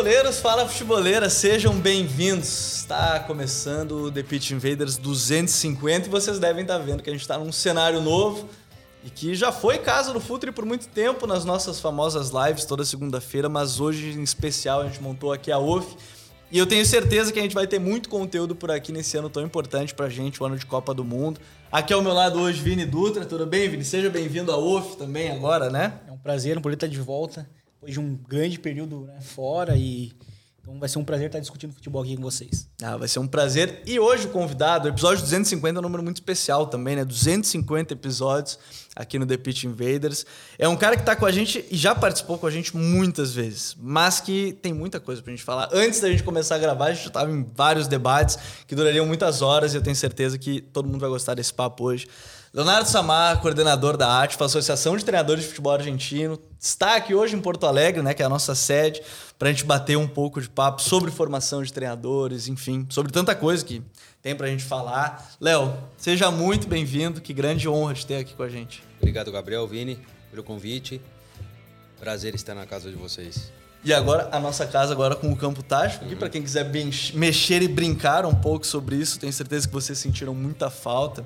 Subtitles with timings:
[0.00, 2.76] Futeboleiros, fala futeboleiras, sejam bem-vindos.
[2.76, 7.20] Está começando o The Pitch Invaders 250 e vocês devem estar vendo que a gente
[7.20, 8.48] está num cenário novo
[9.04, 12.82] e que já foi casa do Futre por muito tempo nas nossas famosas lives toda
[12.82, 15.94] segunda-feira, mas hoje em especial a gente montou aqui a OFF
[16.50, 19.28] e eu tenho certeza que a gente vai ter muito conteúdo por aqui nesse ano
[19.28, 21.38] tão importante pra gente, o ano de Copa do Mundo.
[21.70, 23.26] Aqui ao meu lado hoje, Vini Dutra.
[23.26, 23.84] Tudo bem, Vini?
[23.84, 26.00] Seja bem-vindo à OFF também agora, né?
[26.08, 27.46] É um prazer, um poder estar de volta
[27.80, 30.12] depois de um grande período né, fora e
[30.60, 32.68] então vai ser um prazer estar discutindo futebol aqui com vocês.
[32.82, 33.82] Ah, vai ser um prazer.
[33.86, 37.04] E hoje o convidado, o episódio 250 é um número muito especial também, né?
[37.04, 38.58] 250 episódios
[38.94, 40.26] aqui no The Pitch Invaders.
[40.58, 43.34] É um cara que está com a gente e já participou com a gente muitas
[43.34, 45.70] vezes, mas que tem muita coisa pra gente falar.
[45.72, 49.40] Antes da gente começar a gravar, a gente estava em vários debates que durariam muitas
[49.40, 52.06] horas e eu tenho certeza que todo mundo vai gostar desse papo hoje.
[52.52, 57.40] Leonardo Samar, coordenador da ATFA, Associação de Treinadores de Futebol Argentino, está aqui hoje em
[57.40, 59.00] Porto Alegre, né, que é a nossa sede,
[59.38, 63.36] para a gente bater um pouco de papo sobre formação de treinadores, enfim, sobre tanta
[63.36, 63.80] coisa que
[64.20, 65.30] tem para a gente falar.
[65.40, 68.82] Léo, seja muito bem-vindo, que grande honra te ter aqui com a gente.
[68.98, 70.00] Obrigado, Gabriel, Vini,
[70.32, 71.00] pelo convite.
[72.00, 73.52] Prazer estar na casa de vocês.
[73.84, 76.18] E agora, a nossa casa agora com o campo tático, aqui uhum.
[76.18, 76.68] para quem quiser
[77.14, 81.24] mexer e brincar um pouco sobre isso, tenho certeza que vocês sentiram muita falta.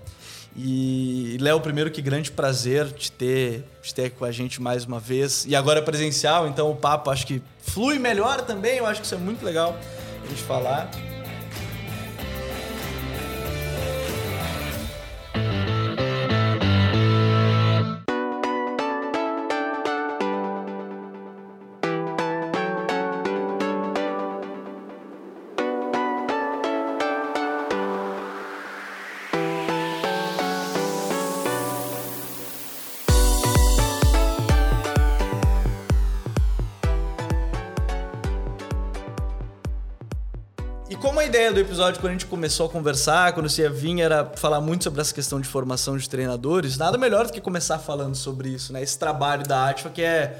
[0.57, 5.01] E, Léo, primeiro que grande prazer te ter, te ter com a gente mais uma
[5.01, 5.45] vez.
[5.49, 8.79] E agora é presencial, então o papo acho que flui melhor também.
[8.79, 9.77] Eu acho que isso é muito legal
[10.25, 10.91] a gente falar.
[41.27, 44.61] Ideia do episódio quando a gente começou a conversar, quando você ia vir, era falar
[44.61, 46.77] muito sobre essa questão de formação de treinadores.
[46.77, 48.83] Nada melhor do que começar falando sobre isso, né?
[48.83, 50.39] Esse trabalho da ATFA que é,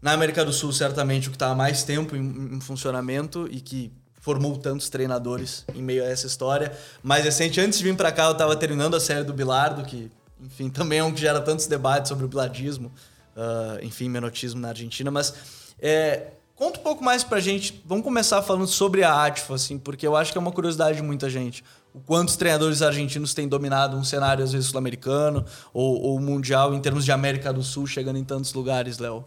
[0.00, 3.60] na América do Sul, certamente o que está há mais tempo em, em funcionamento e
[3.60, 6.72] que formou tantos treinadores em meio a essa história.
[7.02, 10.10] Mais recente, antes de vir para cá, eu estava terminando a série do Bilardo, que,
[10.40, 12.92] enfim, também é um que gera tantos debates sobre o bilardismo,
[13.36, 15.34] uh, enfim, menotismo na Argentina, mas
[15.80, 17.82] é, Conta um pouco mais pra gente.
[17.86, 21.02] Vamos começar falando sobre a ATFA, assim, porque eu acho que é uma curiosidade de
[21.02, 21.64] muita gente.
[21.94, 26.74] O quanto os treinadores argentinos têm dominado um cenário, às vezes, sul-americano ou, ou, mundial,
[26.74, 29.24] em termos de América do Sul, chegando em tantos lugares, Léo?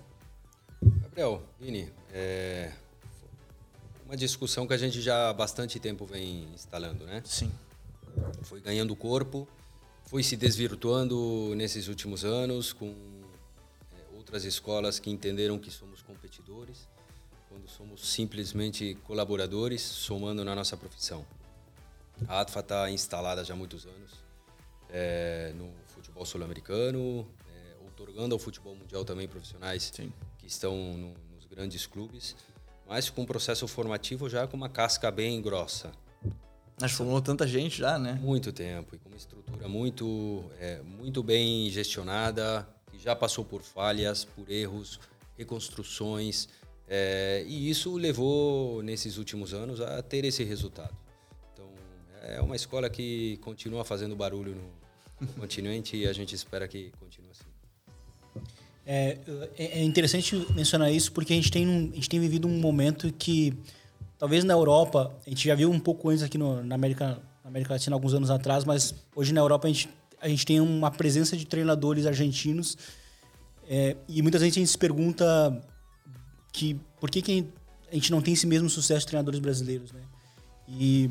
[0.80, 2.72] Gabriel, Vini, é
[4.06, 7.24] uma discussão que a gente já há bastante tempo vem instalando, né?
[7.26, 7.52] Sim.
[8.44, 9.48] Foi ganhando corpo,
[10.06, 12.94] foi se desvirtuando nesses últimos anos com
[13.92, 16.93] é, outras escolas que entenderam que somos competidores
[17.54, 21.24] quando somos simplesmente colaboradores somando na nossa profissão.
[22.28, 24.12] A ATFA está instalada já há muitos anos
[24.90, 30.12] é, no futebol sul-americano, é, otorgando ao futebol mundial também profissionais Sim.
[30.40, 32.36] que estão no, nos grandes clubes,
[32.88, 35.92] mas com um processo formativo já com uma casca bem grossa.
[36.80, 38.14] Que formou tanta gente já, né?
[38.14, 43.62] Muito tempo e com uma estrutura muito, é, muito bem gestionada, que já passou por
[43.62, 45.00] falhas, por erros,
[45.38, 46.50] reconstruções.
[46.88, 50.96] É, e isso levou, nesses últimos anos, a ter esse resultado.
[51.54, 51.66] Então,
[52.24, 56.92] é uma escola que continua fazendo barulho no, no continente e a gente espera que
[57.00, 57.46] continue assim.
[58.86, 59.18] É,
[59.58, 62.60] é, é interessante mencionar isso porque a gente, tem um, a gente tem vivido um
[62.60, 63.54] momento que,
[64.18, 67.50] talvez na Europa, a gente já viu um pouco antes aqui no, na, América, na
[67.50, 70.92] América Latina, alguns anos atrás, mas hoje na Europa a gente, a gente tem uma
[70.92, 72.78] presença de treinadores argentinos
[73.70, 75.62] é, e muitas vezes a gente se pergunta
[76.54, 77.48] que por que, que
[77.92, 80.02] a gente não tem esse mesmo sucesso de treinadores brasileiros, né?
[80.68, 81.10] E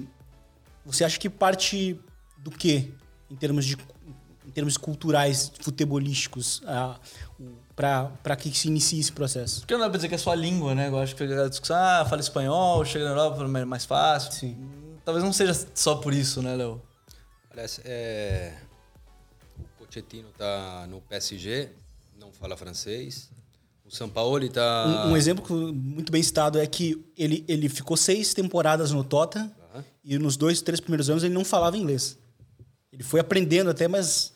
[0.87, 2.01] você acha que parte
[2.39, 2.95] do que
[3.31, 3.77] em termos de
[4.47, 6.63] em termos culturais, futebolísticos,
[7.77, 9.61] para que se inicie esse processo?
[9.61, 10.89] Porque não dá pra dizer que é só a língua, né?
[10.89, 14.33] Eu acho que a discussão, ah, fala espanhol, chega na Europa é mais fácil.
[14.33, 14.57] Sim.
[15.05, 16.83] Talvez não seja só por isso, né, Léo?
[17.51, 18.55] Aliás, é...
[19.59, 21.71] o Pochettino está no PSG,
[22.19, 23.31] não fala francês.
[23.93, 25.05] O São Paulo está...
[25.07, 29.53] Um, um, exemplo muito bem citado é que ele, ele ficou seis temporadas no Tottenham
[29.75, 29.83] uhum.
[30.03, 32.19] e nos dois, três primeiros anos ele não falava inglês.
[32.91, 34.33] Ele foi aprendendo até, mas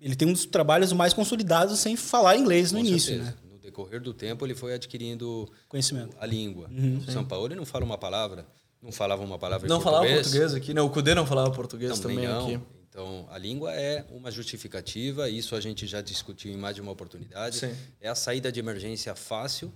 [0.00, 3.30] ele tem um dos trabalhos mais consolidados sem falar inglês no Com início, certeza.
[3.32, 3.36] né?
[3.50, 6.68] No decorrer do tempo ele foi adquirindo conhecimento, a língua.
[6.70, 8.46] Uhum, o São Paulo ele não fala uma palavra,
[8.80, 10.02] não falava uma palavra não em português.
[10.02, 10.80] Não falava português aqui, né?
[10.80, 12.64] O Cudê não falava português também, também aqui.
[12.94, 16.92] Então, a língua é uma justificativa, isso a gente já discutiu em mais de uma
[16.92, 17.56] oportunidade.
[17.56, 17.76] Sim.
[18.00, 19.74] É a saída de emergência fácil.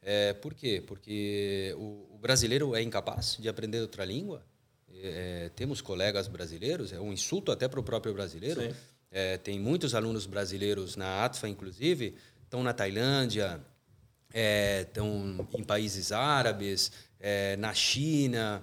[0.00, 0.80] É, por quê?
[0.86, 4.44] Porque o, o brasileiro é incapaz de aprender outra língua.
[4.94, 8.72] É, temos colegas brasileiros, é um insulto até para o próprio brasileiro.
[9.10, 12.14] É, tem muitos alunos brasileiros na ATFA, inclusive,
[12.44, 13.60] estão na Tailândia,
[14.86, 18.62] estão é, em países árabes, é, na China,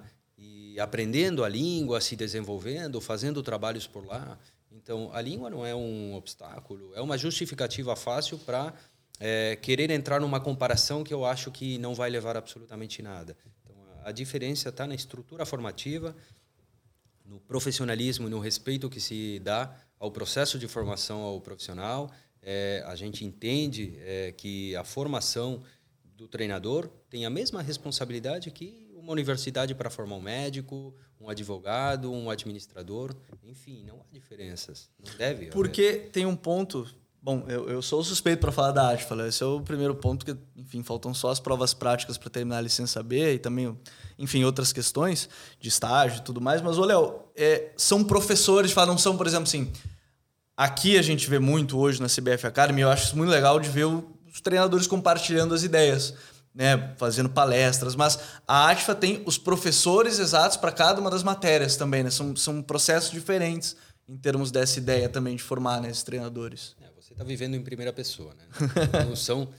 [0.78, 4.38] aprendendo a língua, se desenvolvendo, fazendo trabalhos por lá.
[4.70, 8.72] Então, a língua não é um obstáculo, é uma justificativa fácil para
[9.18, 13.36] é, querer entrar numa comparação que eu acho que não vai levar absolutamente nada.
[14.02, 16.16] A diferença está na estrutura formativa,
[17.24, 22.10] no profissionalismo no respeito que se dá ao processo de formação ao profissional.
[22.42, 25.62] É, a gente entende é, que a formação
[26.16, 32.12] do treinador tem a mesma responsabilidade que uma universidade para formar um médico, um advogado,
[32.12, 33.14] um administrador.
[33.44, 34.88] Enfim, não há diferenças.
[35.04, 35.46] Não deve.
[35.46, 36.10] Porque haver.
[36.10, 36.86] tem um ponto
[37.22, 39.28] Bom, eu, eu sou suspeito para falar da ATFA.
[39.28, 42.60] Esse é o primeiro ponto, que, enfim, faltam só as provas práticas para terminar a
[42.62, 43.78] licença B e também,
[44.18, 45.28] enfim, outras questões
[45.60, 46.62] de estágio e tudo mais.
[46.62, 49.70] Mas, ô, Léo, é, são professores, não são, por exemplo, assim,
[50.56, 53.84] aqui a gente vê muito hoje na CBF Academy, eu acho muito legal de ver
[53.84, 56.14] os treinadores compartilhando as ideias,
[56.54, 61.76] né, fazendo palestras, mas a ATFA tem os professores exatos para cada uma das matérias
[61.76, 62.10] também, né?
[62.10, 63.76] São, são processos diferentes
[64.08, 66.74] em termos dessa ideia também de formar né, esses treinadores.
[66.82, 68.34] É está vivendo em primeira pessoa.
[68.34, 68.44] Né?
[69.04, 69.52] Não, são,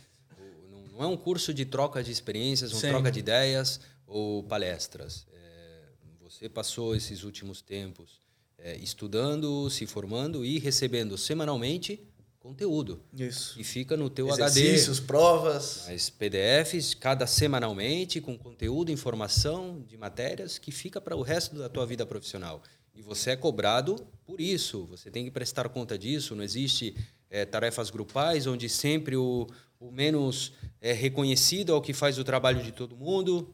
[0.91, 5.27] não é um curso de troca de experiências, uma troca de ideias ou palestras.
[5.31, 5.83] É,
[6.19, 8.19] você passou esses últimos tempos
[8.57, 12.01] é, estudando, se formando e recebendo semanalmente
[12.41, 12.99] conteúdo.
[13.17, 13.59] Isso.
[13.59, 15.07] E fica no teu Exercícios, HD.
[15.07, 15.87] provas.
[15.87, 21.69] As PDFs, cada semanalmente, com conteúdo, informação de matérias que fica para o resto da
[21.69, 22.61] tua vida profissional.
[22.93, 23.95] E você é cobrado
[24.25, 24.85] por isso.
[24.87, 26.35] Você tem que prestar conta disso.
[26.35, 26.95] Não existe
[27.29, 29.47] é, tarefas grupais, onde sempre o,
[29.79, 33.53] o menos é, reconhecido é o que faz o trabalho de todo mundo,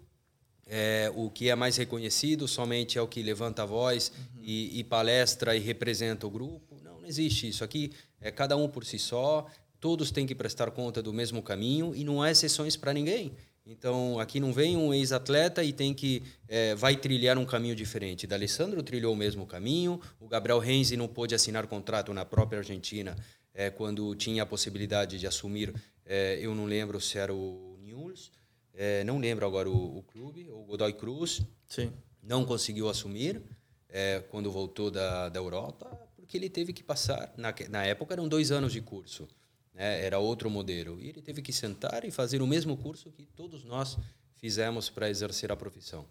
[0.66, 4.42] é, o que é mais reconhecido somente é o que levanta a voz uhum.
[4.44, 6.78] e, e, palestra e representa o grupo.
[6.84, 7.64] Não, não existe isso.
[7.64, 9.46] Aqui é cada um por si só,
[9.80, 13.34] todos têm que prestar conta do mesmo caminho e não há exceções para ninguém.
[13.66, 18.26] Então, aqui não vem um ex-atleta e tem que é, vai trilhar um caminho diferente.
[18.26, 22.60] Da Alessandro trilhou o mesmo caminho, o Gabriel Renzi não pôde assinar contrato na própria
[22.60, 23.16] Argentina
[23.58, 25.74] é, quando tinha a possibilidade de assumir,
[26.06, 28.32] é, eu não lembro se era o News,
[28.72, 31.42] é, não lembro agora o, o, clube, o Godoy Cruz.
[31.68, 31.92] Sim.
[32.22, 33.42] Não conseguiu assumir
[33.90, 38.28] é, quando voltou da, da Europa, porque ele teve que passar, na, na época eram
[38.28, 39.30] dois anos de curso,
[39.74, 41.00] né, era outro modelo.
[41.00, 43.98] E ele teve que sentar e fazer o mesmo curso que todos nós
[44.36, 46.06] fizemos para exercer a profissão.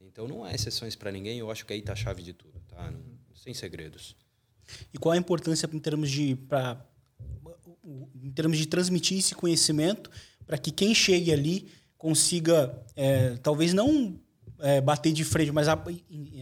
[0.00, 2.60] Então não há exceções para ninguém, eu acho que aí está a chave de tudo,
[2.68, 2.92] tá?
[2.92, 3.02] Não,
[3.34, 4.14] sem segredos.
[4.94, 6.80] E qual a importância em termos de pra,
[8.22, 10.12] em termos de transmitir esse conhecimento
[10.46, 11.68] para que quem chegue ali
[11.98, 14.16] consiga é, talvez não
[14.60, 15.66] é, bater de frente, mas,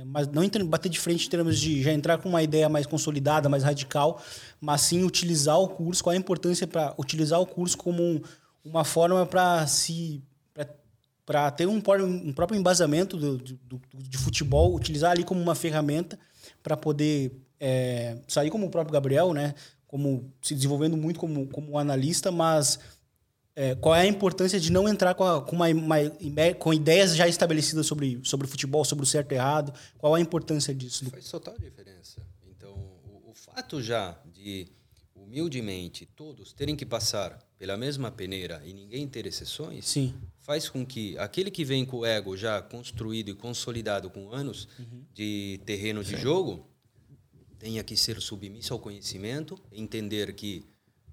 [0.07, 3.49] mas não bater de frente em termos de já entrar com uma ideia mais consolidada,
[3.49, 4.23] mais radical,
[4.61, 6.03] mas sim utilizar o curso.
[6.03, 8.21] Qual a importância para utilizar o curso como um,
[8.65, 10.23] uma forma para se
[11.27, 16.19] para ter um, um, próprio embasamento do, do, de futebol, utilizar ali como uma ferramenta
[16.63, 19.55] para poder é, sair como o próprio Gabriel, né?
[19.87, 22.79] Como se desenvolvendo muito como, como analista, mas
[23.57, 27.15] é, qual é a importância de não entrar com, a, com, uma, uma, com ideias
[27.15, 29.73] já estabelecidas sobre, sobre futebol, sobre o certo e errado?
[29.97, 31.09] Qual é a importância disso?
[31.11, 32.21] Faz total diferença.
[32.49, 34.67] Então, o, o fato já de,
[35.15, 40.15] humildemente, todos terem que passar pela mesma peneira e ninguém ter exceções, Sim.
[40.41, 44.69] faz com que aquele que vem com o ego já construído e consolidado com anos
[44.79, 45.05] uhum.
[45.15, 46.23] de terreno de Sim.
[46.23, 46.69] jogo
[47.59, 50.67] tenha que ser submisso ao conhecimento, entender que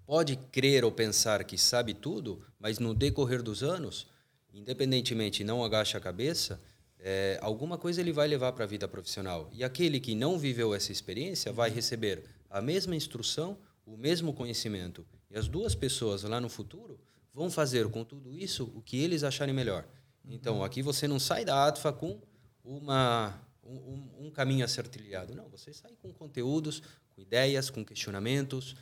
[0.06, 4.08] pode crer ou pensar que sabe tudo, mas no decorrer dos anos,
[4.54, 6.60] independentemente não agacha a cabeça,
[7.00, 9.50] é, alguma coisa ele vai levar para a vida profissional.
[9.52, 15.06] E aquele que não viveu essa experiência vai receber a mesma instrução, o mesmo conhecimento.
[15.30, 17.00] E as duas pessoas lá no futuro
[17.34, 19.86] vão fazer com tudo isso o que eles acharem melhor.
[20.24, 22.22] Então, aqui você não sai da ATFA com
[22.64, 25.34] uma um, um, caminho a ser trilhado.
[25.34, 26.82] Não, você sai com conteúdos,
[27.16, 28.76] com ideias, com questionamentos,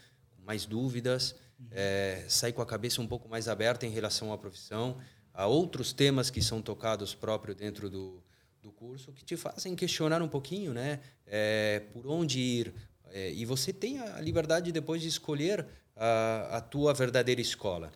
[0.50, 1.36] mais dúvidas,
[1.70, 4.98] é, sai com a cabeça um pouco mais aberta em relação à profissão,
[5.32, 8.24] a outros temas que são tocados próprio dentro do,
[8.60, 11.02] do curso, que te fazem questionar um pouquinho, né?
[11.28, 12.74] É, por onde ir.
[13.12, 17.92] É, e você tem a liberdade depois de escolher a, a tua verdadeira escola.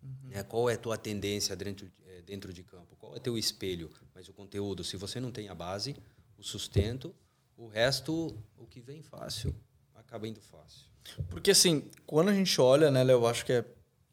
[0.00, 0.28] Uhum.
[0.30, 0.44] Né?
[0.44, 2.94] Qual é a tua tendência dentro, é, dentro de campo?
[2.94, 3.90] Qual é teu espelho?
[4.14, 5.96] Mas o conteúdo, se você não tem a base,
[6.38, 7.12] o sustento,
[7.56, 9.52] o resto, o que vem fácil,
[9.96, 10.95] acaba indo fácil.
[11.30, 13.64] Porque assim, quando a gente olha, né, Léo, eu acho que é,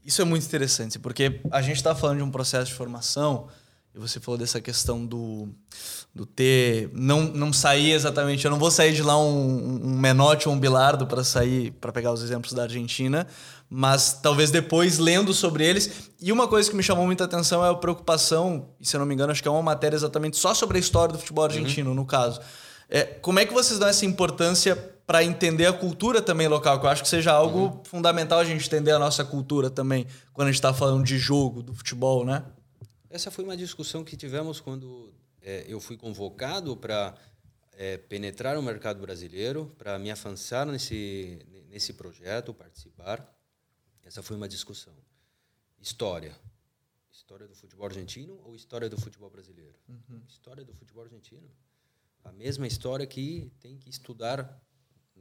[0.06, 3.48] isso é muito interessante, porque a gente está falando de um processo de formação,
[3.96, 5.50] e você falou dessa questão do,
[6.16, 6.90] do ter.
[6.94, 8.44] Não, não sair exatamente.
[8.44, 11.92] Eu não vou sair de lá um, um menote ou um bilardo para sair, para
[11.92, 13.28] pegar os exemplos da Argentina,
[13.70, 16.10] mas talvez depois lendo sobre eles.
[16.20, 19.06] E uma coisa que me chamou muita atenção é a preocupação, e se eu não
[19.06, 21.92] me engano, acho que é uma matéria exatamente só sobre a história do futebol argentino,
[21.92, 21.96] uhum.
[21.96, 22.42] no caso.
[22.90, 26.80] É, como é que vocês dão essa importância para entender a cultura também local?
[26.80, 27.84] Que eu acho que seja algo uhum.
[27.84, 31.62] fundamental a gente entender a nossa cultura também, quando a gente está falando de jogo,
[31.62, 32.46] do futebol, né?
[33.10, 37.14] Essa foi uma discussão que tivemos quando é, eu fui convocado para
[37.74, 43.28] é, penetrar o mercado brasileiro, para me avançar nesse, nesse projeto, participar.
[44.04, 44.94] Essa foi uma discussão.
[45.80, 46.36] História.
[47.12, 49.76] História do futebol argentino ou história do futebol brasileiro?
[49.88, 50.22] Uhum.
[50.28, 51.50] História do futebol argentino.
[52.24, 54.62] A mesma história que tem que estudar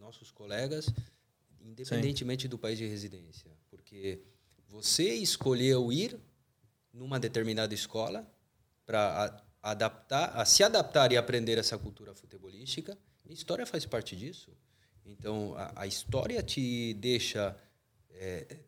[0.03, 0.87] nossos colegas,
[1.61, 2.49] independentemente Sim.
[2.49, 3.51] do país de residência.
[3.71, 4.21] Porque
[4.69, 6.19] você escolheu ir
[6.93, 8.31] numa determinada escola
[8.85, 12.99] para adaptar, a se adaptar e aprender essa cultura futebolística.
[13.29, 14.51] A história faz parte disso.
[15.07, 17.57] Então, a, a história te deixa
[18.11, 18.59] é,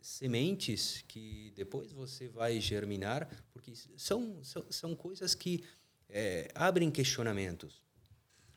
[0.00, 5.64] sementes que depois você vai germinar, porque são, são, são coisas que
[6.08, 7.82] é, abrem questionamentos.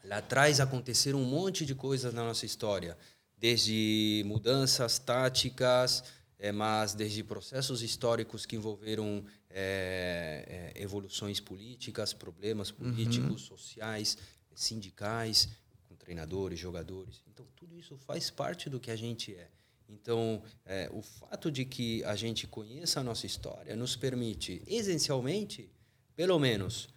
[0.07, 2.97] Lá atrás aconteceram um monte de coisas na nossa história,
[3.37, 6.01] desde mudanças táticas,
[6.39, 13.57] é, mas desde processos históricos que envolveram é, é, evoluções políticas, problemas políticos, uhum.
[13.57, 14.17] sociais,
[14.55, 15.49] sindicais,
[15.89, 17.21] com treinadores, jogadores.
[17.27, 19.49] Então, tudo isso faz parte do que a gente é.
[19.89, 25.69] Então, é, o fato de que a gente conheça a nossa história nos permite, essencialmente,
[26.15, 26.87] pelo menos,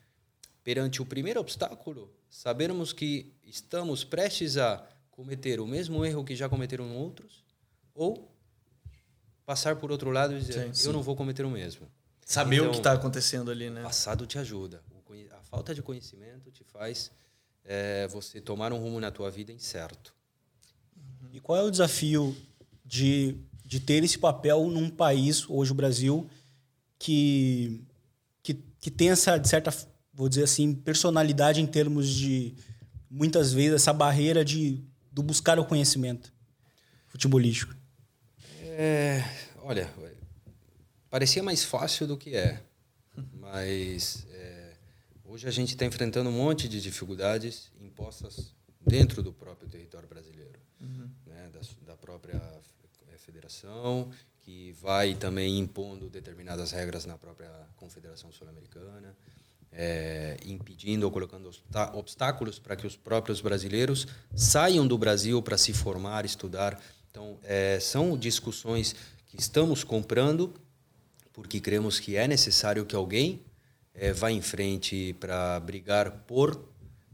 [0.63, 6.49] perante o primeiro obstáculo, sabermos que estamos prestes a cometer o mesmo erro que já
[6.49, 7.45] cometeram outros,
[7.95, 8.33] ou
[9.45, 10.87] passar por outro lado e dizer, sim, sim.
[10.87, 11.91] eu não vou cometer o mesmo.
[12.25, 13.81] Saber então, o que está acontecendo ali, né?
[13.81, 14.83] O passado te ajuda.
[15.33, 17.11] A falta de conhecimento te faz
[17.65, 20.15] é, você tomar um rumo na tua vida incerto.
[21.33, 22.37] E qual é o desafio
[22.85, 26.31] de, de ter esse papel num país, hoje o Brasil,
[26.97, 27.85] que,
[28.43, 29.73] que, que tem essa, de certa,
[30.21, 32.55] vou dizer assim, personalidade em termos de,
[33.11, 34.79] muitas vezes, essa barreira de,
[35.11, 36.31] do buscar o conhecimento
[37.07, 37.75] futebolístico?
[38.63, 39.25] É,
[39.63, 39.91] olha,
[41.09, 42.63] parecia mais fácil do que é,
[43.33, 44.75] mas é,
[45.25, 50.61] hoje a gente está enfrentando um monte de dificuldades impostas dentro do próprio território brasileiro,
[50.83, 51.09] uhum.
[51.27, 51.61] né, da,
[51.93, 52.43] da própria
[53.11, 54.11] é, federação,
[54.41, 59.17] que vai também impondo determinadas regras na própria Confederação Sul-Americana,
[59.73, 61.51] é, impedindo ou colocando
[61.95, 67.81] obstáculos para que os próprios brasileiros saiam do Brasil para se formar, estudar então, é,
[67.81, 68.95] são discussões
[69.27, 70.55] que estamos comprando
[71.33, 73.41] porque cremos que é necessário que alguém
[73.95, 76.69] é, vá em frente para brigar por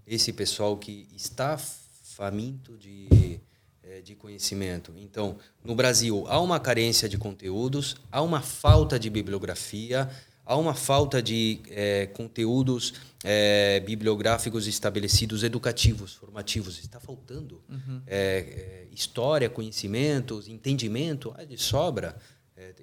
[0.06, 3.40] esse pessoal que está faminto de,
[3.82, 4.92] é, de conhecimento.
[4.96, 10.10] Então, no Brasil, há uma carência de conteúdos, há uma falta de bibliografia,
[10.46, 16.78] há uma falta de é, conteúdos é, bibliográficos estabelecidos, educativos, formativos.
[16.78, 18.00] Está faltando uhum.
[18.06, 22.16] é, história, conhecimentos, entendimento, ah, de sobra.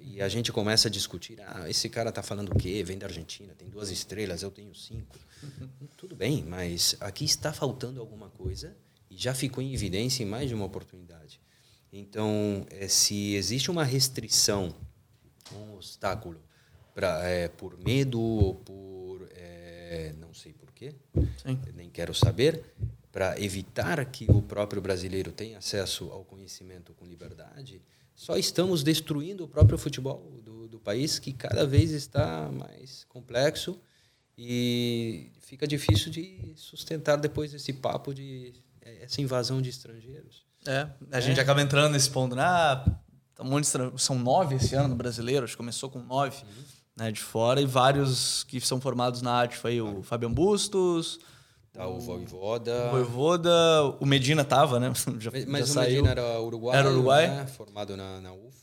[0.00, 2.84] E a gente começa a discutir: ah, esse cara está falando o quê?
[2.84, 5.18] Vem da Argentina, tem duas estrelas, eu tenho cinco.
[5.42, 5.88] Uhum.
[5.96, 8.76] Tudo bem, mas aqui está faltando alguma coisa
[9.10, 11.40] e já ficou em evidência em mais de uma oportunidade.
[11.92, 14.74] Então, se existe uma restrição,
[15.52, 16.40] um obstáculo
[16.94, 20.94] pra, é, por medo ou por é, não sei porquê,
[21.74, 22.64] nem quero saber,
[23.12, 27.82] para evitar que o próprio brasileiro tenha acesso ao conhecimento com liberdade,
[28.14, 33.80] só estamos destruindo o próprio futebol do, do país, que cada vez está mais complexo
[34.38, 40.44] e fica difícil de sustentar depois esse papo de é, essa invasão de estrangeiros.
[40.66, 41.20] É, a é.
[41.20, 42.42] gente acaba entrando nesse ponto, né?
[42.42, 42.84] Ah,
[43.40, 46.42] um monte de são nove esse ano no brasileiro, acho que começou com nove.
[46.44, 49.56] Uhum né, de fora e vários que são formados na arte.
[49.56, 51.18] Foi o Fabian Bustos,
[51.74, 52.86] Tá o Voivoda.
[52.86, 53.50] O Voivoda,
[53.98, 54.92] o Medina tava, né?
[55.18, 55.84] Já, Mas já o.
[55.84, 57.26] Medina era uruguaio, Era uruguai?
[57.26, 57.46] né?
[57.48, 58.54] formado na, na UF.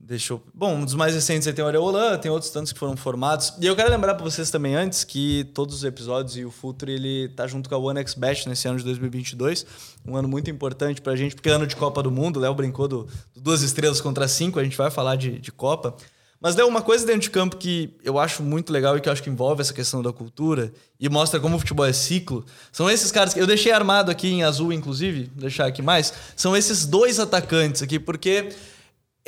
[0.00, 0.42] Deixa eu...
[0.54, 3.54] Bom, um dos mais recentes aí tem o Areolan, tem outros tantos que foram formados.
[3.60, 6.92] E eu quero lembrar para vocês também antes que todos os episódios e o Futre
[6.92, 9.66] ele tá junto com a OneXBet nesse ano de 2022.
[10.06, 12.38] Um ano muito importante pra gente, porque é ano de Copa do Mundo.
[12.38, 15.94] Léo brincou do, do duas estrelas contra cinco, a gente vai falar de, de Copa.
[16.40, 19.12] Mas, Léo, uma coisa dentro de campo que eu acho muito legal e que eu
[19.12, 22.88] acho que envolve essa questão da cultura e mostra como o futebol é ciclo, são
[22.88, 26.56] esses caras que eu deixei armado aqui em azul, inclusive, vou deixar aqui mais, são
[26.56, 28.50] esses dois atacantes aqui, porque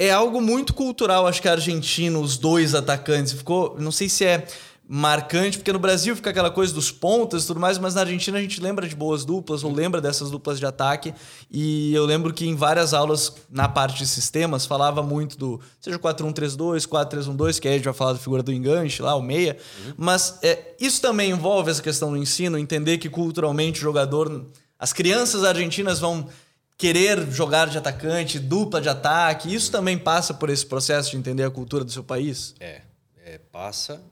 [0.01, 3.35] é algo muito cultural, acho que argentino, os dois atacantes.
[3.35, 4.47] Ficou, não sei se é
[4.93, 8.39] marcante, porque no Brasil fica aquela coisa dos pontas e tudo mais, mas na Argentina
[8.39, 11.15] a gente lembra de boas duplas, ou lembra dessas duplas de ataque.
[11.49, 15.97] E eu lembro que em várias aulas, na parte de sistemas, falava muito do seja
[15.97, 19.57] 4-1-3-2, 4-3-1-2, que aí a gente vai falar da figura do enganche lá, o meia.
[19.97, 24.45] Mas é, isso também envolve essa questão do ensino, entender que culturalmente o jogador.
[24.77, 26.27] As crianças argentinas vão
[26.77, 29.55] querer jogar de atacante, dupla de ataque.
[29.55, 32.57] Isso também passa por esse processo de entender a cultura do seu país?
[32.59, 32.81] É,
[33.25, 34.03] é, passa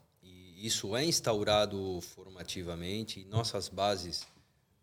[0.59, 3.25] isso é instaurado formativamente.
[3.25, 4.27] Nossas bases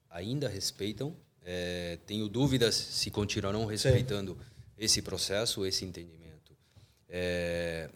[0.10, 1.16] ainda respeitam.
[1.44, 4.38] É, tenho dúvidas se continuarão respeitando
[4.78, 6.56] esse processo, esse entendimento.
[7.10, 7.90] É,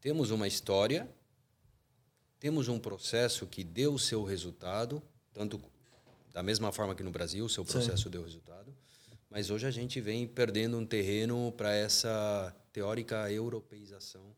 [0.00, 1.08] temos uma história,
[2.38, 5.60] temos um processo que deu o seu resultado, tanto
[6.32, 8.74] da mesma forma que no Brasil, o seu processo deu resultado,
[9.28, 14.33] mas hoje a gente vem perdendo um terreno para essa teórica europeização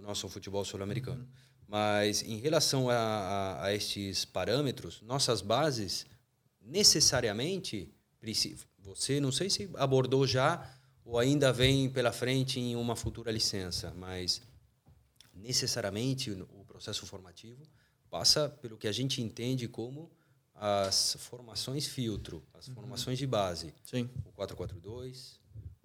[0.00, 1.26] do, nosso futebol sul-americano.
[1.66, 6.06] Mas em relação a, a, a estes parâmetros, nossas bases
[6.60, 7.92] necessariamente
[8.78, 10.74] você não sei se abordou já
[11.04, 14.42] ou ainda vem pela frente em uma futura licença, mas
[15.32, 17.62] necessariamente o processo formativo
[18.10, 20.10] passa pelo que a gente entende como
[20.54, 23.72] as formações filtro, as formações de base.
[23.84, 24.10] Sim.
[24.24, 25.40] O 442,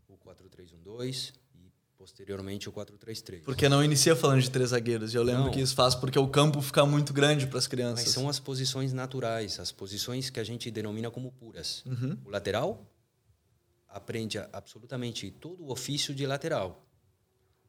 [0.07, 1.42] o 4312 e
[2.03, 3.43] posteriormente o 433.
[3.45, 5.13] Porque não inicia falando de três zagueiros.
[5.13, 5.51] E eu lembro Não.
[5.51, 8.03] que isso faz porque o campo fica muito grande para as crianças.
[8.03, 11.81] Mas são as posições naturais, as posições que a gente denomina como puras.
[11.85, 12.17] Uhum.
[12.25, 12.85] O lateral
[13.87, 16.85] aprende absolutamente todo o ofício de lateral.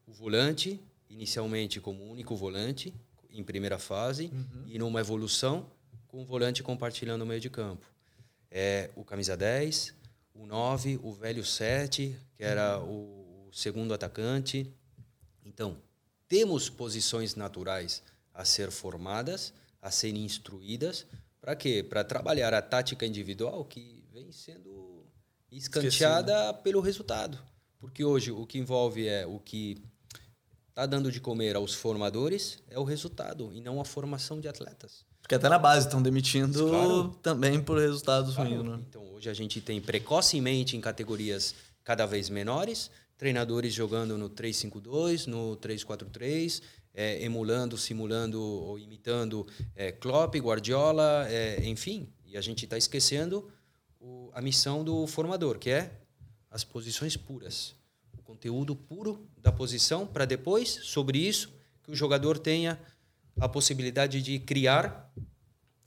[0.04, 2.92] O volante, inicialmente como único volante,
[3.30, 4.64] em primeira fase, Uhum.
[4.66, 5.66] e numa evolução,
[6.08, 7.87] com o volante compartilhando o meio de campo.
[8.50, 9.94] É o camisa 10,
[10.35, 13.23] o 9, o velho 7, que era o, o
[13.54, 14.70] segundo atacante.
[15.44, 15.76] Então,
[16.28, 21.06] temos posições naturais a ser formadas, a serem instruídas,
[21.40, 21.82] para quê?
[21.82, 25.04] Para trabalhar a tática individual que vem sendo
[25.52, 27.38] escanteada pelo resultado.
[27.78, 29.76] Porque hoje o que envolve é o que
[30.70, 35.04] está dando de comer aos formadores é o resultado e não a formação de atletas.
[35.20, 37.08] Porque até na base estão demitindo Claro.
[37.22, 38.76] também por resultados ruins, Claro.
[38.78, 38.84] né?
[38.88, 45.27] Então, hoje a gente tem precocemente em categorias cada vez menores, treinadores jogando no 3-5-2,
[45.27, 46.61] no 3-4-3,
[46.94, 52.09] eh, emulando, simulando ou imitando eh, Klopp, Guardiola, eh, enfim.
[52.27, 53.48] E a gente está esquecendo
[54.00, 55.92] o- a missão do formador, que é
[56.50, 57.74] as posições puras.
[58.18, 62.79] O conteúdo puro da posição, para depois, sobre isso, que o jogador tenha
[63.40, 65.12] a possibilidade de criar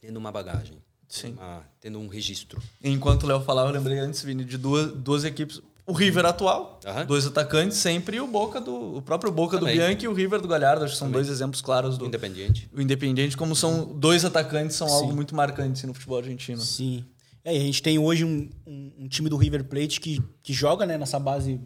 [0.00, 1.32] tendo uma bagagem, Sim.
[1.32, 2.62] uma- tendo um registro.
[2.84, 5.60] Enquanto o Léo falava, eu lembrei antes, Vini, de duas, duas equipes.
[5.88, 7.06] O River atual, Aham.
[7.06, 8.96] dois atacantes sempre, e o Boca do.
[8.98, 9.74] O próprio Boca Também.
[9.74, 10.84] do Bianchi e o River do Galhardo.
[10.84, 11.22] Acho que são Também.
[11.22, 12.04] dois exemplos claros do.
[12.06, 12.68] Independiente.
[12.74, 15.16] O Independiente, como são dois atacantes, são algo Sim.
[15.16, 16.60] muito marcante no futebol argentino.
[16.60, 17.04] Sim.
[17.42, 20.84] É, a gente tem hoje um, um- um time do River Plate que, que joga
[20.84, 21.58] né, nessa base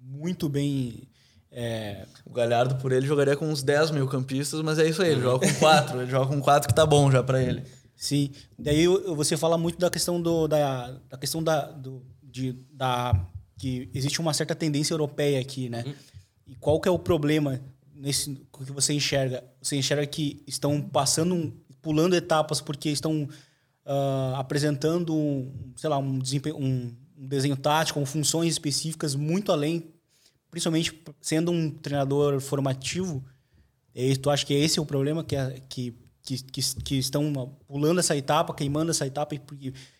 [0.00, 1.02] muito bem.
[1.50, 5.10] é, O Galhardo, por ele, jogaria com uns 10 mil campistas, mas é isso aí,
[5.12, 6.00] ele joga com quatro.
[6.00, 7.62] ele joga com quatro que tá bom já pra ele.
[7.94, 8.30] sim.
[8.58, 13.12] Daí você fala muito da questão do, da, da questão da, do, de, da
[13.58, 15.84] que existe uma certa tendência europeia aqui, né?
[16.46, 17.60] E qual que é o problema
[17.94, 19.42] nesse que você enxerga?
[19.60, 23.28] Você enxerga que estão passando, pulando etapas porque estão
[23.84, 29.50] ah, apresentando, um, sei lá, um, desempenho, um, um desenho tático, com funções específicas muito
[29.52, 29.86] além,
[30.50, 33.24] principalmente sendo um treinador formativo.
[33.94, 35.94] E tu acha que esse é o problema que, é- que,
[36.26, 39.56] que, que, que estão pulando essa etapa, queimando essa etapa e, por-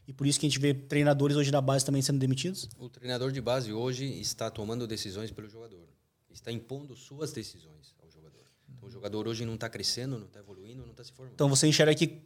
[0.09, 2.69] e por isso que a gente vê treinadores hoje da base também sendo demitidos?
[2.79, 5.87] O treinador de base hoje está tomando decisões pelo jogador.
[6.31, 8.43] Está impondo suas decisões ao jogador.
[8.77, 11.33] Então, o jogador hoje não está crescendo, não está evoluindo, não está se formando.
[11.35, 12.23] Então você enxerga que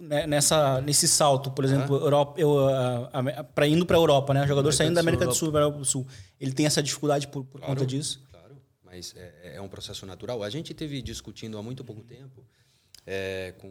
[0.00, 2.00] né, nessa nesse salto, por exemplo,
[3.54, 5.52] para indo para a Europa, né, o jogador América saindo do da América do Sul
[5.52, 6.06] para do Sul,
[6.40, 8.22] ele tem essa dificuldade por, por conta disso?
[8.30, 10.42] Claro, mas é, é um processo natural.
[10.42, 12.44] A gente teve discutindo há muito pouco tempo
[13.06, 13.70] é, com,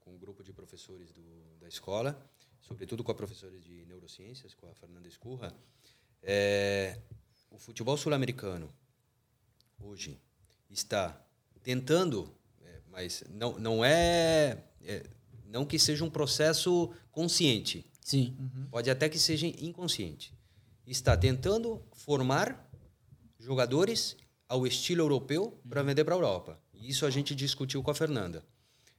[0.00, 1.22] com um grupo de professores do,
[1.58, 2.20] da escola,
[2.60, 5.52] sobretudo com a professora de neurociências, com a Fernanda Escurra,
[6.22, 6.98] é,
[7.50, 8.72] o futebol sul-americano
[9.80, 10.20] hoje
[10.68, 11.18] está
[11.62, 15.06] tentando, é, mas não, não é, é,
[15.46, 17.90] não que seja um processo consciente.
[18.00, 18.36] Sim.
[18.38, 18.66] Uhum.
[18.70, 20.34] Pode até que seja inconsciente.
[20.86, 22.68] Está tentando formar
[23.38, 24.16] jogadores
[24.48, 26.60] ao estilo europeu para vender para a Europa.
[26.80, 28.42] Isso a gente discutiu com a Fernanda.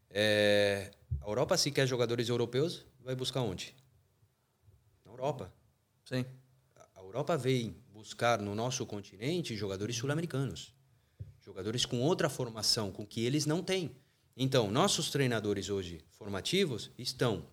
[0.09, 3.75] É, a Europa, se quer jogadores europeus, vai buscar onde?
[5.03, 5.51] Na Europa.
[6.05, 6.23] Sim.
[6.95, 10.73] A Europa vem buscar no nosso continente jogadores sul-americanos.
[11.43, 13.95] Jogadores com outra formação, com que eles não têm.
[14.37, 17.45] Então, nossos treinadores hoje formativos estão.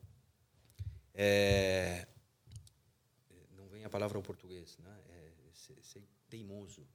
[1.14, 2.06] É,
[3.56, 4.94] não vem a palavra ao português, né?
[5.10, 5.32] É,
[5.82, 6.86] ser teimoso.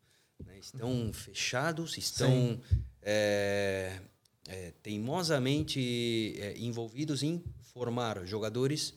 [0.45, 0.59] Né?
[0.59, 2.61] Estão fechados, estão
[3.03, 3.99] é,
[4.47, 8.93] é, teimosamente é, envolvidos em formar jogadores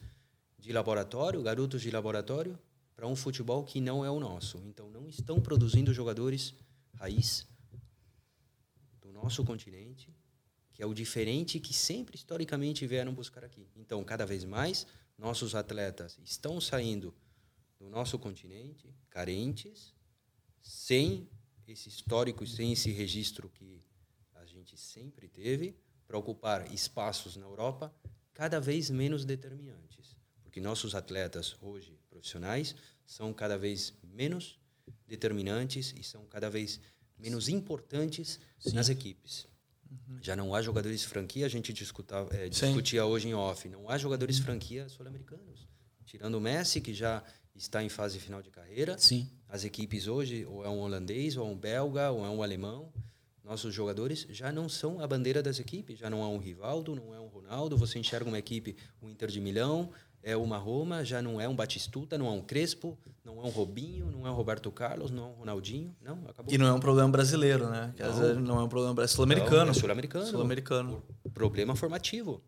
[0.58, 2.58] de laboratório, garotos de laboratório,
[2.94, 4.58] para um futebol que não é o nosso.
[4.64, 6.54] Então, não estão produzindo jogadores
[6.94, 7.46] raiz
[9.00, 10.08] do nosso continente,
[10.72, 13.68] que é o diferente que sempre historicamente vieram buscar aqui.
[13.76, 14.86] Então, cada vez mais,
[15.18, 17.14] nossos atletas estão saindo
[17.78, 19.94] do nosso continente carentes,
[20.62, 21.28] sem
[21.68, 23.82] esse histórico, sem esse registro que
[24.66, 25.76] gente sempre teve,
[26.06, 27.94] para ocupar espaços na Europa
[28.34, 30.16] cada vez menos determinantes.
[30.42, 32.74] Porque nossos atletas hoje profissionais
[33.04, 34.58] são cada vez menos
[35.06, 36.80] determinantes e são cada vez
[37.18, 38.74] menos importantes Sim.
[38.74, 39.46] nas equipes.
[39.90, 40.18] Uhum.
[40.20, 43.96] Já não há jogadores franquia, a gente discuta, é, discutia hoje em off, não há
[43.96, 45.68] jogadores franquia sul-americanos.
[46.04, 47.22] Tirando o Messi, que já
[47.54, 48.98] está em fase final de carreira.
[48.98, 49.28] Sim.
[49.48, 52.92] As equipes hoje, ou é um holandês, ou é um belga, ou é um alemão.
[53.46, 57.14] Nossos jogadores já não são a bandeira das equipes, já não é um Rivaldo, não
[57.14, 57.76] é um Ronaldo.
[57.76, 61.54] Você enxerga uma equipe, o Inter de Milão, é uma Roma, já não é um
[61.54, 65.22] Batistuta, não é um Crespo, não é um Robinho, não é um Roberto Carlos, não
[65.22, 65.94] é um Ronaldinho.
[66.02, 66.52] Não, acabou.
[66.52, 67.94] E não é um problema brasileiro, né?
[67.96, 68.10] Que não.
[68.10, 69.70] às vezes não é um problema é sul-americano.
[69.70, 70.26] É sul-americano.
[70.26, 71.02] Sul-americano.
[71.32, 72.42] Problema formativo.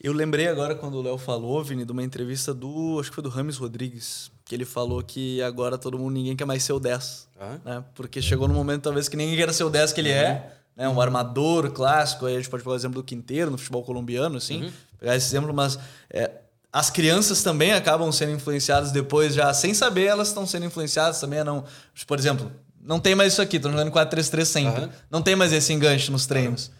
[0.00, 3.24] Eu lembrei agora quando o Léo falou, Vini, de uma entrevista do, acho que foi
[3.24, 6.80] do Rames Rodrigues, que ele falou que agora todo mundo, ninguém quer mais ser o
[6.80, 7.28] 10.
[7.40, 7.56] Ah.
[7.64, 7.84] Né?
[7.94, 10.16] Porque chegou no momento, talvez, que ninguém quer ser o 10 que ele uhum.
[10.16, 10.88] é, né?
[10.88, 14.36] Um armador clássico, aí a gente pode pegar o exemplo do Quinteiro no futebol colombiano,
[14.36, 14.72] assim, uhum.
[14.98, 15.78] pegar esse exemplo, mas
[16.10, 16.30] é,
[16.72, 21.38] as crianças também acabam sendo influenciadas depois, já sem saber, elas estão sendo influenciadas também
[21.38, 21.64] a não.
[22.06, 22.50] Por exemplo,
[22.82, 24.82] não tem mais isso aqui, estão jogando 4-3-3 sempre.
[24.84, 24.90] Uhum.
[25.10, 26.70] Não tem mais esse enganche nos treinos.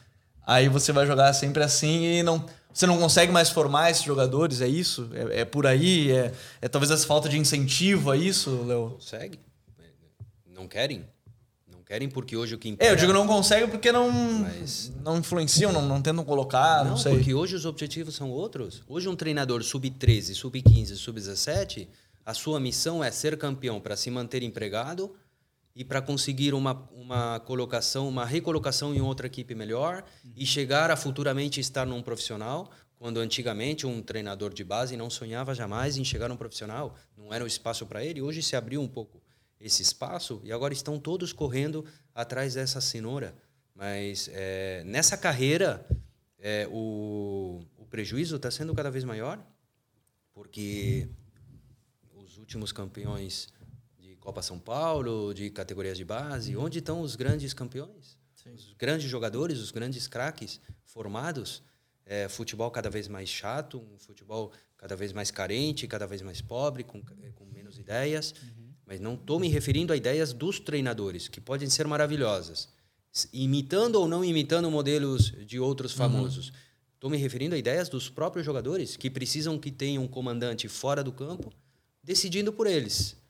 [0.47, 4.61] Aí você vai jogar sempre assim e não você não consegue mais formar esses jogadores,
[4.61, 5.09] é isso?
[5.13, 6.11] É, é por aí?
[6.11, 8.91] É, é, talvez essa falta de incentivo a isso, Léo?
[8.97, 9.39] Consegue.
[10.53, 11.05] Não querem.
[11.71, 12.91] Não querem porque hoje o que impera...
[12.91, 14.93] É, eu digo não consegue porque não, Mas...
[15.05, 17.15] não influenciam, não, não tentam colocar, não, não sei.
[17.15, 18.83] porque hoje os objetivos são outros.
[18.89, 21.87] Hoje um treinador sub-13, sub-15, sub-17,
[22.27, 25.15] a sua missão é ser campeão para se manter empregado
[25.75, 30.33] e para conseguir uma, uma colocação, uma recolocação em outra equipe melhor uhum.
[30.37, 35.55] e chegar a futuramente estar num profissional, quando antigamente um treinador de base não sonhava
[35.55, 38.23] jamais em chegar num profissional, não era o espaço para ele.
[38.23, 39.21] Hoje se abriu um pouco
[39.61, 41.85] esse espaço e agora estão todos correndo
[42.15, 43.35] atrás dessa cenoura.
[43.75, 45.85] Mas é, nessa carreira,
[46.39, 49.45] é, o, o prejuízo está sendo cada vez maior,
[50.33, 51.09] porque
[52.15, 53.49] os últimos campeões
[54.25, 56.57] Copa São Paulo, de categorias de base?
[56.57, 58.17] Onde estão os grandes campeões?
[58.35, 58.55] Sim.
[58.55, 61.63] Os grandes jogadores, os grandes craques formados?
[62.07, 66.41] É, futebol cada vez mais chato, um futebol cada vez mais carente, cada vez mais
[66.41, 68.35] pobre, com, é, com menos ideias.
[68.43, 68.73] Uhum.
[68.87, 72.71] Mas não estou me referindo a ideias dos treinadores, que podem ser maravilhosas,
[73.31, 75.99] imitando ou não imitando modelos de outros uhum.
[75.99, 76.51] famosos.
[76.95, 77.17] Estou uhum.
[77.17, 81.13] me referindo a ideias dos próprios jogadores, que precisam que tenha um comandante fora do
[81.13, 81.53] campo
[82.03, 83.23] decidindo por eles.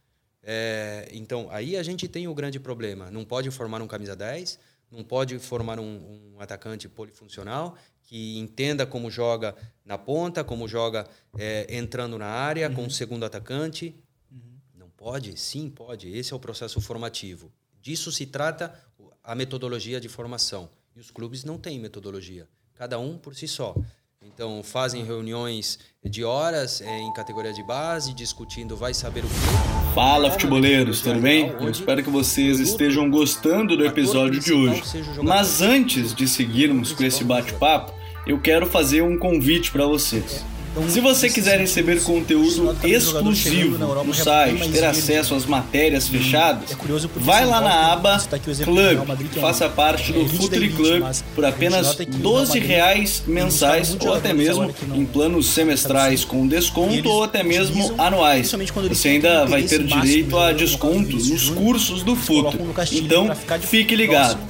[0.47, 3.11] É, então, aí a gente tem o grande problema.
[3.11, 4.59] Não pode formar um camisa 10,
[4.91, 11.09] não pode formar um, um atacante polifuncional que entenda como joga na ponta, como joga
[11.39, 12.75] é, entrando na área uhum.
[12.75, 13.95] com o segundo atacante.
[14.31, 14.59] Uhum.
[14.77, 15.39] Não pode?
[15.41, 16.09] Sim, pode.
[16.11, 17.51] Esse é o processo formativo.
[17.81, 18.79] Disso se trata
[19.23, 20.69] a metodologia de formação.
[20.95, 22.47] E os clubes não têm metodologia.
[22.75, 23.75] Cada um por si só.
[24.23, 29.84] Então, fazem reuniões de horas é, em categoria de base, discutindo vai saber o que.
[29.95, 31.55] Fala, futeboleiros, tudo bem?
[31.61, 34.83] Eu espero que vocês estejam gostando do episódio de hoje.
[35.23, 37.93] Mas antes de seguirmos com esse bate-papo,
[38.27, 40.45] eu quero fazer um convite para vocês.
[40.77, 46.77] Então, Se você quiser receber conteúdo exclusivo no site, ter acesso às matérias fechadas, é
[47.21, 48.21] vai lá na aba
[48.65, 48.99] Club,
[49.37, 55.07] é faça parte do Futuri Club por apenas 12 reais mensais ou até mesmo em
[55.07, 58.53] planos semestrais com desconto ou até mesmo anuais.
[58.89, 62.59] Você ainda vai ter direito a desconto nos cursos do Futuri.
[62.93, 64.41] Então, fique ligado.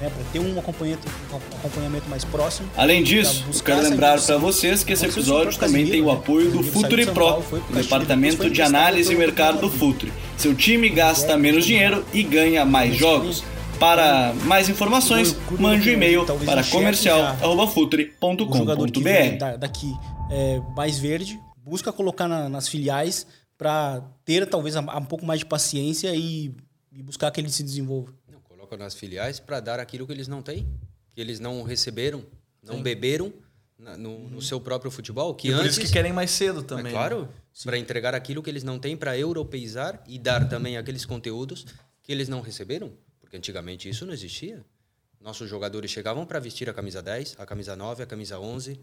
[0.00, 2.68] Né, para ter um acompanhamento, um acompanhamento mais próximo.
[2.76, 7.06] Além disso, quero lembrar para vocês que esse episódio também tem o apoio do Futuri
[7.06, 10.12] Pro, o departamento de análise e mercado do Futuri.
[10.36, 13.42] Seu time gasta menos dinheiro e ganha mais jogos.
[13.78, 19.58] Para mais informações, mande um e-mail para comercial@futre.com.br.
[19.58, 19.94] Daqui
[20.30, 23.26] é, mais verde, busca colocar na, nas filiais
[23.58, 26.54] para ter talvez um pouco mais de paciência e,
[26.92, 28.12] e buscar que ele se desenvolva.
[28.66, 30.66] Não, coloca nas filiais para dar aquilo que eles não têm,
[31.12, 32.24] que eles não receberam,
[32.62, 32.82] não Sim.
[32.82, 33.32] beberam
[33.78, 34.40] no, no uhum.
[34.40, 35.34] seu próprio futebol.
[35.34, 36.88] Que e antes, por isso que querem mais cedo também.
[36.88, 37.28] É claro,
[37.64, 41.66] para entregar aquilo que eles não têm, para europeizar e dar também aqueles conteúdos
[42.02, 42.92] que eles não receberam.
[43.20, 44.64] Porque antigamente isso não existia.
[45.20, 48.78] Nossos jogadores chegavam para vestir a camisa 10, a camisa 9, a camisa 11.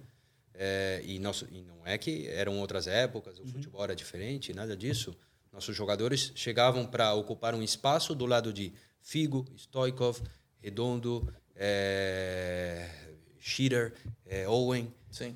[0.55, 3.47] É, e, nosso, e não é que eram outras épocas, o uhum.
[3.47, 5.15] futebol era diferente, nada disso.
[5.51, 8.71] Nossos jogadores chegavam para ocupar um espaço do lado de
[9.03, 10.21] Figo, Stoikov,
[10.61, 12.89] Redondo, é,
[13.37, 13.93] Shearer,
[14.25, 14.91] é, Owen,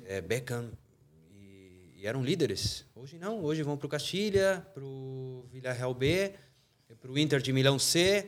[0.06, 0.70] é, Beckham,
[1.36, 2.86] e, e, eram líderes.
[2.96, 6.32] Hoje não, hoje vão para o Castilha, para o Villarreal B,
[6.98, 8.26] para o Inter de Milão C,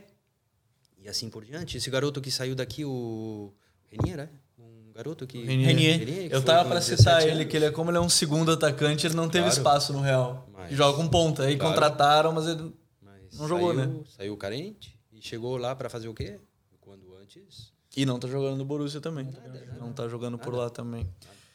[0.98, 1.78] e assim por diante.
[1.78, 3.50] Esse garoto que saiu daqui, o
[3.90, 4.28] Renier, né?
[4.58, 5.42] Um garoto que...
[5.42, 5.68] Renier.
[5.68, 5.98] Renier.
[6.00, 8.52] Renier que Eu tava para citar ele, que ele é como ele é um segundo
[8.52, 9.56] atacante, ele não teve claro.
[9.56, 10.46] espaço no Real.
[10.52, 11.44] Mas, joga com ponta.
[11.44, 11.72] Aí claro.
[11.72, 14.00] contrataram, mas ele mas não jogou, saiu, né?
[14.04, 16.40] Saiu carente e chegou lá para fazer o quê?
[16.80, 19.26] Quando antes e não tá jogando no Borussia também.
[19.26, 20.44] Nada, nada, não tá jogando nada.
[20.44, 21.08] por lá também.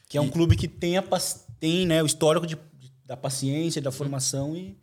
[0.08, 0.30] Que é um e...
[0.30, 1.04] clube que tem, a,
[1.58, 4.76] tem né, o histórico de, de, da paciência, da formação e.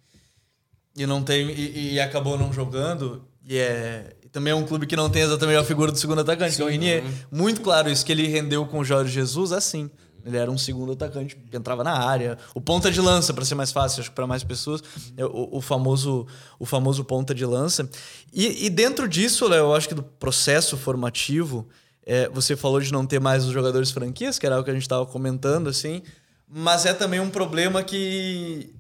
[0.95, 1.49] E não tem.
[1.49, 3.27] E, e acabou não jogando.
[3.45, 4.15] E é.
[4.31, 6.51] Também é um clube que não tem exatamente a figura do segundo atacante.
[6.51, 9.91] Sim, então o Renier, muito claro isso, que ele rendeu com o Jorge Jesus assim.
[10.25, 12.37] Ele era um segundo atacante que entrava na área.
[12.55, 14.81] O ponta de lança, para ser mais fácil, acho que para mais pessoas,
[15.17, 16.25] é o, o, famoso,
[16.57, 17.89] o famoso ponta de lança.
[18.31, 21.67] E, e dentro disso, Léo, eu acho que do processo formativo,
[22.05, 24.73] é, você falou de não ter mais os jogadores franquias, que era o que a
[24.73, 26.01] gente estava comentando, assim.
[26.47, 28.73] Mas é também um problema que,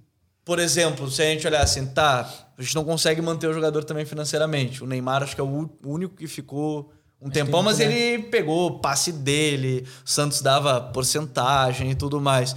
[0.45, 2.21] por exemplo, se a gente olhar assim, tá,
[2.57, 4.83] a gente não consegue manter o jogador também financeiramente.
[4.83, 6.91] O Neymar acho que é o único que ficou
[7.23, 12.55] um tempão, mas ele pegou o passe dele, o Santos dava porcentagem e tudo mais.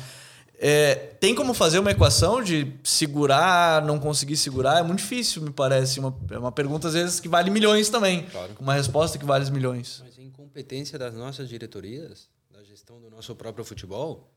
[0.58, 4.78] É, tem como fazer uma equação de segurar, não conseguir segurar?
[4.78, 6.00] É muito difícil, me parece.
[6.00, 8.24] Uma, é uma pergunta, às vezes, que vale milhões também.
[8.24, 8.56] Claro.
[8.58, 10.02] Uma resposta que vale milhões.
[10.04, 14.32] Mas a incompetência das nossas diretorias, da gestão do nosso próprio futebol,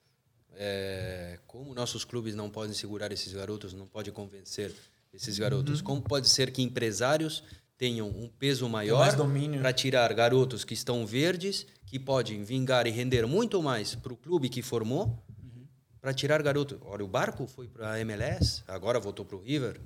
[0.55, 4.75] é, como nossos clubes não podem segurar esses garotos, não podem convencer
[5.13, 5.79] esses garotos?
[5.79, 5.85] Uhum.
[5.85, 7.43] Como pode ser que empresários
[7.79, 9.09] tenham um peso maior
[9.61, 14.17] para tirar garotos que estão verdes, que podem vingar e render muito mais para o
[14.17, 15.65] clube que formou, uhum.
[16.01, 16.77] para tirar garoto.
[16.83, 19.79] Olha, o Barco foi para a MLS, agora voltou para o River,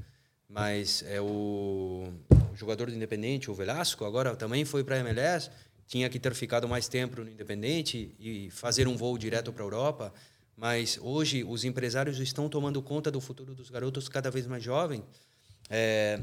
[0.50, 2.12] mas é o,
[2.52, 5.52] o jogador do Independente, o Velasco, agora também foi para a MLS,
[5.86, 9.68] tinha que ter ficado mais tempo no Independente e fazer um voo direto para a
[9.68, 10.14] Europa.
[10.58, 15.04] Mas hoje os empresários estão tomando conta do futuro dos garotos cada vez mais jovens.
[15.70, 16.22] É,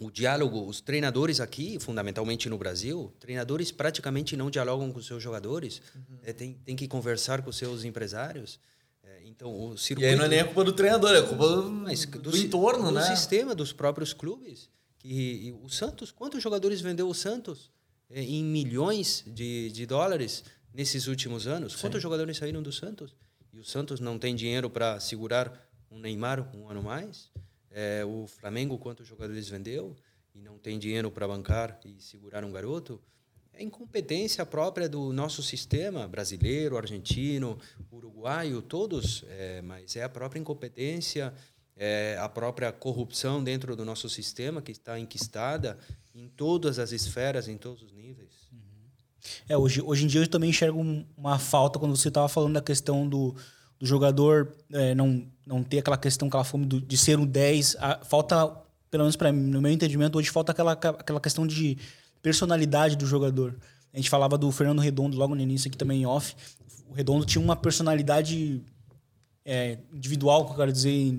[0.00, 5.82] o diálogo, os treinadores aqui, fundamentalmente no Brasil, treinadores praticamente não dialogam com seus jogadores,
[5.94, 6.18] uhum.
[6.22, 8.60] é, tem, tem que conversar com seus empresários.
[9.02, 11.26] É, então, o circuito, e aí não é nem a culpa do treinador, é a
[11.26, 13.00] culpa do, do, do entorno, do né?
[13.00, 14.68] Do sistema, dos próprios clubes.
[14.98, 17.70] Que, o Santos, quantos jogadores vendeu o Santos?
[18.10, 21.74] É, em milhões de, de dólares nesses últimos anos?
[21.74, 21.80] Sim.
[21.80, 23.14] Quantos jogadores saíram do Santos?
[23.52, 25.52] E o Santos não tem dinheiro para segurar
[25.90, 27.30] um Neymar um ano mais?
[27.70, 29.94] É, o Flamengo, quantos jogadores vendeu
[30.34, 33.00] e não tem dinheiro para bancar e segurar um garoto?
[33.52, 37.58] É incompetência própria do nosso sistema brasileiro, argentino,
[37.90, 41.34] uruguaio, todos, é, mas é a própria incompetência,
[41.76, 45.78] é a própria corrupção dentro do nosso sistema que está enquistada
[46.14, 48.48] em todas as esferas, em todos os níveis.
[49.48, 50.80] É, hoje, hoje em dia eu também enxergo
[51.16, 53.34] uma falta quando você estava falando da questão do,
[53.78, 57.76] do jogador é, não, não ter aquela questão, aquela fome do, de ser um 10.
[57.78, 58.46] A, falta,
[58.90, 61.78] pelo menos para no meu entendimento, hoje falta aquela, aquela questão de
[62.20, 63.56] personalidade do jogador.
[63.92, 66.34] A gente falava do Fernando Redondo logo no início aqui também em off.
[66.88, 68.62] O Redondo tinha uma personalidade
[69.44, 71.12] é, individual, que eu quero dizer,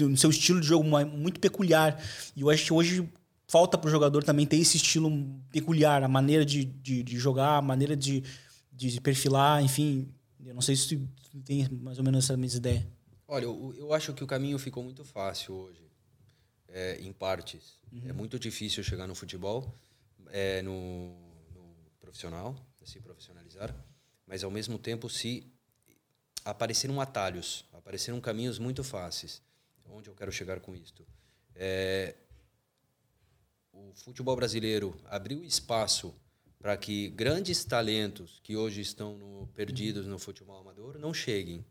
[0.00, 2.02] no, seu estilo de jogo muito peculiar.
[2.34, 3.08] E eu acho que hoje
[3.46, 5.10] falta para o jogador também ter esse estilo
[5.50, 8.22] peculiar, a maneira de, de, de jogar, a maneira de,
[8.72, 10.08] de perfilar, enfim
[10.48, 11.08] Eu não sei se tu
[11.44, 12.86] tem mais ou menos essa mesma ideia.
[13.26, 15.82] Olha, eu, eu acho que o caminho ficou muito fácil hoje,
[16.68, 17.76] é, em partes.
[17.92, 18.08] Uhum.
[18.08, 19.70] É muito difícil chegar no futebol,
[20.30, 21.10] é, no,
[21.54, 23.74] no profissional, se profissionalizar,
[24.26, 25.46] mas ao mesmo tempo se
[26.42, 29.42] apareceram atalhos, apareceram caminhos muito fáceis.
[29.84, 31.06] Onde eu quero chegar com isto?
[31.54, 32.14] É,
[33.70, 36.14] o futebol brasileiro abriu espaço
[36.58, 41.64] para que grandes talentos que hoje estão no, perdidos no futebol amador não cheguem.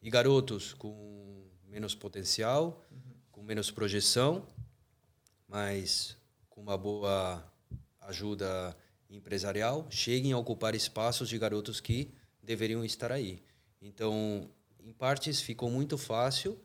[0.00, 2.84] E garotos com menos potencial,
[3.32, 4.46] com menos projeção,
[5.48, 6.16] mas
[6.48, 7.44] com uma boa
[8.00, 8.76] ajuda
[9.10, 12.10] empresarial, cheguem a ocupar espaços de garotos que
[12.42, 13.42] deveriam estar aí.
[13.82, 14.48] Então,
[14.80, 16.58] em partes, ficou muito fácil.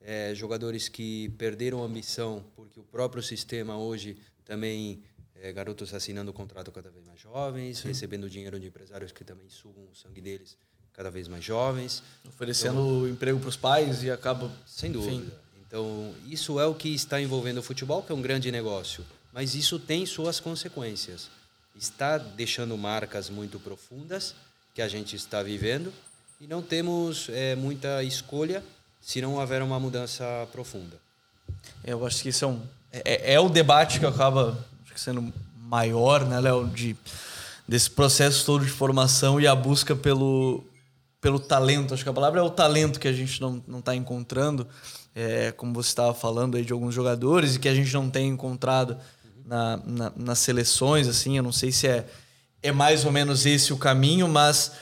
[0.00, 5.02] É, jogadores que perderam a ambição, porque o próprio sistema hoje também
[5.42, 7.88] é, garotos assinando contrato cada vez mais jovens, Sim.
[7.88, 10.56] recebendo dinheiro de empresários que também sugam o sangue deles
[10.92, 12.02] cada vez mais jovens.
[12.26, 14.50] Oferecendo então, emprego para os pais e acaba.
[14.66, 15.32] Sem dúvida.
[15.66, 19.04] Então, isso é o que está envolvendo o futebol, que é um grande negócio.
[19.32, 21.30] Mas isso tem suas consequências.
[21.76, 24.34] Está deixando marcas muito profundas
[24.74, 25.92] que a gente está vivendo
[26.40, 28.64] e não temos é, muita escolha
[29.00, 30.96] se não houver uma mudança profunda.
[31.84, 34.56] Eu acho que isso é um é, é o debate que acaba
[34.98, 36.96] sendo maior, né, Léo, de
[37.66, 40.64] desse processo todo de formação e a busca pelo
[41.20, 41.92] pelo talento.
[41.92, 44.66] Acho que a palavra é o talento que a gente não está encontrando,
[45.14, 48.28] é, como você estava falando aí de alguns jogadores e que a gente não tem
[48.28, 48.96] encontrado
[49.44, 51.36] na, na, nas seleções, assim.
[51.36, 52.06] Eu não sei se é
[52.62, 54.72] é mais ou menos esse o caminho, mas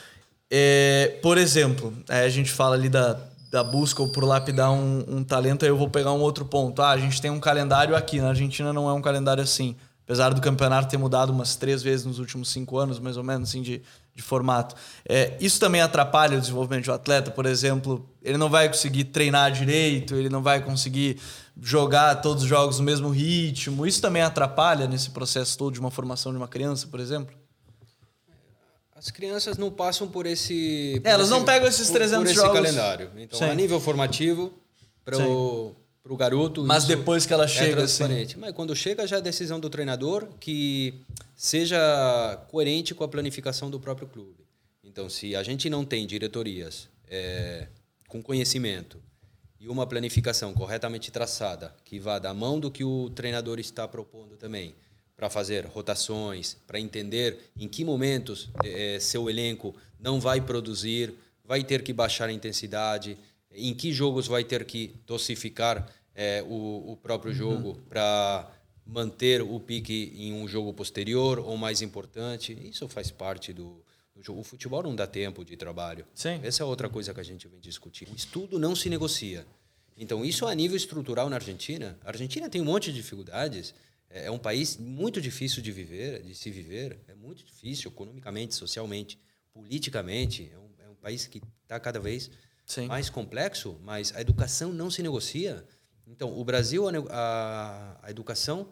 [0.50, 3.18] é, por exemplo, a gente fala ali da,
[3.50, 6.80] da busca ou por lapidar um, um talento, aí eu vou pegar um outro ponto.
[6.82, 9.76] Ah, a gente tem um calendário aqui, na Argentina não é um calendário assim.
[10.06, 13.48] Apesar do campeonato ter mudado umas três vezes nos últimos cinco anos, mais ou menos,
[13.48, 13.82] assim, de,
[14.14, 14.76] de formato.
[15.04, 19.50] É, isso também atrapalha o desenvolvimento do atleta, por exemplo, ele não vai conseguir treinar
[19.50, 21.18] direito, ele não vai conseguir
[21.60, 23.84] jogar todos os jogos no mesmo ritmo.
[23.84, 27.34] Isso também atrapalha nesse processo todo de uma formação de uma criança, por exemplo?
[28.94, 31.00] As crianças não passam por esse.
[31.02, 33.10] Por é, elas esse, não pegam esses 300 por, por esse calendário.
[33.16, 33.46] Então, Sim.
[33.46, 34.54] a nível formativo,
[35.04, 35.74] para o
[36.14, 36.62] garoto.
[36.62, 37.72] Mas depois que ela chega.
[37.72, 38.32] É transparente.
[38.32, 38.40] Assim...
[38.40, 40.92] Mas quando chega, já é decisão do treinador que
[41.34, 44.46] seja coerente com a planificação do próprio clube.
[44.84, 47.68] Então, se a gente não tem diretorias é,
[48.08, 48.98] com conhecimento
[49.58, 54.36] e uma planificação corretamente traçada, que vá da mão do que o treinador está propondo
[54.36, 54.74] também
[55.16, 61.14] para fazer rotações, para entender em que momentos é, seu elenco não vai produzir,
[61.44, 63.16] vai ter que baixar a intensidade,
[63.56, 67.38] em que jogos vai ter que dosificar é, o, o, próprio uhum.
[67.38, 67.82] jogo uhum.
[67.88, 68.50] para
[68.86, 72.56] manter o pique em um jogo posterior ou mais importante.
[72.62, 73.82] Isso faz parte do,
[74.14, 74.40] do jogo.
[74.40, 76.06] O futebol não dá tempo de trabalho.
[76.14, 76.40] Sim.
[76.42, 78.08] Essa é outra coisa que a gente vem discutir.
[78.08, 79.46] O estudo não se negocia.
[79.96, 81.98] Então, isso a nível estrutural na Argentina.
[82.04, 83.74] A Argentina tem um monte de dificuldades
[84.10, 86.98] é, é um país muito difícil de viver, de se viver.
[87.08, 89.18] É muito difícil economicamente, socialmente,
[89.52, 90.50] politicamente.
[90.52, 92.30] É um, é um país que está cada vez
[92.66, 92.86] Sim.
[92.86, 95.64] mais complexo, mas a educação não se negocia.
[96.06, 98.68] Então, o Brasil, a, a, a educação,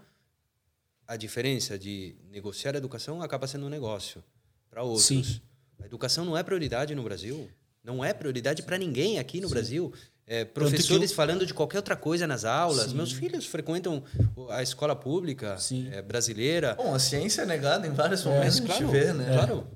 [1.07, 4.23] a diferença de negociar a educação acaba sendo um negócio
[4.69, 5.07] para outros.
[5.07, 5.41] Sim.
[5.81, 7.49] A educação não é prioridade no Brasil.
[7.83, 9.55] Não é prioridade para ninguém aqui no Sim.
[9.55, 9.93] Brasil.
[10.27, 11.17] É, professores eu...
[11.17, 12.91] falando de qualquer outra coisa nas aulas.
[12.91, 12.97] Sim.
[12.97, 14.03] Meus filhos frequentam
[14.51, 15.57] a escola pública
[15.93, 16.75] é, brasileira.
[16.75, 19.35] Bom, a ciência é negada em vários momentos, é, claro, vê, né?
[19.35, 19.69] Claro,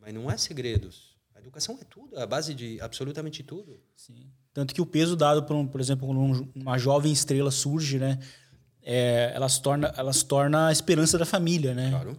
[0.00, 1.07] mas não é segredos.
[1.48, 3.80] Educação é tudo, é a base de absolutamente tudo.
[3.96, 4.26] Sim.
[4.52, 8.18] Tanto que o peso dado, por, um, por exemplo, quando uma jovem estrela surge, né?
[8.82, 11.90] É, ela, se torna, ela se torna a esperança da família, né?
[11.90, 12.18] Claro.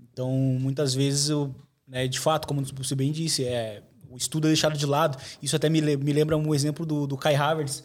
[0.00, 1.54] Então, muitas vezes, eu,
[1.86, 5.18] né, de fato, como você bem disse, é, o estudo é deixado de lado.
[5.42, 7.84] Isso até me, me lembra um exemplo do, do Kai Havertz,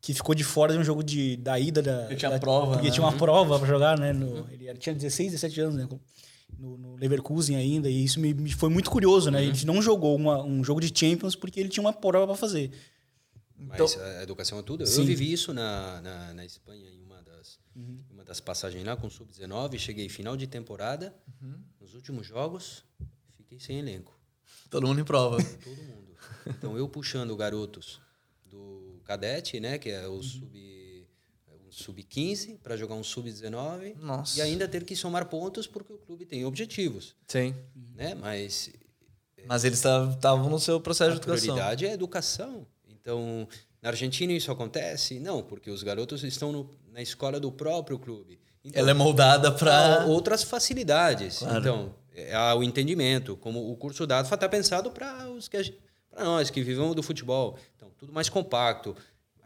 [0.00, 2.06] que ficou de fora de um jogo de, da ida da.
[2.06, 2.72] Ele tinha da, prova.
[2.72, 2.92] Porque né?
[2.92, 4.12] tinha uma prova para jogar, né?
[4.12, 5.88] No, ele tinha 16, 17 anos, né?
[6.56, 9.40] No, no Leverkusen ainda, e isso me, me foi muito curioso, né?
[9.40, 9.48] Uhum.
[9.48, 12.72] Ele não jogou uma, um jogo de Champions porque ele tinha uma prova para fazer.
[13.58, 14.86] Então, Mas a educação é tudo.
[14.86, 15.00] Sim.
[15.00, 18.00] Eu vivi isso na, na, na Espanha em uma das, uhum.
[18.10, 19.78] uma das passagens lá com sub-19.
[19.78, 21.60] Cheguei final de temporada, uhum.
[21.80, 22.84] nos últimos jogos,
[23.36, 24.18] fiquei sem elenco.
[24.70, 25.36] Todo mundo em prova.
[25.62, 26.16] Todo mundo.
[26.46, 28.00] Então eu puxando garotos
[28.44, 30.77] do cadete, né, que é o sub
[31.78, 34.38] um sub 15 para jogar um sub 19 Nossa.
[34.38, 37.14] e ainda ter que somar pontos porque o clube tem objetivos.
[37.26, 37.54] Sim.
[37.94, 38.14] Né?
[38.14, 38.70] Mas
[39.46, 41.50] mas eles estavam no seu processo de educação.
[41.50, 42.66] A prioridade é a educação.
[42.88, 43.48] Então,
[43.80, 45.18] na Argentina isso acontece?
[45.18, 48.38] Não, porque os garotos estão no, na escola do próprio clube.
[48.62, 51.38] Então, Ela é moldada para outras facilidades.
[51.38, 51.58] Claro.
[51.58, 51.94] Então,
[52.34, 55.74] há o entendimento, como o curso dado está pensado para os que
[56.10, 57.56] para nós que vivemos do futebol.
[57.76, 58.94] Então, tudo mais compacto.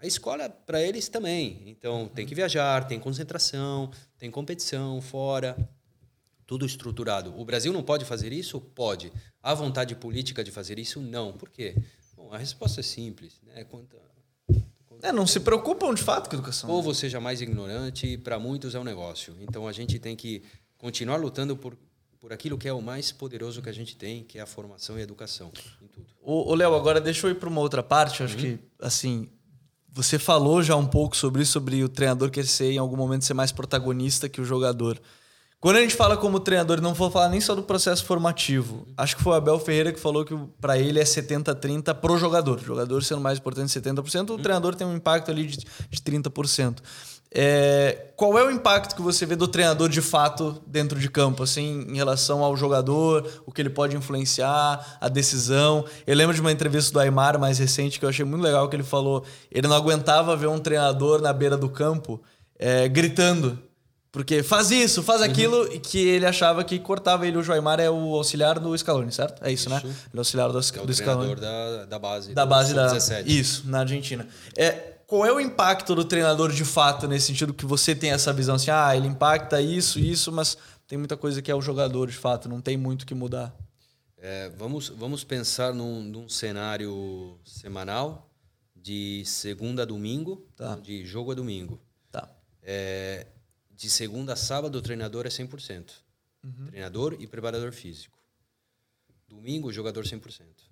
[0.03, 1.63] A escola para eles também.
[1.65, 3.89] Então, tem que viajar, tem concentração,
[4.19, 5.57] tem competição fora,
[6.45, 7.33] tudo estruturado.
[7.39, 8.61] O Brasil não pode fazer isso?
[8.61, 9.13] Pode.
[9.41, 11.01] Há vontade política de fazer isso?
[11.01, 11.33] Não.
[11.33, 11.77] Por quê?
[12.17, 13.63] Bom, a resposta é simples, né?
[13.63, 13.97] Quanto,
[14.89, 16.69] quanto é, não se preocupam de fato com a educação.
[16.69, 19.37] Ou você seja mais ignorante, para muitos é um negócio.
[19.41, 20.43] Então, a gente tem que
[20.77, 21.79] continuar lutando por
[22.19, 24.97] por aquilo que é o mais poderoso que a gente tem, que é a formação
[24.97, 25.51] e a educação
[25.83, 26.07] em tudo.
[26.23, 28.23] O Léo, agora deixa eu ir para uma outra parte.
[28.23, 28.41] Acho uhum.
[28.41, 29.29] que, assim,
[29.95, 33.25] você falou já um pouco sobre isso, sobre o treinador querer ser, em algum momento,
[33.25, 35.01] ser mais protagonista que o jogador.
[35.61, 38.85] Quando a gente fala como treinador, não vou falar nem só do processo formativo.
[38.97, 42.59] Acho que foi o Abel Ferreira que falou que para ele é 70-30 pro jogador.
[42.59, 46.79] O jogador sendo mais importante 70%, o treinador tem um impacto ali de, de 30%.
[47.35, 51.43] É, qual é o impacto que você vê do treinador de fato dentro de campo,
[51.43, 55.85] assim, em relação ao jogador, o que ele pode influenciar, a decisão?
[56.07, 58.77] Eu lembro de uma entrevista do Aymar mais recente que eu achei muito legal que
[58.77, 62.23] ele falou, ele não aguentava ver um treinador na beira do campo
[62.59, 63.59] é, gritando,
[64.13, 65.27] porque faz isso, faz uhum.
[65.27, 65.73] aquilo, uhum.
[65.73, 67.39] e que ele achava que cortava ele.
[67.39, 69.43] O Joaimar é o auxiliar do Scaloni, certo?
[69.43, 69.79] É isso, né?
[69.79, 69.87] isso.
[69.87, 69.93] né?
[69.93, 71.35] Ele é o auxiliar do, é o do Scaloni.
[71.35, 72.35] Da, da base.
[72.35, 72.89] Da base da.
[72.89, 73.41] 17.
[73.41, 74.29] Isso, na Argentina.
[74.55, 78.33] É, qual é o impacto do treinador de fato, nesse sentido que você tem essa
[78.33, 80.57] visão assim, ah, ele impacta isso, isso, mas
[80.89, 83.55] tem muita coisa que é o jogador de fato, não tem muito que mudar.
[84.17, 88.27] É, vamos, vamos pensar num, num, cenário semanal
[88.75, 90.77] de segunda a domingo, tá.
[90.77, 91.79] de jogo a domingo.
[92.11, 92.27] Tá.
[92.63, 93.27] É,
[93.71, 95.91] de segunda a sábado, o treinador é 100%.
[96.43, 96.67] Uhum.
[96.69, 98.17] Treinador e preparador físico.
[99.29, 100.72] Domingo, jogador 100%.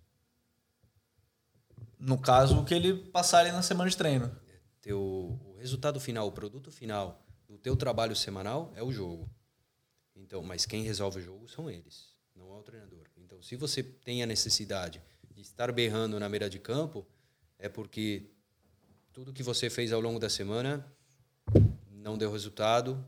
[2.01, 4.35] No caso, o que ele passar ali na semana de treino.
[4.81, 9.31] Teu, o resultado final, o produto final do teu trabalho semanal é o jogo.
[10.17, 13.07] Então, mas quem resolve o jogo são eles, não é o treinador.
[13.19, 17.07] Então, se você tem a necessidade de estar berrando na beira de campo,
[17.59, 18.31] é porque
[19.13, 20.87] tudo que você fez ao longo da semana
[21.91, 23.05] não deu resultado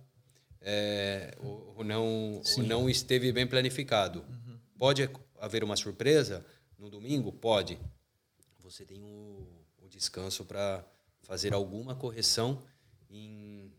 [0.60, 4.20] é, ou, ou, não, ou não esteve bem planificado.
[4.20, 4.58] Uhum.
[4.78, 5.08] Pode
[5.40, 6.44] haver uma surpresa
[6.78, 7.32] no domingo?
[7.32, 7.78] Pode
[8.62, 9.46] você tem o,
[9.82, 10.84] o descanso para
[11.22, 12.62] fazer alguma correção
[13.10, 13.70] em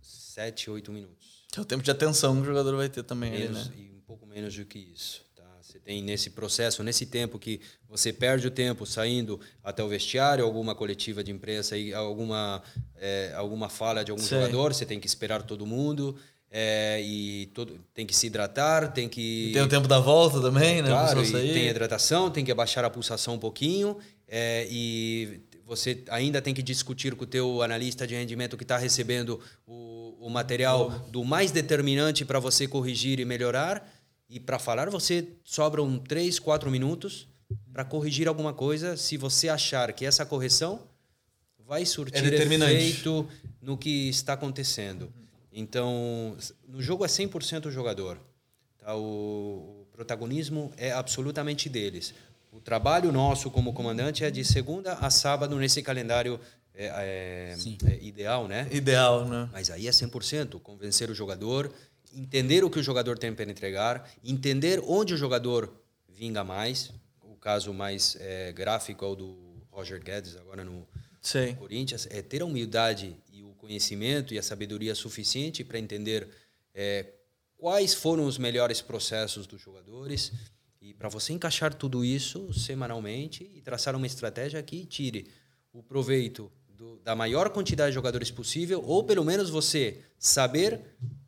[0.00, 1.44] 7, 8 minutos.
[1.56, 3.32] É o tempo de atenção que o jogador vai ter também.
[3.32, 3.88] Menos, ali, né?
[3.92, 5.24] E um pouco menos do que isso.
[5.34, 5.44] Tá?
[5.60, 10.44] Você tem nesse processo, nesse tempo que você perde o tempo saindo até o vestiário,
[10.44, 12.62] alguma coletiva de imprensa, alguma,
[12.96, 14.38] é, alguma fala de algum Sei.
[14.38, 16.16] jogador, você tem que esperar todo mundo.
[16.50, 19.50] É, e todo, tem que se hidratar, tem que.
[19.50, 20.88] E tem o tempo da volta também, né?
[20.88, 23.98] Claro, tem hidratação, tem que abaixar a pulsação um pouquinho
[24.28, 28.76] é, e você ainda tem que discutir com o teu analista de rendimento que está
[28.76, 33.90] recebendo o, o material do mais determinante para você corrigir e melhorar.
[34.28, 37.26] E para falar, você sobram três, quatro minutos
[37.72, 40.82] para corrigir alguma coisa se você achar que essa correção
[41.66, 43.28] vai surtir é efeito
[43.60, 45.12] no que está acontecendo.
[45.52, 48.18] Então, no jogo é 100% o jogador.
[48.78, 48.94] Tá?
[48.94, 52.14] O, o protagonismo é absolutamente deles.
[52.52, 56.40] O trabalho nosso como comandante é de segunda a sábado nesse calendário
[56.74, 57.56] é, é,
[57.90, 58.68] é ideal, né?
[58.70, 59.48] Ideal, né?
[59.52, 60.60] Mas aí é 100%.
[60.60, 61.72] Convencer o jogador,
[62.14, 65.72] entender o que o jogador tem para entregar, entender onde o jogador
[66.08, 66.90] vinga mais.
[67.22, 69.36] O caso mais é, gráfico é o do
[69.70, 72.08] Roger Guedes, agora no, no Corinthians.
[72.10, 73.16] É ter a humildade
[73.68, 76.26] conhecimento e a sabedoria suficiente para entender
[76.74, 77.04] é,
[77.58, 80.32] quais foram os melhores processos dos jogadores
[80.80, 85.28] e para você encaixar tudo isso semanalmente e traçar uma estratégia que tire
[85.72, 90.80] o proveito do, da maior quantidade de jogadores possível ou pelo menos você saber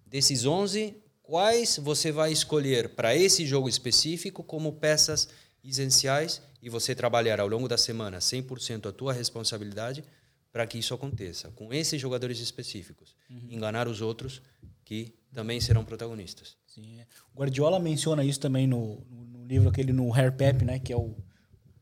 [0.06, 5.28] desses 11 quais você vai escolher para esse jogo específico como peças
[5.62, 10.04] essenciais e você trabalhar ao longo da semana 100% a tua responsabilidade
[10.52, 13.14] para que isso aconteça, com esses jogadores específicos.
[13.28, 13.48] Uhum.
[13.50, 14.42] Enganar os outros
[14.84, 16.56] que também serão protagonistas.
[16.66, 17.00] Sim.
[17.00, 17.06] É.
[17.34, 21.14] Guardiola menciona isso também no, no livro aquele no Hair Pep, né, que é o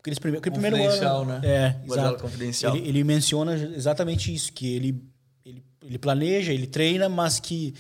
[0.01, 1.41] aqueles prime aquele primeiro ano, né?
[1.45, 2.23] É, exato.
[2.23, 2.77] Confidencial.
[2.77, 5.03] Ele, ele, menciona exatamente isso, que ele,
[5.45, 7.75] ele, ele planeja, ele treina, mas que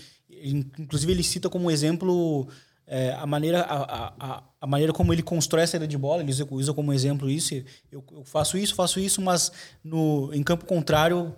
[0.78, 2.48] inclusive ele cita como exemplo
[2.86, 6.30] é, a, maneira, a, a, a, maneira como ele constrói a saída de bola, ele
[6.30, 7.54] usa, usa como exemplo isso.
[7.90, 9.52] Eu, eu, faço isso, faço isso, mas
[9.84, 11.34] no, em campo contrário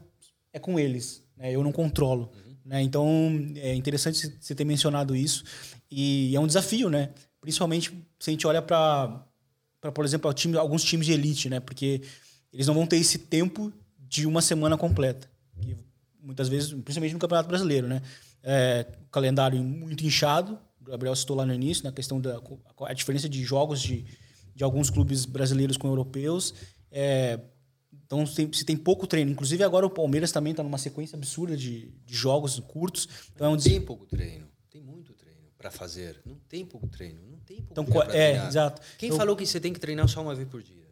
[0.53, 1.25] é com eles.
[1.37, 1.53] Né?
[1.53, 2.31] Eu não controlo.
[2.35, 2.57] Uhum.
[2.65, 2.83] Né?
[2.83, 3.07] Então
[3.57, 5.43] é interessante você ter mencionado isso.
[5.91, 7.11] E é um desafio, né?
[7.41, 9.25] Principalmente se a gente olha para,
[9.95, 11.61] por exemplo, time, alguns times de elite, né?
[11.61, 12.03] porque
[12.53, 15.31] eles não vão ter esse tempo de uma semana completa.
[16.23, 18.03] muitas vezes, principalmente no Campeonato Brasileiro, né?
[18.43, 22.41] É, calendário muito inchado, Gabriel citou lá no início, na questão da
[22.87, 24.05] a diferença de jogos de,
[24.55, 26.55] de alguns clubes brasileiros com europeus.
[26.91, 27.39] É,
[28.05, 29.31] então, se tem pouco treino.
[29.31, 33.09] Inclusive, agora o Palmeiras também está numa sequência absurda de, de jogos curtos.
[33.33, 34.49] Então, é um tem pouco treino.
[35.61, 36.19] Para fazer.
[36.25, 37.21] Não tem pouco treino.
[37.31, 38.49] Não tem pouco então, treino é, treinar.
[38.49, 38.81] exato.
[38.97, 40.89] Quem falou que você tem que treinar só uma vez por dia?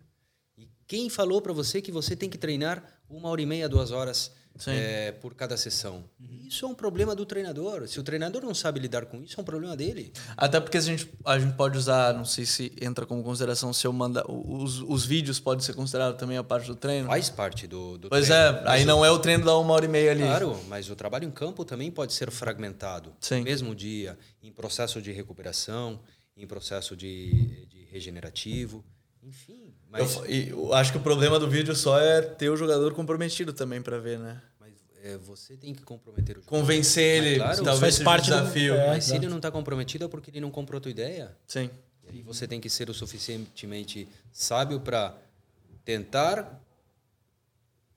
[0.59, 3.93] E quem falou para você que você tem que treinar uma hora e meia, duas
[3.93, 4.31] horas
[4.67, 6.05] é, por cada sessão.
[6.19, 6.41] Uhum.
[6.49, 7.87] Isso é um problema do treinador.
[7.87, 10.13] Se o treinador não sabe lidar com isso, é um problema dele.
[10.37, 13.87] Até porque a gente, a gente pode usar, não sei se entra como consideração, se
[13.87, 14.25] eu manda.
[14.31, 17.07] Os, os vídeos podem ser considerados também a parte do treino.
[17.07, 18.55] Faz parte do, do pois treino.
[18.55, 20.23] Pois é, aí não é o treino da uma hora e meia ali.
[20.23, 23.15] Claro, mas o trabalho em campo também pode ser fragmentado.
[23.21, 23.39] Sim.
[23.39, 26.01] No mesmo dia, em processo de recuperação,
[26.37, 28.85] em processo de, de regenerativo,
[29.23, 29.75] enfim.
[29.91, 30.17] Mas...
[30.17, 33.83] Eu, eu, acho que o problema do vídeo só é ter o jogador comprometido também
[33.83, 34.41] para ver, né?
[34.61, 36.61] Mas é, você tem que comprometer o jogador.
[36.61, 38.75] Convencer ele, claro, talvez faz parte do desafio.
[38.75, 38.81] Do...
[38.81, 41.37] É, Mas se ele não está comprometido é porque ele não comprou a tua ideia.
[41.47, 41.71] Sim.
[42.05, 45.15] E aí você tem que ser o suficientemente sábio para
[45.85, 46.63] tentar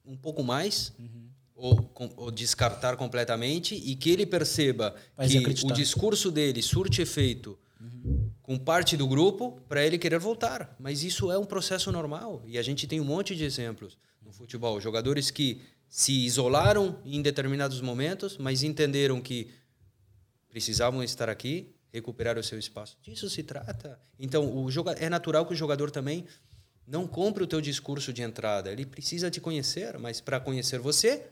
[0.05, 1.29] um pouco mais uhum.
[1.55, 5.71] ou, ou, descartar completamente e que ele perceba Mas que acreditar.
[5.71, 10.75] o discurso dele surte efeito uhum com parte do grupo para ele querer voltar.
[10.79, 14.31] Mas isso é um processo normal e a gente tem um monte de exemplos no
[14.31, 14.79] futebol.
[14.79, 19.51] Jogadores que se isolaram em determinados momentos, mas entenderam que
[20.47, 22.97] precisavam estar aqui, recuperar o seu espaço.
[23.01, 23.99] Disso se trata.
[24.17, 26.25] Então, o é natural que o jogador também
[26.87, 28.71] não compre o teu discurso de entrada.
[28.71, 31.29] Ele precisa te conhecer, mas para conhecer você,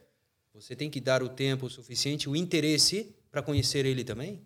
[0.53, 4.45] você tem que dar o tempo suficiente, o interesse para conhecer ele também.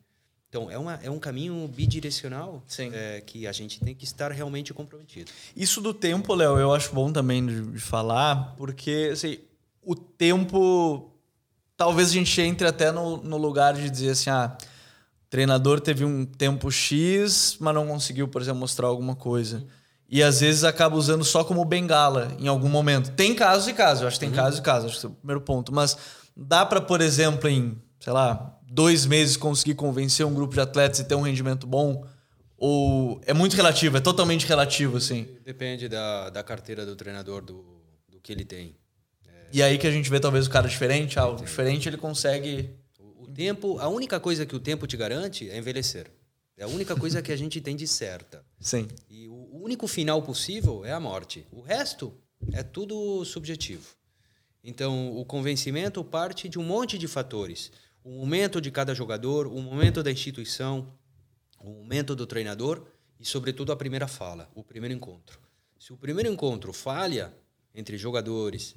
[0.54, 4.72] Então, é, uma, é um caminho bidirecional é, que a gente tem que estar realmente
[4.72, 5.32] comprometido.
[5.58, 9.40] Isso do tempo, Léo, eu acho bom também de, de falar, porque assim,
[9.82, 11.10] o tempo.
[11.76, 16.06] Talvez a gente entre até no, no lugar de dizer assim: ah, o treinador teve
[16.06, 19.66] um tempo X, mas não conseguiu, por exemplo, mostrar alguma coisa.
[20.08, 23.10] E às vezes acaba usando só como bengala em algum momento.
[23.14, 24.36] Tem casos e casos, eu acho que tem uhum.
[24.36, 25.74] casos e casos, acho que é o primeiro ponto.
[25.74, 25.98] Mas
[26.38, 31.00] dá para, por exemplo, em, sei lá, dois meses conseguir convencer um grupo de atletas
[31.00, 32.06] e ter um rendimento bom?
[32.58, 35.26] Ou é muito relativo, é totalmente relativo, assim?
[35.46, 37.64] Depende da, da carteira do treinador, do,
[38.10, 38.76] do que ele tem.
[39.26, 39.32] É...
[39.54, 42.72] E aí que a gente vê talvez o cara diferente, ah, o diferente ele consegue...
[43.00, 46.12] O, o tempo, a única coisa que o tempo te garante é envelhecer.
[46.58, 48.44] É a única coisa que a gente tem de certa.
[48.60, 48.86] Sim.
[49.10, 51.48] E o único final possível é a morte.
[51.54, 52.14] O resto
[52.52, 53.96] é tudo subjetivo.
[54.62, 57.72] Então, o convencimento parte de um monte de fatores
[58.04, 60.92] o momento de cada jogador, o momento da instituição,
[61.60, 62.86] o momento do treinador
[63.20, 65.40] e, sobretudo, a primeira fala, o primeiro encontro.
[65.80, 67.34] Se o primeiro encontro falha
[67.74, 68.76] entre jogadores,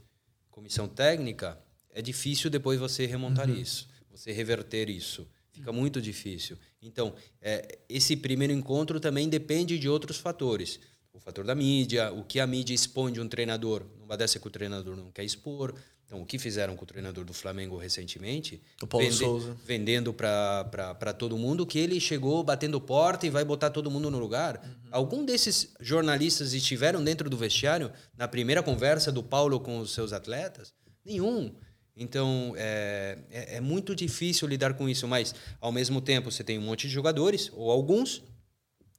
[0.50, 1.60] comissão técnica,
[1.90, 3.56] é difícil depois você remontar uhum.
[3.56, 5.26] isso, você reverter isso.
[5.50, 6.58] Fica muito difícil.
[6.82, 10.78] Então, é, esse primeiro encontro também depende de outros fatores.
[11.14, 14.46] O fator da mídia, o que a mídia expõe de um treinador, numa dessa que
[14.46, 15.74] o treinador não quer expor,
[16.07, 18.62] então, o que fizeram com o treinador do Flamengo recentemente?
[18.80, 19.57] O Paulo vende, Souza.
[19.64, 24.18] Vendendo para todo mundo que ele chegou batendo porta e vai botar todo mundo no
[24.18, 24.62] lugar.
[24.64, 24.88] Uhum.
[24.92, 30.12] Algum desses jornalistas estiveram dentro do vestiário na primeira conversa do Paulo com os seus
[30.12, 30.72] atletas?
[31.04, 31.52] Nenhum.
[31.96, 36.57] Então, é, é, é muito difícil lidar com isso, mas, ao mesmo tempo, você tem
[36.57, 38.22] um monte de jogadores, ou alguns,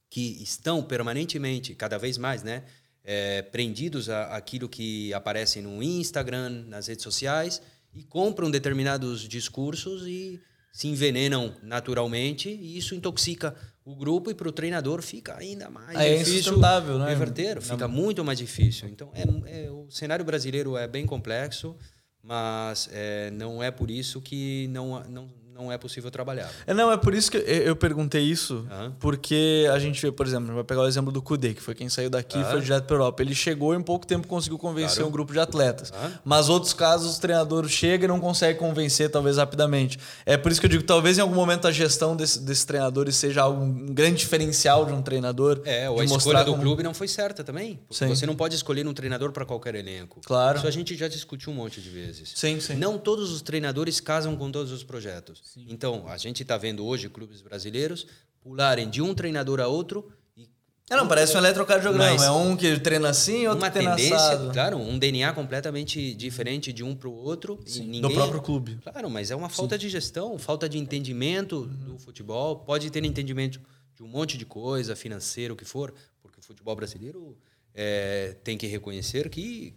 [0.09, 2.63] que estão permanentemente, cada vez mais, né?
[3.09, 7.61] É, prendidos àquilo que aparece no Instagram, nas redes sociais,
[7.95, 10.41] e compram determinados discursos e
[10.73, 13.55] se envenenam naturalmente, e isso intoxica
[13.85, 16.57] o grupo e para o treinador fica ainda mais é difícil
[16.99, 17.07] né?
[17.07, 18.89] reverter, fica muito mais difícil.
[18.89, 21.77] Então, é, é, o cenário brasileiro é bem complexo,
[22.21, 26.49] mas é, não é por isso que não, não, não é possível trabalhar.
[26.65, 28.65] É, não, é por isso que eu perguntei isso,
[28.99, 31.89] porque a gente vê, por exemplo, vai pegar o exemplo do Kudê, que foi quem
[31.89, 33.21] saiu daqui e foi direto para Europa.
[33.21, 35.09] Ele chegou e em pouco tempo conseguiu convencer claro.
[35.09, 35.91] um grupo de atletas.
[35.91, 36.11] Uhum.
[36.23, 39.99] Mas outros casos, o treinador chega e não consegue convencer, talvez rapidamente.
[40.25, 43.15] É por isso que eu digo, talvez em algum momento a gestão desse, desses treinadores
[43.15, 45.61] seja algo, um grande diferencial de um treinador.
[45.65, 46.63] É, ou a escolha do como...
[46.63, 47.79] clube não foi certa também.
[47.89, 50.21] Você não pode escolher um treinador para qualquer elenco.
[50.25, 50.57] Claro.
[50.57, 52.33] Isso a gente já discutiu um monte de vezes.
[52.35, 52.75] Sim, sim.
[52.75, 55.41] Não todos os treinadores casam com todos os projetos.
[55.47, 55.65] Sim.
[55.69, 58.05] Então, a gente está vendo hoje clubes brasileiros
[58.41, 60.49] pularem de um treinador a outro e
[60.89, 62.25] é, não, parece um eletrocardiograma.
[62.25, 64.51] é um que treina assim, outro uma que treina tendência, assado.
[64.51, 67.59] Claro, um DNA completamente diferente de um para o outro.
[67.77, 68.77] Ninguém, do próprio clube.
[68.83, 69.81] Claro, mas é uma falta Sim.
[69.81, 71.93] de gestão, falta de entendimento uhum.
[71.93, 72.57] do futebol.
[72.57, 73.61] Pode ter entendimento
[73.95, 77.37] de um monte de coisa, financeiro, o que for, porque o futebol brasileiro
[77.73, 79.73] é, tem que reconhecer que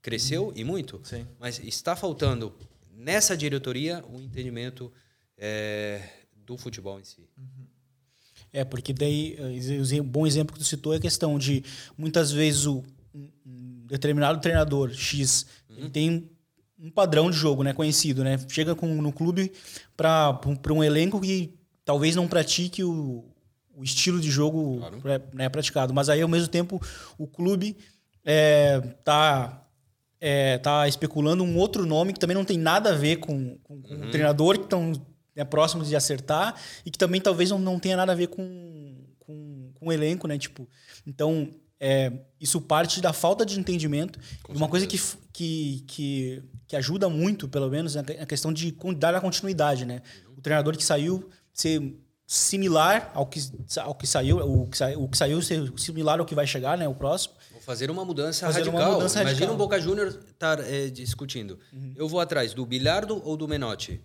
[0.00, 0.52] cresceu uhum.
[0.54, 1.00] e muito.
[1.04, 1.26] Sim.
[1.38, 2.52] Mas está faltando
[2.92, 4.92] nessa diretoria o um entendimento
[5.44, 6.00] é,
[6.46, 7.28] do futebol em si.
[7.36, 7.66] Uhum.
[8.52, 9.36] É, porque daí,
[10.00, 11.64] um bom exemplo que tu citou é a questão de
[11.98, 12.84] muitas vezes o
[13.44, 15.90] um determinado treinador X uhum.
[15.90, 16.30] tem
[16.78, 18.38] um padrão de jogo, né, conhecido, né?
[18.48, 19.52] Chega com, no clube
[19.96, 20.38] para
[20.70, 23.24] um elenco que talvez não pratique o,
[23.74, 25.22] o estilo de jogo claro.
[25.32, 26.80] né, praticado, mas aí ao mesmo tempo
[27.18, 27.76] o clube
[28.24, 29.66] é, tá
[30.20, 33.82] é, tá especulando um outro nome que também não tem nada a ver com, com,
[33.82, 34.08] com uhum.
[34.08, 34.92] o treinador que estão
[35.34, 36.54] né, próximos de acertar
[36.84, 40.26] e que também talvez não, não tenha nada a ver com, com, com o elenco,
[40.26, 40.38] né?
[40.38, 40.68] Tipo,
[41.06, 41.48] então
[41.84, 44.16] é, isso parte da falta de entendimento.
[44.44, 44.96] Com uma coisa que,
[45.32, 50.00] que, que, que, ajuda muito, pelo menos, é a questão de dar a continuidade, né?
[50.36, 53.40] O treinador que saiu ser similar ao que,
[53.78, 56.78] ao que saiu, o que, saiu, o que saiu ser similar ao que vai chegar,
[56.78, 56.86] né?
[56.86, 57.34] O próximo.
[57.50, 58.80] Vou fazer uma mudança fazer radical.
[58.80, 59.54] Uma mudança Imagina radical.
[59.54, 61.58] um Boca Júnior estar tá, é, discutindo.
[61.72, 61.94] Uhum.
[61.96, 64.00] Eu vou atrás do Bilardo ou do Menotti?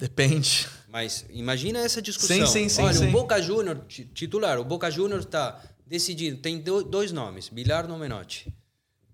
[0.00, 0.66] Depende.
[0.88, 2.46] Mas imagina essa discussão.
[2.46, 2.82] Sim, sim, sim.
[2.82, 3.08] Olha, sim.
[3.08, 6.38] o Boca Júnior, titular, o Boca Júnior está decidido.
[6.38, 8.52] Tem dois nomes, Bilardo ou Menotti.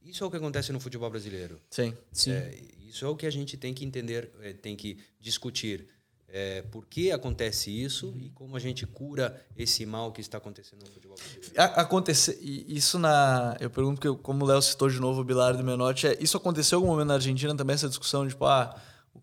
[0.05, 1.61] Isso é o que acontece no futebol brasileiro.
[1.69, 1.93] Sim.
[2.13, 2.31] Sim.
[2.33, 2.55] É,
[2.89, 5.89] isso é o que a gente tem que entender, é, tem que discutir.
[6.29, 10.81] É, por que acontece isso e como a gente cura esse mal que está acontecendo
[10.81, 11.55] no futebol brasileiro.
[11.81, 13.57] Acontecer, isso na.
[13.61, 16.17] Eu pergunto, porque como o Léo citou de novo o Bilardo e o Menotti, é,
[16.21, 18.75] isso aconteceu em algum momento na Argentina também, essa discussão de, tipo, ah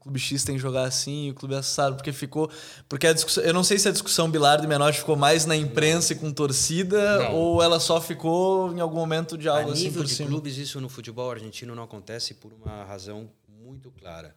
[0.03, 2.51] clube X tem que jogar assim, o clube assado, porque ficou.
[2.89, 3.43] Porque a discussão.
[3.43, 6.31] Eu não sei se a discussão Bilardo e Menotti ficou mais na imprensa e com
[6.31, 7.35] torcida, não.
[7.35, 9.85] ou ela só ficou em algum momento de algo a assim.
[9.85, 10.29] nível de cima.
[10.29, 14.35] clubes, isso no futebol argentino não acontece por uma razão muito clara.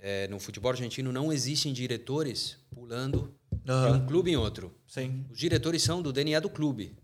[0.00, 3.34] É, no futebol argentino não existem diretores pulando
[3.68, 3.92] uhum.
[3.92, 4.72] de um clube em outro.
[4.86, 5.26] Sim.
[5.30, 6.96] Os diretores são do DNA do clube.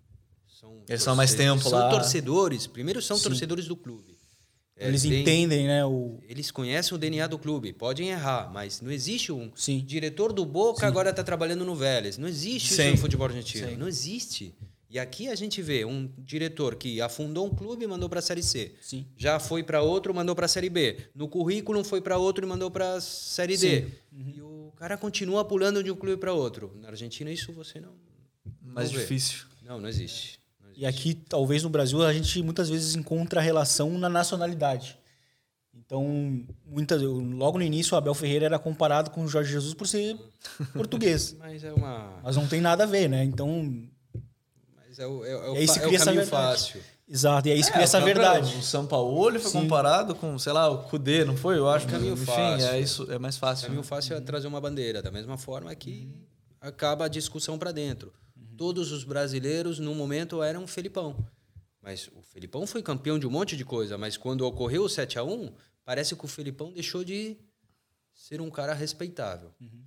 [0.46, 1.90] São Eles são mais tempo são lá.
[1.90, 2.66] São torcedores.
[2.66, 3.24] Primeiro são Sim.
[3.24, 4.13] torcedores do clube.
[4.76, 5.84] É, eles tem, entendem, né?
[5.84, 6.18] O...
[6.28, 7.72] Eles conhecem o DNA do clube.
[7.72, 9.82] Podem errar, mas não existe um Sim.
[9.86, 10.86] diretor do Boca Sim.
[10.86, 12.18] agora está trabalhando no Vélez.
[12.18, 12.82] Não existe Sim.
[12.82, 13.68] isso no futebol argentino.
[13.68, 13.76] Sim.
[13.76, 14.54] Não existe.
[14.90, 18.22] E aqui a gente vê um diretor que afundou um clube e mandou para a
[18.22, 18.74] Série C.
[18.80, 19.06] Sim.
[19.16, 20.98] Já foi para outro, mandou para a Série B.
[21.14, 23.86] No currículo foi para outro e mandou para a Série D.
[24.12, 24.32] Uhum.
[24.36, 26.76] E o cara continua pulando de um clube para outro.
[26.80, 27.92] Na Argentina isso você não.
[28.62, 29.46] Mais não difícil.
[29.64, 30.38] Não, não existe.
[30.76, 34.98] E aqui, talvez no Brasil, a gente muitas vezes encontra a relação na nacionalidade.
[35.74, 39.86] Então, muitas, logo no início, o Abel Ferreira era comparado com o Jorge Jesus por
[39.86, 40.16] ser
[40.74, 41.36] português.
[41.38, 42.20] Mas é uma.
[42.22, 43.24] Mas não tem nada a ver, né?
[43.24, 43.86] Então.
[44.76, 46.80] Mas é o, é, é o, é o caminho fácil.
[47.06, 48.56] Exato, e é isso que é, essa verdade.
[48.56, 49.60] O São Paulo foi Sim.
[49.60, 51.58] comparado com, sei lá, o Cudê, não foi?
[51.58, 51.86] Eu acho.
[51.86, 52.68] que caminho enfim, fácil.
[52.68, 53.64] é isso, é mais fácil.
[53.64, 53.88] O caminho né?
[53.88, 56.24] fácil é trazer uma bandeira, da mesma forma que uhum.
[56.62, 58.10] acaba a discussão para dentro.
[58.56, 61.16] Todos os brasileiros, no momento, eram Felipão.
[61.82, 65.18] Mas o Felipão foi campeão de um monte de coisa, mas quando ocorreu o 7
[65.18, 65.52] a 1
[65.84, 67.36] parece que o Felipão deixou de
[68.14, 69.52] ser um cara respeitável.
[69.60, 69.84] Uhum.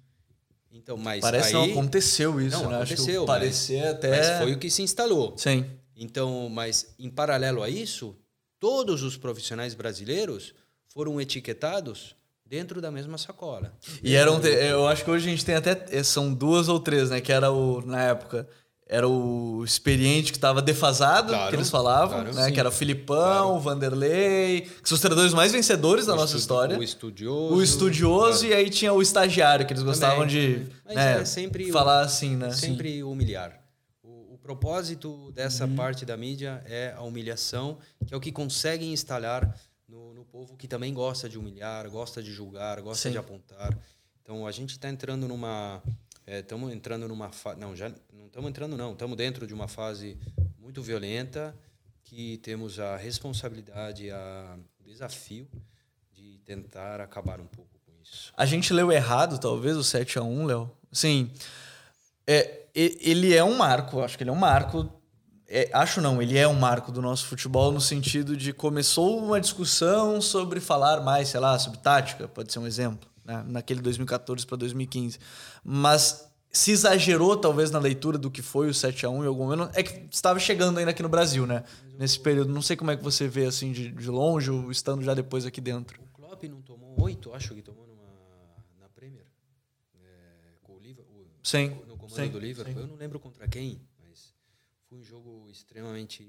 [0.72, 2.76] Então, mas parece aí, que não aconteceu isso, não, né?
[2.76, 5.36] Aconteceu, parecer até mas foi o que se instalou.
[5.38, 5.66] Sim.
[5.96, 8.16] Então, mas em paralelo a isso,
[8.60, 10.54] todos os profissionais brasileiros
[10.88, 12.16] foram etiquetados
[12.48, 13.74] dentro da mesma sacola.
[14.02, 17.10] E eram, eu acho que hoje a gente tem até eh, são duas ou três,
[17.10, 17.20] né?
[17.20, 18.48] Que era o na época
[18.90, 22.52] era o experiente que estava defasado, claro, que eles falavam, claro, né?
[22.52, 23.56] Que era o Filipão, claro.
[23.56, 26.78] o Vanderlei, que são os treinadores mais vencedores da nossa história.
[26.78, 27.56] O estudioso.
[27.56, 32.38] O estudioso e aí tinha o estagiário, que eles gostavam de né, é falar assim,
[32.38, 32.52] né?
[32.52, 33.04] Sempre Sim.
[33.04, 33.60] humilhar.
[34.02, 35.76] O, o, propósito dessa uhum.
[35.76, 39.54] parte da mídia é a humilhação, que é o que conseguem instalar
[39.88, 43.12] no, no povo que também gosta de humilhar, gosta de julgar, gosta Sim.
[43.14, 43.78] de apontar.
[44.22, 45.82] Então a gente está entrando numa
[46.26, 49.68] estamos é, entrando numa fase não já não estamos entrando não estamos dentro de uma
[49.68, 50.18] fase
[50.60, 51.56] muito violenta
[52.04, 55.48] que temos a responsabilidade a o desafio
[56.12, 60.24] de tentar acabar um pouco com isso a gente leu errado talvez o 7 a
[60.24, 61.32] 1 Léo sim
[62.26, 64.97] é, ele é um marco acho que ele é um marco
[65.50, 69.40] é, acho não, ele é um marco do nosso futebol no sentido de começou uma
[69.40, 73.46] discussão sobre falar mais, sei lá, sobre tática, pode ser um exemplo, né?
[73.48, 75.18] naquele 2014 para 2015.
[75.64, 79.46] Mas se exagerou talvez na leitura do que foi o 7 a 1 em algum
[79.46, 81.64] momento, é que estava chegando ainda aqui no Brasil, né?
[81.98, 85.02] Nesse período, não sei como é que você vê assim de, de longe ou estando
[85.02, 86.02] já depois aqui dentro.
[86.02, 88.04] O Klopp não tomou oito, acho que tomou numa,
[88.82, 89.26] na Premier,
[89.96, 91.26] é, com o Liverpool.
[91.42, 91.78] Sim.
[91.88, 92.82] No comando sim, do Liverpool, sim.
[92.82, 93.80] eu não lembro contra quem
[94.90, 96.24] foi um jogo extremamente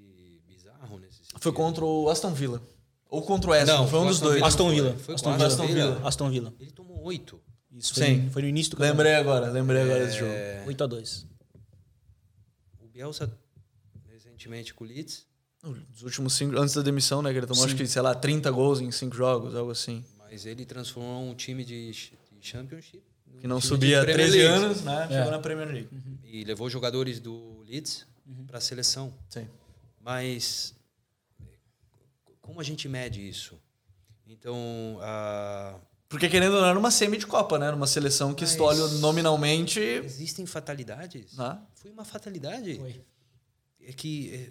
[0.47, 1.41] bizarro nesse sentido.
[1.41, 2.61] Foi contra o Aston Villa.
[3.09, 4.43] Ou contra o Aston, não, foi um dos dois.
[4.43, 4.97] Aston Villa.
[4.99, 5.95] Foi Aston, Aston, Aston Villa.
[5.95, 6.09] Villa.
[6.09, 6.55] Aston Villa.
[6.59, 7.41] Ele tomou oito.
[7.73, 8.31] Isso foi, Sim.
[8.31, 8.99] foi no início do campeonato.
[8.99, 10.07] Lembrei agora, lembrei agora é...
[10.07, 10.33] desse jogo.
[10.67, 11.27] 8 a 2
[12.81, 13.33] O Bielsa,
[14.11, 15.27] recentemente com o Leeds.
[15.95, 17.31] Os últimos cinco, antes da demissão, né?
[17.31, 17.69] Que ele tomou, Sim.
[17.69, 20.05] acho que, sei lá, 30 gols em cinco jogos, algo assim.
[20.19, 23.03] Mas ele transformou um time de, de Championship.
[23.41, 25.07] Que não subia há 13 anos, né?
[25.11, 25.15] É.
[25.15, 25.89] Chegou na Premier League.
[25.93, 26.19] Uhum.
[26.25, 28.47] E levou jogadores do Leeds uhum.
[28.47, 29.13] para a seleção.
[29.29, 29.49] Sim.
[30.01, 30.75] Mas
[32.41, 33.59] como a gente mede isso?
[34.27, 37.71] Então, a porque querendo ou não, era uma semi de Copa, né?
[37.71, 39.79] Uma seleção que escolhe nominalmente.
[39.79, 41.39] Existem fatalidades.
[41.39, 41.63] Ah?
[41.75, 42.77] Foi uma fatalidade.
[42.77, 43.05] Foi.
[43.83, 44.51] É que é,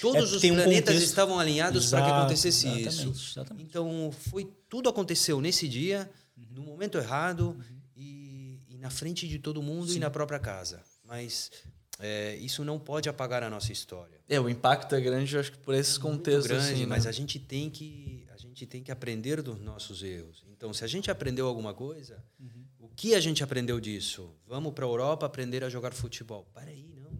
[0.00, 1.04] todos é, os planetas um contexto...
[1.04, 3.32] estavam alinhados para que acontecesse exatamente, isso.
[3.38, 3.68] Exatamente.
[3.68, 6.46] Então, foi tudo aconteceu nesse dia, uhum.
[6.50, 7.80] no momento errado uhum.
[7.96, 9.96] e, e, na frente de todo mundo Sim.
[9.96, 10.82] e na própria casa.
[11.04, 11.52] Mas
[12.00, 14.18] é, isso não pode apagar a nossa história.
[14.28, 16.46] É, o impacto é grande, eu acho que por esses contextos.
[16.46, 16.86] Muito grande, assim, né?
[16.86, 20.44] mas a gente tem que a gente tem que aprender dos nossos erros.
[20.48, 22.64] Então, se a gente aprendeu alguma coisa, uhum.
[22.78, 24.30] o que a gente aprendeu disso?
[24.46, 26.46] Vamos para a Europa aprender a jogar futebol?
[26.52, 27.10] Para aí, não.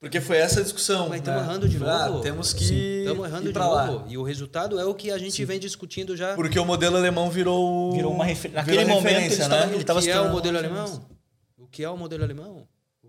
[0.00, 1.08] Porque foi essa a discussão.
[1.08, 1.48] Mas estamos né?
[1.48, 2.18] errando de ah, novo.
[2.18, 3.00] Ah, temos que.
[3.00, 4.04] Estamos errando de novo.
[4.08, 5.44] E o resultado é o que a gente Sim.
[5.44, 6.36] vem discutindo já.
[6.36, 7.92] Porque o modelo alemão virou.
[7.92, 8.52] Virou uma refer...
[8.52, 9.66] Naquele momento ele né?
[9.72, 11.06] Ele estava O que é o modelo alemão?
[11.56, 12.68] O que é o modelo alemão?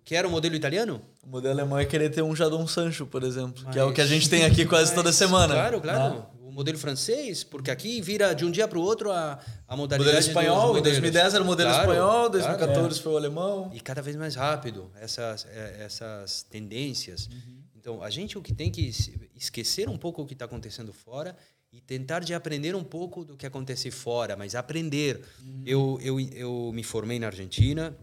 [0.09, 0.99] O que era o modelo italiano?
[1.23, 3.93] O modelo alemão é querer ter um Jadon Sancho, por exemplo, mas, que é o
[3.93, 5.53] que a gente tem aqui quase mas, toda semana.
[5.53, 6.15] Claro, claro.
[6.15, 6.25] Né?
[6.51, 10.27] modelo francês, porque aqui vira de um dia para o outro a, a modalidade.
[10.27, 13.01] Modelo espanhol, em 2010 era o modelo claro, espanhol, 2014 claro, é.
[13.03, 13.71] foi o alemão.
[13.71, 17.27] E cada vez mais rápido essas, é, essas tendências.
[17.27, 17.61] Uhum.
[17.77, 18.91] Então, a gente o que tem que
[19.35, 21.35] esquecer um pouco o que está acontecendo fora
[21.71, 25.21] e tentar de aprender um pouco do que acontece fora, mas aprender.
[25.39, 25.63] Uhum.
[25.65, 27.95] Eu, eu, eu me formei na Argentina,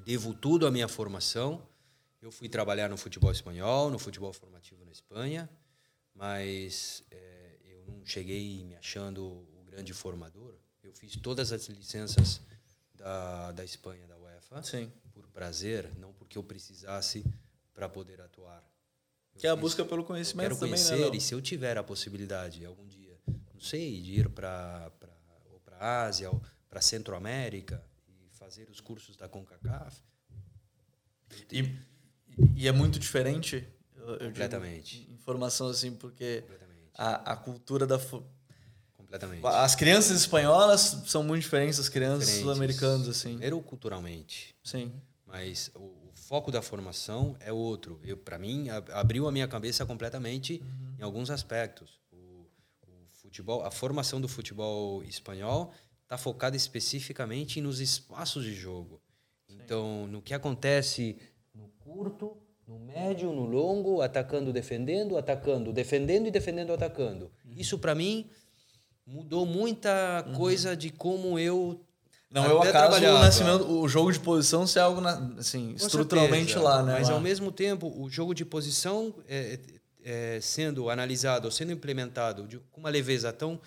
[0.00, 1.66] devo tudo à minha formação.
[2.20, 5.48] Eu fui trabalhar no futebol espanhol, no futebol formativo na Espanha,
[6.14, 10.54] mas é, não cheguei me achando o grande formador.
[10.82, 12.40] Eu fiz todas as licenças
[12.94, 14.92] da, da Espanha, da UEFA, Sim.
[15.12, 17.24] por prazer, não porque eu precisasse
[17.74, 18.64] para poder atuar.
[19.34, 21.76] Eu que é a busca pelo conhecimento quero também, conhecer né, e se eu tiver
[21.76, 23.18] a possibilidade algum dia,
[23.52, 24.90] não sei, de ir para
[25.64, 26.30] para a Ásia
[26.70, 27.84] para Centro-América
[28.46, 30.00] fazer os cursos da CONCACAF.
[31.50, 31.76] E,
[32.54, 33.66] e é muito diferente,
[33.96, 35.00] eu, Completamente.
[35.00, 36.44] Digo, informação assim, porque
[36.94, 37.98] a, a cultura da.
[38.96, 39.44] Completamente.
[39.44, 43.30] As crianças espanholas são muito diferentes das crianças sul-americanas, assim.
[43.30, 44.54] Primeiro, culturalmente.
[44.62, 44.92] Sim.
[45.26, 47.98] Mas o, o foco da formação é outro.
[48.04, 50.96] Eu, para mim, abriu a minha cabeça completamente uhum.
[51.00, 51.98] em alguns aspectos.
[52.12, 52.46] O,
[52.86, 55.72] o, futebol, a formação do futebol espanhol
[56.06, 59.02] está focada especificamente nos espaços de jogo.
[59.48, 59.58] Sim.
[59.64, 61.16] Então, no que acontece
[61.52, 62.36] no curto
[62.66, 67.30] no médio, no longo, atacando, defendendo, atacando, defendendo e defendendo, atacando.
[67.44, 67.52] Uhum.
[67.56, 68.28] Isso para mim
[69.06, 70.32] mudou muita uhum.
[70.34, 71.80] coisa de como eu
[72.28, 75.00] não é o acaso o nascimento, o jogo de posição ser algo
[75.38, 76.94] assim, Com estruturalmente certeza, lá, né?
[76.94, 77.14] Mas lá.
[77.14, 79.60] ao mesmo tempo, o jogo de posição é,
[80.04, 83.60] é, sendo analisado, sendo implementado de, com uma leveza tão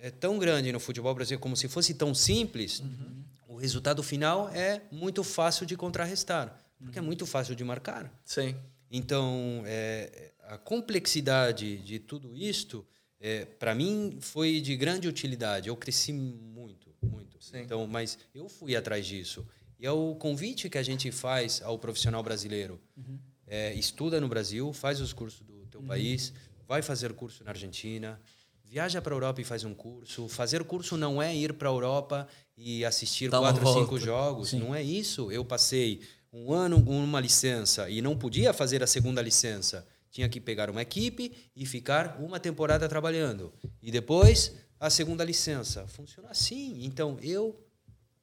[0.00, 3.24] é, tão grande no futebol brasileiro, como se fosse tão simples, uhum.
[3.48, 8.12] o resultado final é muito fácil de contrarrestar porque é muito fácil de marcar.
[8.24, 8.54] Sim.
[8.90, 12.86] Então, é, a complexidade de tudo isto,
[13.20, 15.68] é, para mim, foi de grande utilidade.
[15.68, 17.42] Eu cresci muito, muito.
[17.42, 17.58] Sim.
[17.58, 19.46] Então, mas eu fui atrás disso.
[19.78, 22.80] E é o convite que a gente faz ao profissional brasileiro.
[22.96, 23.18] Uhum.
[23.46, 25.86] É, estuda no Brasil, faz os cursos do teu uhum.
[25.86, 26.32] país,
[26.66, 28.20] vai fazer curso na Argentina,
[28.68, 30.28] viaja para a Europa e faz um curso.
[30.28, 34.50] Fazer curso não é ir para a Europa e assistir Dá quatro, cinco jogos.
[34.50, 34.60] Sim.
[34.60, 35.30] Não é isso.
[35.30, 36.00] Eu passei
[36.32, 39.86] um ano com uma licença e não podia fazer a segunda licença.
[40.10, 43.52] Tinha que pegar uma equipe e ficar uma temporada trabalhando.
[43.82, 45.86] E depois a segunda licença.
[45.86, 46.84] Funciona assim.
[46.84, 47.58] Então eu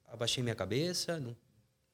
[0.06, 1.18] abaixei minha cabeça.
[1.18, 1.36] Não...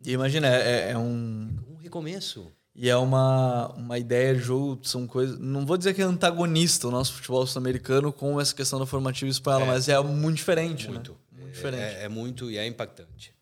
[0.04, 1.48] Imagina, é, é um.
[1.68, 2.50] Um recomeço.
[2.82, 5.38] E é uma, uma ideia de jogo, são coisas.
[5.38, 9.30] Não vou dizer que é antagonista o nosso futebol sul-americano com essa questão da formativa
[9.30, 10.88] espanhola, é, mas é muito diferente.
[10.88, 11.12] Muito.
[11.12, 11.18] Né?
[11.42, 11.82] Muito é, diferente.
[11.82, 13.34] É, é, muito e é impactante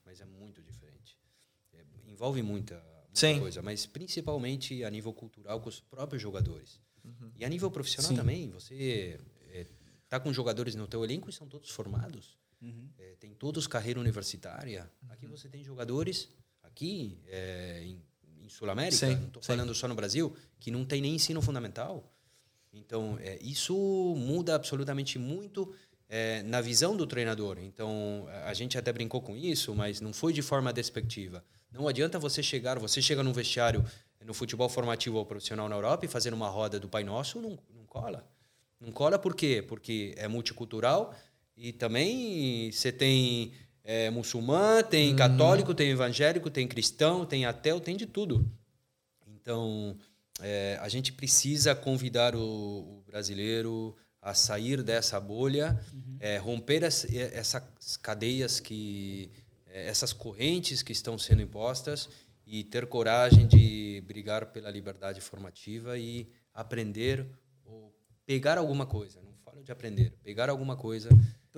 [2.18, 6.80] envolve muita, muita coisa, mas principalmente a nível cultural com os próprios jogadores.
[7.04, 7.30] Uhum.
[7.36, 8.16] E a nível profissional Sim.
[8.16, 9.20] também, você
[10.02, 12.36] está é, com jogadores no teu elenco e são todos formados.
[12.60, 12.88] Uhum.
[12.98, 14.90] É, tem todos carreira universitária.
[15.00, 15.12] Uhum.
[15.12, 16.28] Aqui você tem jogadores,
[16.60, 18.02] aqui é, em,
[18.48, 19.14] em Sul América, Sim.
[19.16, 22.10] não estou falando só no Brasil, que não tem nem ensino fundamental.
[22.72, 23.74] Então, é, isso
[24.16, 25.72] muda absolutamente muito
[26.08, 27.58] é, na visão do treinador.
[27.60, 31.44] Então, a gente até brincou com isso, mas não foi de forma despectiva.
[31.70, 33.84] Não adianta você chegar, você chega num vestiário
[34.24, 37.58] no futebol formativo ou profissional na Europa e fazer uma roda do Pai Nosso, não,
[37.74, 38.26] não cola.
[38.80, 39.62] Não cola por quê?
[39.66, 41.14] Porque é multicultural
[41.56, 43.52] e também você tem
[43.88, 45.16] é, muçulmano, tem hum.
[45.16, 48.46] católico, tem evangélico, tem cristão, tem ateu, tem de tudo.
[49.26, 49.96] Então,
[50.42, 56.18] é, a gente precisa convidar o, o, brasileiro a sair dessa bolha, uhum.
[56.20, 59.30] é, romper as, essas cadeias que
[59.68, 62.10] é, essas correntes que estão sendo impostas
[62.46, 67.26] e ter coragem de brigar pela liberdade formativa e aprender
[67.64, 67.90] ou
[68.26, 69.18] pegar alguma coisa.
[69.22, 71.08] Não falo de aprender, pegar alguma coisa.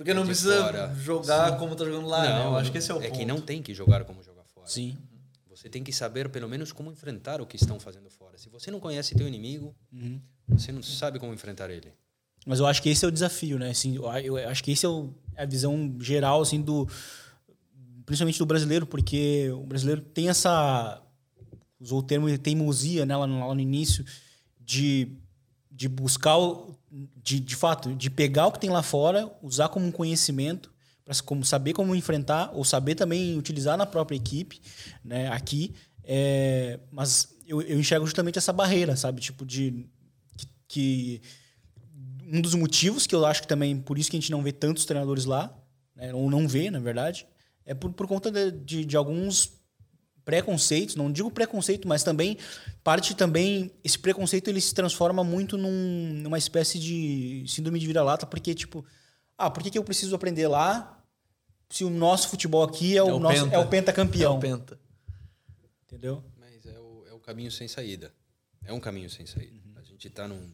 [0.01, 0.95] Porque não precisa fora.
[0.95, 1.57] jogar Sim.
[1.59, 2.45] como está jogando lá, não, né?
[2.45, 3.13] Eu acho que esse é o é ponto.
[3.13, 4.67] É que não tem que jogar como jogar fora.
[4.67, 4.97] Sim.
[5.47, 8.35] Você tem que saber pelo menos como enfrentar o que estão fazendo fora.
[8.35, 10.19] Se você não conhece teu inimigo, uhum.
[10.47, 11.93] você não sabe como enfrentar ele.
[12.47, 13.69] Mas eu acho que esse é o desafio, né?
[13.69, 16.87] Assim, eu acho que esse é o, a visão geral assim do
[18.07, 20.99] principalmente do brasileiro, porque o brasileiro tem essa
[21.79, 24.03] usou o termo teimosia né, lá, no, lá no início
[24.59, 25.09] de,
[25.69, 29.85] de buscar o, de, de fato de pegar o que tem lá fora, usar como
[29.85, 30.71] um conhecimento
[31.05, 34.61] para como saber como enfrentar ou saber também utilizar na própria equipe,
[35.03, 35.29] né?
[35.29, 35.73] Aqui,
[36.03, 39.85] é, mas eu, eu enxergo justamente essa barreira, sabe, tipo de
[40.37, 41.21] que, que
[42.31, 44.51] um dos motivos que eu acho que também por isso que a gente não vê
[44.51, 45.53] tantos treinadores lá,
[45.95, 47.25] né, ou não vê, na verdade,
[47.65, 49.60] é por, por conta de, de, de alguns
[50.23, 52.37] preconceitos, não digo preconceito, mas também
[52.83, 58.25] parte também esse preconceito ele se transforma muito num, numa espécie de síndrome de vira-lata,
[58.25, 58.85] porque tipo,
[59.37, 61.03] ah, por que, que eu preciso aprender lá
[61.69, 63.55] se o nosso futebol aqui é o, é o nosso penta.
[63.55, 64.33] é o pentacampeão?
[64.33, 64.79] É o penta.
[65.83, 66.23] Entendeu?
[66.37, 68.13] Mas é o, é o caminho sem saída.
[68.63, 69.55] É um caminho sem saída.
[69.65, 69.73] Uhum.
[69.77, 70.51] A gente está num,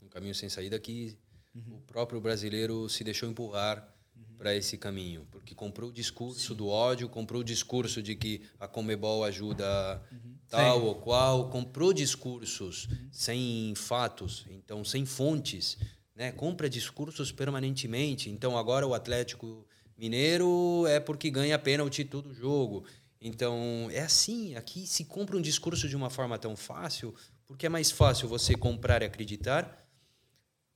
[0.00, 1.16] num, caminho sem saída que
[1.54, 1.76] uhum.
[1.76, 3.95] o próprio brasileiro se deixou empurrar
[4.38, 6.54] para esse caminho, porque comprou o discurso Sim.
[6.54, 10.34] do ódio, comprou o discurso de que a Comebol ajuda uhum.
[10.48, 10.86] tal Sim.
[10.86, 13.08] ou qual, comprou discursos uhum.
[13.10, 15.78] sem fatos, então sem fontes,
[16.14, 16.32] né?
[16.32, 18.30] Compra discursos permanentemente.
[18.30, 19.66] Então agora o Atlético
[19.96, 22.84] Mineiro é porque ganha pênalti todo jogo.
[23.20, 27.14] Então é assim, aqui se compra um discurso de uma forma tão fácil,
[27.46, 29.85] porque é mais fácil você comprar e acreditar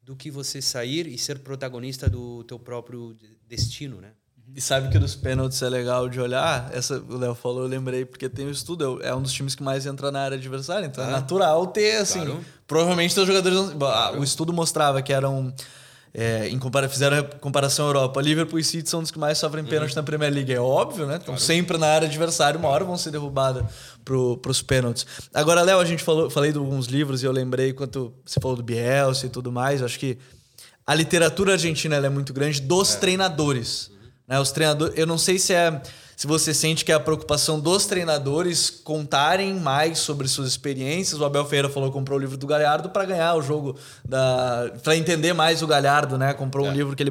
[0.03, 3.17] do que você sair e ser protagonista do teu próprio
[3.49, 4.13] destino, né?
[4.55, 6.71] E sabe que dos pênaltis é legal de olhar?
[6.75, 9.63] Essa o Léo falou, eu lembrei, porque tem o estudo, é um dos times que
[9.63, 12.25] mais entra na área adversária, então é ah, é natural ter, assim.
[12.25, 12.45] Claro.
[12.67, 13.71] Provavelmente os jogadores.
[13.79, 14.21] Claro.
[14.21, 15.55] O estudo mostrava que eram
[16.13, 18.21] é, em compara fizeram comparação Europa.
[18.21, 19.97] Liverpool e City são os que mais sofrem pênalti uhum.
[19.97, 20.53] na Premier League.
[20.53, 21.15] É óbvio, né?
[21.15, 21.41] Estão claro.
[21.41, 23.65] sempre na área adversária, uma hora vão ser derrubadas
[24.05, 25.07] para os pênaltis.
[25.33, 28.57] Agora, Léo, a gente falou, falei de alguns livros e eu lembrei quanto você falou
[28.57, 29.83] do Bielsa e tudo mais.
[29.83, 30.19] Acho que
[30.85, 32.99] a literatura argentina é muito grande dos é.
[32.99, 33.91] treinadores.
[34.27, 34.41] Né?
[34.41, 34.99] Os treinadores.
[34.99, 35.81] Eu não sei se é
[36.21, 41.19] se você sente que é a preocupação dos treinadores contarem mais sobre suas experiências.
[41.19, 43.75] O Abel Ferreira falou que comprou o livro do Galhardo para ganhar o jogo
[44.07, 46.35] da para entender mais o Galhardo, né?
[46.35, 46.69] Comprou é.
[46.69, 47.11] um livro que ele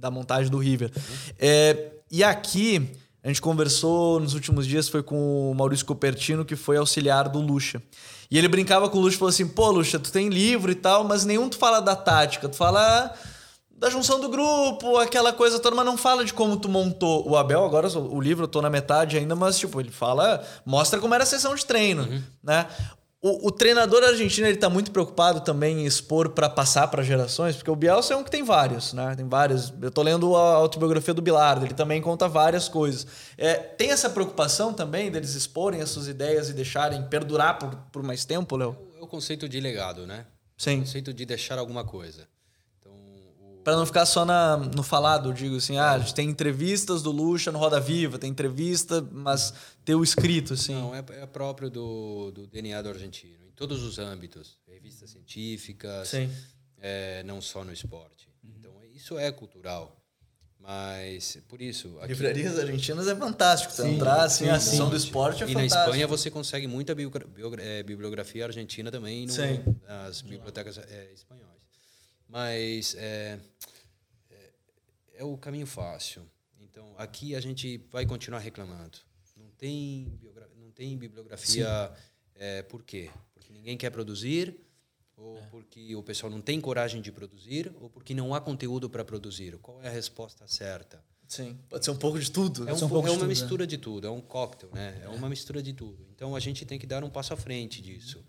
[0.00, 0.90] da montagem do River.
[0.96, 1.02] Uhum.
[1.38, 2.92] É, e aqui
[3.22, 7.40] a gente conversou nos últimos dias foi com o Maurício Copertino, que foi auxiliar do
[7.40, 7.82] Lucha.
[8.30, 10.76] E ele brincava com o Lucha e falou assim: "Pô, Lucha, tu tem livro e
[10.76, 13.14] tal, mas nenhum tu fala da tática, tu fala
[13.78, 17.36] da junção do grupo, aquela coisa toda, mas não fala de como tu montou o
[17.36, 17.64] Abel.
[17.64, 21.24] Agora o livro eu tô na metade ainda, mas tipo, ele fala, mostra como era
[21.24, 22.22] a sessão de treino, uhum.
[22.42, 22.66] né?
[23.20, 27.56] O, o, treinador argentino ele tá muito preocupado também em expor para passar para gerações,
[27.56, 29.16] porque o Bielsa é um que tem vários, né?
[29.16, 29.72] Tem vários.
[29.82, 33.06] Eu tô lendo a autobiografia do Bilardo, ele também conta várias coisas.
[33.36, 38.02] É, tem essa preocupação também deles exporem as suas ideias e deixarem perdurar por, por
[38.02, 38.76] mais tempo, Léo?
[38.96, 40.26] É o conceito de legado, né?
[40.56, 40.76] Sim.
[40.76, 42.28] O conceito de deixar alguma coisa
[43.66, 47.10] para não ficar só na, no falado, digo assim, ah, a gente tem entrevistas do
[47.10, 49.52] Lucha no Roda Viva, tem entrevista, mas
[49.84, 50.72] ter o escrito, assim.
[50.72, 56.12] Não, é, é próprio do, do DNA do argentino, em todos os âmbitos, revistas científicas,
[56.80, 58.28] é, não só no esporte.
[58.44, 60.00] Então, isso é cultural.
[60.60, 61.98] Mas, por isso...
[61.98, 62.12] Aqui...
[62.12, 63.72] Livrarias argentinas é fantástico.
[63.72, 65.74] Sim, entrar, assim, sim, a sessão do esporte é e fantástico.
[65.74, 69.34] E na Espanha você consegue muita bibliografia argentina também no,
[69.88, 71.55] nas bibliotecas é, espanholas.
[72.28, 73.38] Mas é,
[74.30, 74.50] é,
[75.14, 76.22] é, o caminho fácil.
[76.60, 78.98] Então, aqui a gente vai continuar reclamando.
[79.36, 80.12] Não tem,
[80.56, 81.92] não tem bibliografia.
[82.34, 83.10] É, por quê?
[83.32, 84.58] Porque ninguém quer produzir,
[85.16, 85.40] ou é.
[85.46, 89.56] porque o pessoal não tem coragem de produzir, ou porque não há conteúdo para produzir.
[89.58, 91.02] Qual é a resposta certa?
[91.26, 92.68] Sim, pode ser um pouco de tudo.
[92.68, 93.66] É, um, um é uma tudo, mistura né?
[93.66, 95.00] de tudo, é um cocktail, né?
[95.02, 96.06] É, uma mistura de tudo.
[96.14, 98.24] Então a gente tem que dar um passo à frente disso.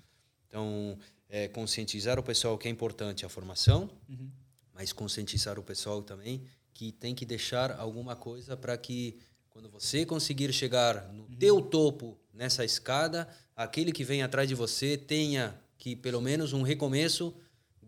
[0.47, 0.97] Então,
[1.29, 4.29] é, conscientizar o pessoal que é importante a formação, uhum.
[4.73, 9.19] mas conscientizar o pessoal também que tem que deixar alguma coisa para que
[9.49, 11.35] quando você conseguir chegar no uhum.
[11.39, 16.61] teu topo nessa escada, aquele que vem atrás de você tenha que pelo menos um
[16.61, 17.33] recomeço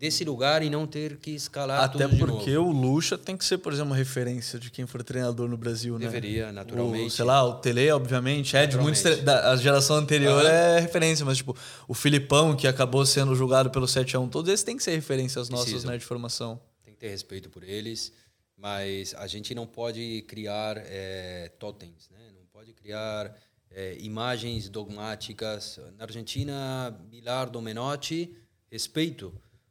[0.00, 3.58] desse lugar e não ter que escalar Até tudo porque o Lucha tem que ser,
[3.58, 6.06] por exemplo, uma referência de quem for treinador no Brasil, né?
[6.06, 7.08] Deveria, naturalmente.
[7.08, 11.22] O, sei lá, o Tele, obviamente, é de muitos da a geração anterior é referência,
[11.22, 11.54] mas tipo,
[11.86, 14.92] o Filipão que acabou sendo julgado pelo 7 a 1, todos esses têm que ser
[14.92, 16.58] referências nossas, né, de formação.
[16.82, 18.10] Tem que ter respeito por eles,
[18.56, 22.30] mas a gente não pode criar é, totens, né?
[22.34, 23.36] Não pode criar
[23.70, 25.78] é, imagens dogmáticas.
[25.98, 28.34] Na Argentina, Bilardo, Menotti,
[28.70, 29.30] respeito,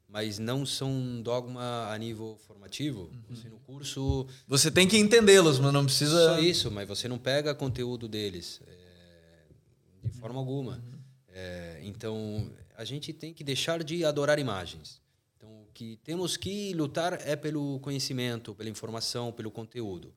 [0.09, 3.11] mas não são um dogma a nível formativo.
[3.29, 3.35] Uhum.
[3.35, 4.27] Você no curso...
[4.47, 6.35] Você tem que entendê-los, mas não precisa...
[6.35, 10.73] Só isso, mas você não pega conteúdo deles é, de forma alguma.
[10.73, 10.99] Uhum.
[11.29, 14.99] É, então, a gente tem que deixar de adorar imagens.
[15.37, 20.13] Então, o que temos que lutar é pelo conhecimento, pela informação, pelo conteúdo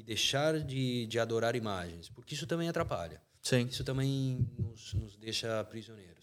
[0.00, 3.20] e deixar de, de adorar imagens, porque isso também atrapalha.
[3.42, 3.66] Sim.
[3.70, 6.19] Isso também nos, nos deixa prisioneiros.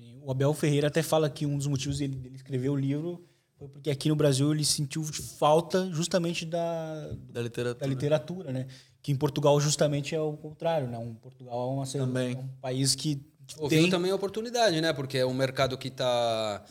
[0.00, 0.20] Sim.
[0.22, 3.22] O Abel Ferreira até fala que um dos motivos dele, dele escrever o livro
[3.58, 8.66] foi porque aqui no Brasil ele sentiu falta justamente da, da literatura, da literatura né?
[9.02, 10.96] Que em Portugal justamente é o contrário, né?
[10.96, 12.34] Um Portugal é, uma, também.
[12.34, 13.22] é um país que
[13.58, 14.92] Ouviu tem também a oportunidade, né?
[14.92, 16.64] Porque é um mercado que está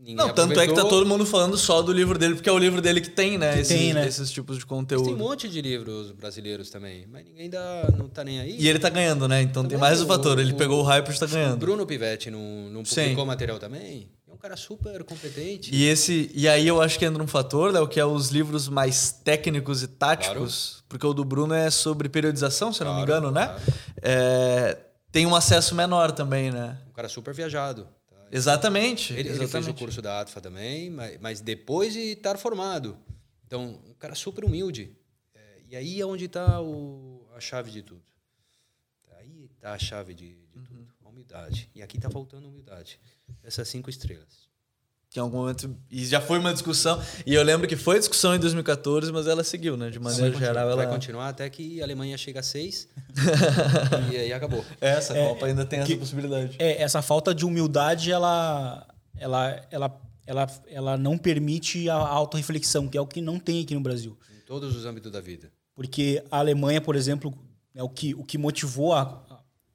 [0.00, 2.52] Ninguém não, tanto é que tá todo mundo falando só do livro dele, porque é
[2.52, 3.52] o livro dele que tem, né?
[3.52, 4.06] Que esses, tem, né?
[4.06, 5.04] esses tipos de conteúdo.
[5.04, 8.56] Mas tem um monte de livros brasileiros também, mas ninguém ainda não tá nem aí.
[8.58, 9.42] E ele tá ganhando, né?
[9.42, 10.38] Então tá tem mais o fator.
[10.38, 11.52] Ele o, pegou o hype e está ganhando.
[11.52, 12.40] O Bruno Pivetti não,
[12.70, 13.26] não publicou Sim.
[13.26, 14.08] material também?
[14.26, 15.74] É um cara super competente.
[15.74, 18.70] E, esse, e aí eu acho que entra um fator, Léo, que é os livros
[18.70, 20.70] mais técnicos e táticos.
[20.70, 20.84] Claro.
[20.88, 23.48] Porque o do Bruno é sobre periodização, se claro, não me engano, né?
[23.48, 23.62] Claro.
[24.00, 24.78] É,
[25.12, 26.78] tem um acesso menor também, né?
[26.88, 27.86] Um cara super viajado.
[28.30, 29.12] Exatamente.
[29.12, 29.42] Ele, exatamente.
[29.42, 32.98] ele fez o curso da ATFA também, mas, mas depois de estar formado.
[33.46, 34.96] Então, um cara super humilde.
[35.34, 36.58] É, e aí é onde está
[37.36, 38.02] a chave de tudo.
[39.18, 40.64] Aí está a chave de, de uhum.
[40.64, 40.94] tudo.
[41.04, 41.70] A humildade.
[41.74, 43.00] E aqui está faltando humildade.
[43.42, 44.49] Essas cinco estrelas
[45.10, 45.76] que em algum momento.
[45.90, 47.02] E já foi uma discussão.
[47.26, 49.90] E eu lembro que foi discussão em 2014, mas ela seguiu, né?
[49.90, 50.76] De maneira vai geral.
[50.76, 50.94] Vai ela...
[50.94, 52.88] continuar até que a Alemanha chega a seis.
[54.12, 54.64] e aí acabou.
[54.80, 56.56] Essa é, Copa ainda tem que, essa possibilidade.
[56.60, 58.86] É, essa falta de humildade, ela,
[59.18, 63.74] ela, ela, ela, ela não permite a autorreflexão, que é o que não tem aqui
[63.74, 64.16] no Brasil.
[64.38, 65.50] Em todos os âmbitos da vida.
[65.74, 67.36] Porque a Alemanha, por exemplo,
[67.74, 69.24] é o que, o que motivou a,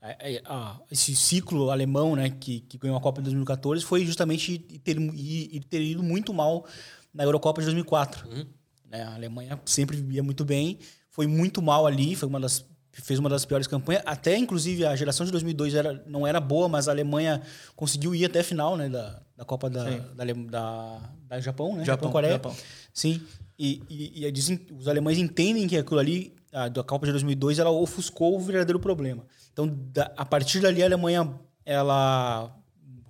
[0.08, 0.43] é, é,
[0.91, 5.64] esse ciclo alemão, né, que, que ganhou a Copa de 2014, foi justamente ter, ir,
[5.70, 6.66] ter ido muito mal
[7.14, 8.28] na Eurocopa de 2004.
[8.30, 8.45] Uhum.
[8.89, 10.80] Né, a Alemanha sempre ia muito bem,
[11.10, 12.66] foi muito mal ali, foi uma das
[13.01, 14.03] fez uma das piores campanhas.
[14.06, 17.41] Até, inclusive, a geração de 2002 era, não era boa, mas a Alemanha
[17.76, 21.84] conseguiu ir até a final né, da, da Copa da, da, da, da, Japão, né?
[21.84, 22.34] Japão, Coreia.
[22.34, 22.56] Japão.
[22.93, 23.22] Sim.
[23.60, 27.60] E, e, e dizem, os alemães entendem que aquilo ali, a, da Copa de 2002,
[27.60, 29.26] ela ofuscou o verdadeiro problema.
[29.56, 31.34] Então, da, a partir dali, a Alemanha
[31.66, 32.53] ela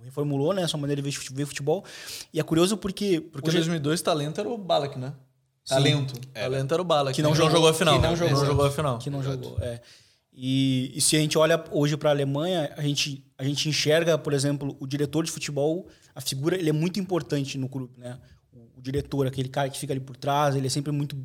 [0.04, 1.84] reformulou né, a sua maneira de ver futebol.
[2.32, 3.20] E é curioso porque.
[3.20, 5.12] Porque em 2002, talento era o Balak, né?
[5.64, 5.74] Sim.
[5.74, 6.14] Talento.
[6.32, 6.42] É.
[6.42, 7.16] Talento era o Balak.
[7.16, 8.00] Que não, jogou, jogou a final.
[8.00, 8.98] Que não jogou, não jogou a final.
[8.98, 9.80] Que não jogou, é.
[10.32, 14.16] E, e, se a gente olha hoje para a Alemanha, a gente, a gente enxerga,
[14.16, 18.18] por exemplo, o diretor de futebol, a figura, ele é muito importante no clube, né?
[18.52, 21.16] O, o diretor, aquele cara que fica ali por trás, ele é sempre muito,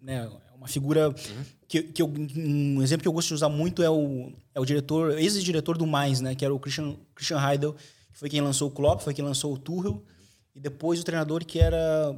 [0.00, 0.30] né?
[0.60, 1.10] Uma figura
[1.66, 4.64] que, que eu, um exemplo que eu gosto de usar muito é o, é o
[4.66, 6.34] diretor, ex-diretor do Mais, né?
[6.34, 7.72] Que era o Christian, Christian Heidel,
[8.12, 10.04] que foi quem lançou o Klopp, foi quem lançou o Tuchel.
[10.54, 12.14] E depois o treinador que era...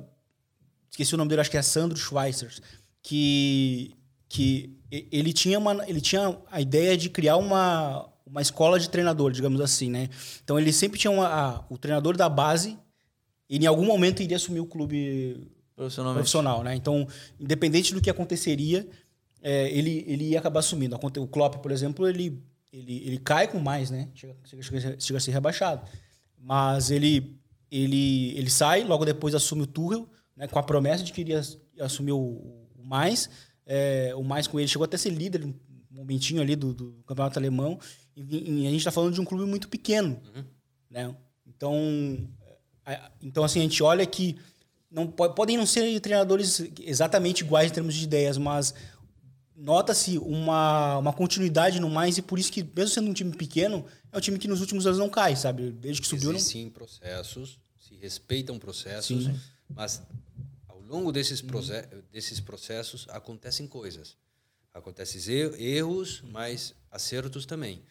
[0.91, 2.53] Esqueci o nome dele, acho que é Sandro Schweitzer.
[3.01, 3.95] Que,
[4.29, 9.31] que ele tinha, uma, ele tinha a ideia de criar uma, uma escola de treinador,
[9.31, 10.11] digamos assim, né?
[10.43, 12.77] Então ele sempre tinha uma, a, o treinador da base
[13.49, 16.75] e em algum momento iria assumir o clube profissional, né?
[16.75, 17.07] Então,
[17.39, 18.89] independente do que aconteceria,
[19.43, 20.97] é, ele, ele ia acabar assumindo.
[20.97, 22.43] O Klopp, por exemplo, ele,
[22.73, 24.09] ele, ele cai com mais, né?
[24.15, 25.87] Chega, chega, chega a ser rebaixado.
[26.39, 27.37] Mas ele,
[27.71, 30.47] ele, ele sai, logo depois assume o Tuchel, né?
[30.47, 31.41] com a promessa de que iria
[31.81, 33.29] assumir o, o mais.
[33.67, 35.55] É, o mais com ele chegou até a ser líder um
[35.91, 37.79] momentinho ali do, do campeonato alemão.
[38.17, 40.45] E, e a gente está falando de um clube muito pequeno, uhum.
[40.91, 41.15] né?
[41.47, 42.29] Então,
[42.85, 44.37] é, então assim a gente olha que
[44.93, 48.75] não podem não ser treinadores exatamente iguais em termos de ideias, mas
[49.57, 53.85] nota-se uma, uma continuidade no mais e por isso que, mesmo sendo um time pequeno,
[54.11, 55.71] é um time que nos últimos anos não cai, sabe?
[55.71, 56.33] Desde que subiu...
[56.33, 56.73] Existem não...
[56.73, 59.41] processos, se respeitam processos, sim.
[59.71, 60.03] mas
[60.69, 61.43] ao longo desses,
[62.11, 64.17] desses processos acontecem coisas.
[64.75, 65.21] Acontecem
[65.59, 67.83] erros, mas acertos também.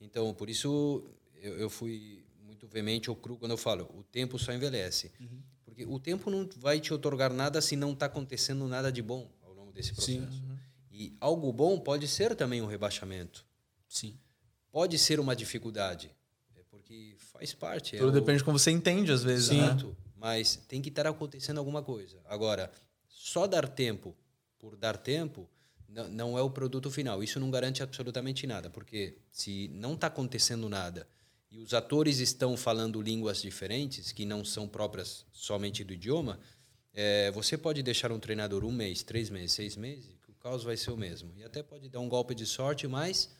[0.00, 1.04] Então, por isso
[1.36, 5.10] eu, eu fui muito veemente ou cru quando eu falo, o tempo só envelhece.
[5.20, 5.40] Uhum.
[5.80, 9.30] Porque o tempo não vai te otorgar nada se não está acontecendo nada de bom
[9.42, 10.18] ao longo desse processo.
[10.18, 10.58] Uhum.
[10.90, 13.46] E algo bom pode ser também um rebaixamento.
[13.88, 14.14] Sim.
[14.70, 16.10] Pode ser uma dificuldade.
[16.54, 17.96] É porque faz parte.
[17.96, 18.38] É Tudo é depende o...
[18.38, 19.48] de como você entende, às vezes.
[19.48, 19.60] Sim.
[19.60, 19.94] Né?
[20.16, 22.18] Mas tem que estar acontecendo alguma coisa.
[22.26, 22.70] Agora,
[23.08, 24.14] só dar tempo
[24.58, 25.48] por dar tempo
[25.88, 27.22] não é o produto final.
[27.22, 28.68] Isso não garante absolutamente nada.
[28.68, 31.08] Porque se não está acontecendo nada
[31.50, 36.38] e os atores estão falando línguas diferentes, que não são próprias somente do idioma,
[36.92, 40.62] é, você pode deixar um treinador um mês, três meses, seis meses, que o caos
[40.62, 41.32] vai ser o mesmo.
[41.36, 43.30] E até pode dar um golpe de sorte, mas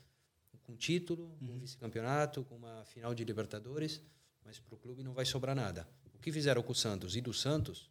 [0.62, 4.00] com título, com vice-campeonato, com uma final de Libertadores,
[4.44, 5.88] mas para o clube não vai sobrar nada.
[6.14, 7.90] O que fizeram com o Santos e do Santos,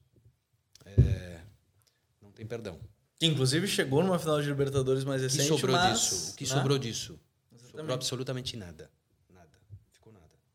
[0.85, 1.41] é,
[2.21, 2.79] não tem perdão.
[3.17, 5.51] Que inclusive chegou numa final de Libertadores mais recente.
[5.51, 6.31] O que sobrou mas, disso?
[6.31, 6.49] O que né?
[6.49, 7.19] sobrou disso?
[7.51, 7.77] Exatamente.
[7.77, 8.57] Sobrou absolutamente.
[8.57, 8.89] Nada.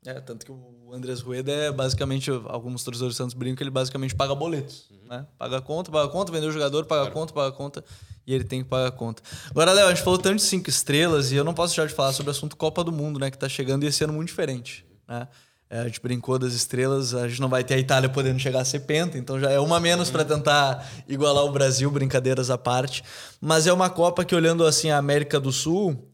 [0.07, 3.71] É, tanto que o Andrés Rueda é basicamente, alguns torcedores do Santos brincam que ele
[3.71, 4.87] basicamente paga boletos.
[4.91, 5.09] Uhum.
[5.09, 5.27] Né?
[5.39, 7.15] Paga conta, paga conta, vendeu o jogador, paga claro.
[7.15, 7.85] conta, paga conta.
[8.27, 9.23] E ele tem que pagar conta.
[9.51, 11.95] Agora, Léo, a gente falou tanto de cinco estrelas e eu não posso deixar de
[11.95, 13.31] falar sobre o assunto Copa do Mundo, né?
[13.31, 14.87] Que tá chegando e esse ano muito diferente.
[15.07, 15.29] Né?
[15.69, 18.61] É, a gente brincou das estrelas, a gente não vai ter a Itália podendo chegar
[18.61, 22.57] a ser penta, então já é uma menos para tentar igualar o Brasil, brincadeiras à
[22.57, 23.03] parte.
[23.41, 26.11] Mas é uma Copa que, olhando assim a América do Sul,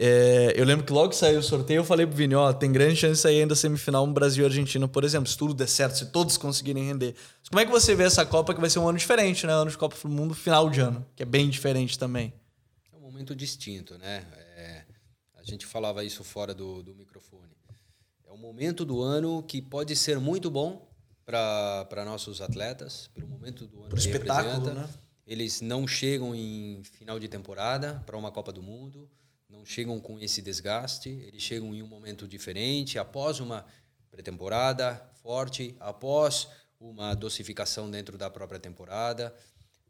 [0.00, 2.70] é, eu lembro que logo que saiu o sorteio, eu falei pro Vini, ó, tem
[2.70, 5.66] grande chance de sair ainda semifinal um Brasil e Argentina, por exemplo, se tudo der
[5.66, 7.16] certo, se todos conseguirem render.
[7.40, 9.52] Mas como é que você vê essa Copa que vai ser um ano diferente, né?
[9.52, 12.32] Ano de Copa do Mundo, final de ano, que é bem diferente também.
[12.92, 14.24] É um momento distinto, né?
[14.56, 14.84] É,
[15.34, 17.50] a gente falava isso fora do, do microfone.
[18.24, 20.86] É um momento do ano que pode ser muito bom
[21.26, 24.88] para nossos atletas, pelo momento do ano Pro que espetáculo, Né?
[25.26, 29.10] Eles não chegam em final de temporada para uma Copa do Mundo,
[29.48, 33.64] não chegam com esse desgaste, eles chegam em um momento diferente, após uma
[34.10, 36.48] pré-temporada forte, após
[36.80, 39.34] uma dosificação dentro da própria temporada,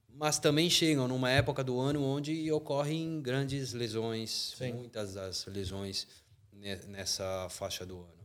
[0.09, 4.73] mas também chegam numa época do ano onde ocorrem grandes lesões, Sim.
[4.73, 6.07] muitas das lesões
[6.89, 8.19] nessa faixa do ano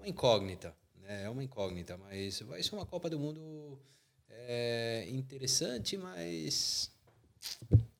[0.00, 1.24] uma incógnita, né?
[1.24, 3.78] É uma incógnita, mas vai ser uma Copa do Mundo
[4.28, 6.90] é, interessante, mas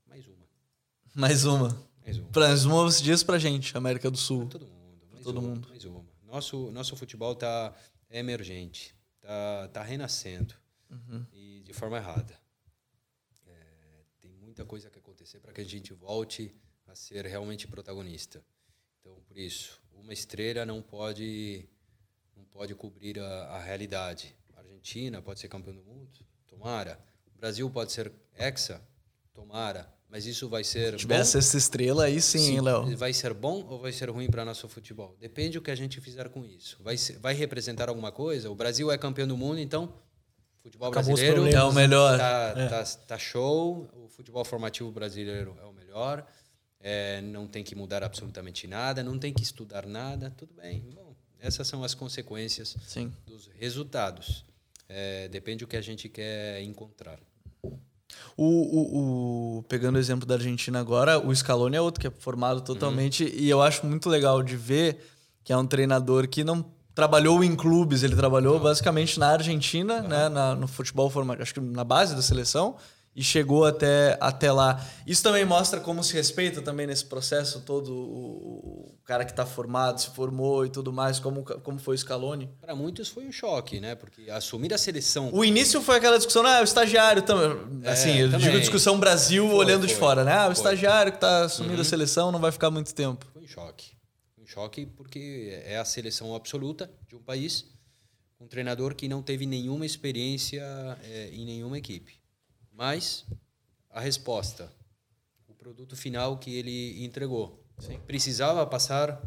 [0.08, 0.48] mais uma.
[1.14, 1.89] Mais uma.
[2.10, 2.82] Mais uma.
[2.84, 4.46] Você diz pra gente, América do Sul.
[4.48, 5.06] Pra todo mundo.
[5.12, 5.68] Mais todo uma, mundo.
[5.68, 6.04] Mais uma.
[6.24, 7.74] Nosso, nosso futebol tá
[8.10, 10.54] emergente, tá, tá renascendo
[10.90, 11.26] uhum.
[11.32, 12.38] e de forma errada.
[13.46, 13.52] É,
[14.20, 16.54] tem muita coisa que acontecer para que a gente volte
[16.86, 18.44] a ser realmente protagonista.
[19.00, 21.68] Então, por isso, uma estrela não pode
[22.36, 24.34] não pode cobrir a, a realidade.
[24.56, 26.10] A Argentina pode ser campeão do mundo,
[26.46, 26.98] tomara.
[27.34, 28.82] O Brasil pode ser hexa,
[29.32, 29.92] tomara.
[30.10, 30.92] Mas isso vai ser.
[30.92, 32.96] Se tivesse essa estrela aí sim, sim Léo.
[32.96, 35.16] Vai ser bom ou vai ser ruim para nosso futebol?
[35.20, 36.76] Depende do que a gente fizer com isso.
[36.82, 38.50] Vai, ser, vai representar alguma coisa?
[38.50, 39.94] O Brasil é campeão do mundo, então
[40.62, 42.18] futebol Acabou brasileiro é o melhor.
[42.18, 42.66] Tá, é.
[42.66, 43.88] tá, tá show.
[43.94, 46.26] O futebol formativo brasileiro é o melhor.
[46.80, 50.30] É, não tem que mudar absolutamente nada, não tem que estudar nada.
[50.36, 50.80] Tudo bem.
[50.92, 53.12] Bom, essas são as consequências Sim.
[53.26, 54.44] dos resultados.
[54.88, 57.20] É, depende do que a gente quer encontrar.
[58.36, 62.10] O, o, o, pegando o exemplo da Argentina agora, o Scaloni é outro que é
[62.10, 63.30] formado totalmente uhum.
[63.32, 64.98] e eu acho muito legal de ver
[65.44, 66.64] que é um treinador que não
[66.94, 68.62] trabalhou em clubes, ele trabalhou uhum.
[68.62, 70.08] basicamente na Argentina, uhum.
[70.08, 72.76] né, na, no futebol formado, acho que na base da seleção
[73.14, 74.84] e chegou até, até lá.
[75.06, 79.44] Isso também mostra como se respeita também nesse processo todo o, o cara que está
[79.44, 82.48] formado, se formou e tudo mais, como, como foi o Scaloni.
[82.60, 83.94] Para muitos foi um choque, né?
[83.96, 85.30] Porque assumir a seleção...
[85.32, 87.82] O início foi aquela discussão, ah, o estagiário também.
[87.82, 88.46] É, assim, eu também.
[88.46, 90.32] digo discussão Brasil foi, olhando foi, de fora, né?
[90.32, 90.64] Ah, o foi.
[90.64, 91.80] estagiário que está assumindo uhum.
[91.80, 93.26] a seleção não vai ficar muito tempo.
[93.32, 93.92] Foi um choque.
[94.38, 97.66] Um choque porque é a seleção absoluta de um país,
[98.40, 100.62] um treinador que não teve nenhuma experiência
[101.02, 102.19] é, em nenhuma equipe.
[102.80, 103.26] Mas
[103.90, 104.72] a resposta,
[105.46, 107.62] o produto final que ele entregou.
[107.78, 108.00] Sim.
[108.06, 109.20] Precisava passar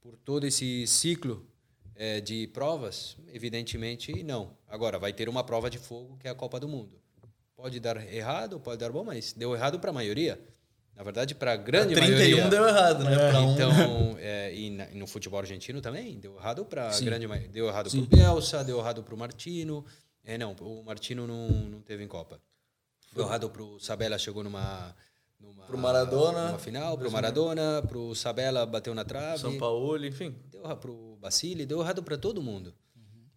[0.00, 1.46] por todo esse ciclo
[1.94, 3.18] é, de provas?
[3.30, 4.56] Evidentemente, não.
[4.66, 6.98] Agora, vai ter uma prova de fogo que é a Copa do Mundo.
[7.54, 10.40] Pode dar errado, pode dar bom, mas deu errado para a maioria.
[10.96, 12.36] Na verdade, para a grande 31 maioria.
[12.36, 13.12] 31 deu errado, né?
[13.12, 17.28] É, então, é, e, na, e, no futebol argentino também deu errado para a grande
[17.28, 17.50] maioria.
[17.52, 19.84] Deu errado para o Bielsa, deu errado para o Martino.
[20.24, 22.40] É, não, o Martino não, não teve em Copa.
[23.14, 24.94] Deu errado pro Sabella, chegou numa.
[25.40, 26.48] numa pro Maradona.
[26.48, 29.38] Numa final, pro Maradona, pro Sabella bateu na trave.
[29.38, 30.34] São Paulo, enfim.
[30.50, 32.74] Deu errado pro Basile, deu errado para todo mundo.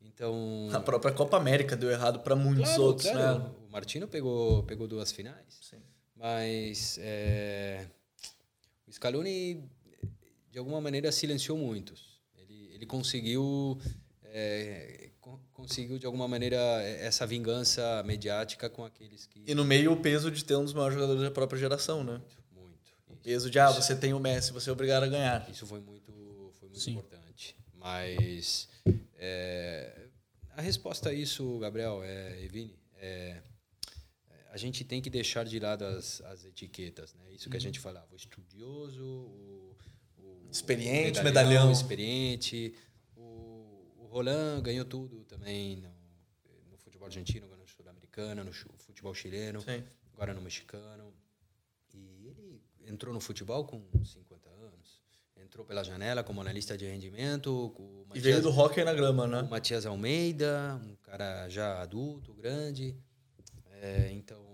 [0.02, 0.68] Então.
[0.74, 3.40] A própria Copa América deu errado para muitos claro, outros, claro.
[3.40, 3.52] né?
[3.68, 5.60] O Martino pegou, pegou duas finais.
[5.62, 5.78] Sim.
[6.16, 7.86] Mas é,
[8.88, 9.64] o Scaloni,
[10.52, 12.20] de alguma maneira, silenciou muitos.
[12.36, 13.80] Ele, ele conseguiu
[14.24, 15.07] é,
[15.54, 20.30] conseguiu de alguma maneira essa vingança mediática com aqueles que e no meio o peso
[20.32, 22.22] de ter um dos maiores jogadores da própria geração, né?
[22.52, 22.92] Muito.
[23.10, 25.50] O peso de ah, você tem o Messi, você é obrigado a ganhar.
[25.50, 26.12] Isso foi muito,
[26.60, 27.56] foi muito importante.
[27.74, 28.68] Mas
[29.18, 30.08] é,
[30.56, 33.42] a resposta a isso, Gabriel, é, Evine, é,
[34.52, 37.32] a gente tem que deixar de lado as, as etiquetas, né?
[37.32, 37.62] Isso que a uhum.
[37.62, 39.76] gente falava, o estudioso, o,
[40.18, 41.72] o experiente, medalhão, medalhão.
[41.72, 42.74] experiente
[44.08, 45.90] Roland ganhou tudo também no,
[46.72, 49.84] no futebol argentino, ganhou no sul-americano, no futebol chileno, Sim.
[50.14, 51.14] agora no mexicano.
[51.94, 52.34] E,
[52.88, 55.02] entrou no futebol com 50 anos.
[55.36, 57.74] Entrou pela janela como analista de rendimento.
[58.08, 59.42] Matias, e veio do hockey na grama, né?
[59.42, 62.96] O Matias Almeida, um cara já adulto, grande.
[63.82, 64.47] É, então, o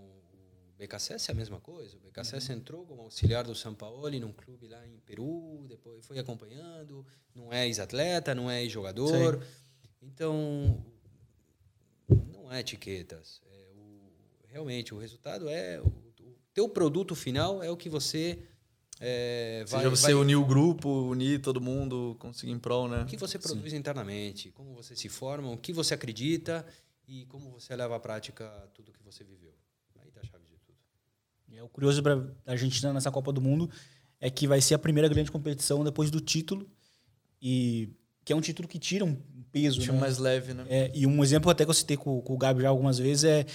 [0.84, 1.96] BKSS é a mesma coisa.
[1.98, 2.58] O BKSS uhum.
[2.58, 7.06] entrou como auxiliar do São Paulo num clube lá em Peru, depois foi acompanhando.
[7.34, 9.42] Não é ex-atleta, não é ex-jogador.
[10.02, 10.84] Então,
[12.10, 13.42] não é etiquetas.
[13.50, 14.12] É o,
[14.48, 15.80] realmente, o resultado é...
[15.80, 18.40] O, o teu produto final é o que você...
[19.00, 20.14] É, vai, Seja você vai...
[20.14, 23.02] unir o grupo, unir todo mundo, conseguir em prol, né?
[23.02, 23.78] O que você produz Sim.
[23.78, 26.66] internamente, como você se forma, o que você acredita
[27.08, 29.54] e como você leva à prática tudo que você viveu.
[30.00, 30.78] Aí tá a chave de tudo.
[31.56, 32.16] É, o curioso para
[32.46, 33.70] a Argentina nessa Copa do Mundo
[34.20, 36.68] é que vai ser a primeira grande competição depois do título
[37.42, 37.90] e
[38.26, 39.16] que é um título que tira um
[39.52, 40.00] peso, Tinha né?
[40.00, 40.66] mais leve, né?
[40.70, 43.26] É, e um exemplo até que eu citei com, com o Gabi já algumas vezes
[43.26, 43.46] é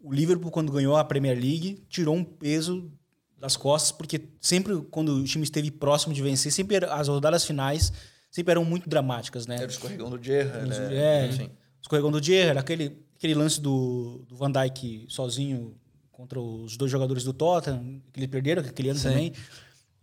[0.00, 2.90] o Liverpool quando ganhou a Premier League tirou um peso
[3.38, 7.92] das costas porque sempre quando o time esteve próximo de vencer, sempre as rodadas finais
[8.30, 9.56] sempre eram muito dramáticas, né?
[9.56, 10.94] Era o escorregão do Gerrard, né?
[10.94, 11.50] É, Enfim
[11.86, 15.74] escorregão do Gerrard, aquele, aquele lance do, do Van Dijk sozinho
[16.16, 19.08] contra os dois jogadores do Tottenham, que ele perderam aquele ano Sim.
[19.08, 19.32] também.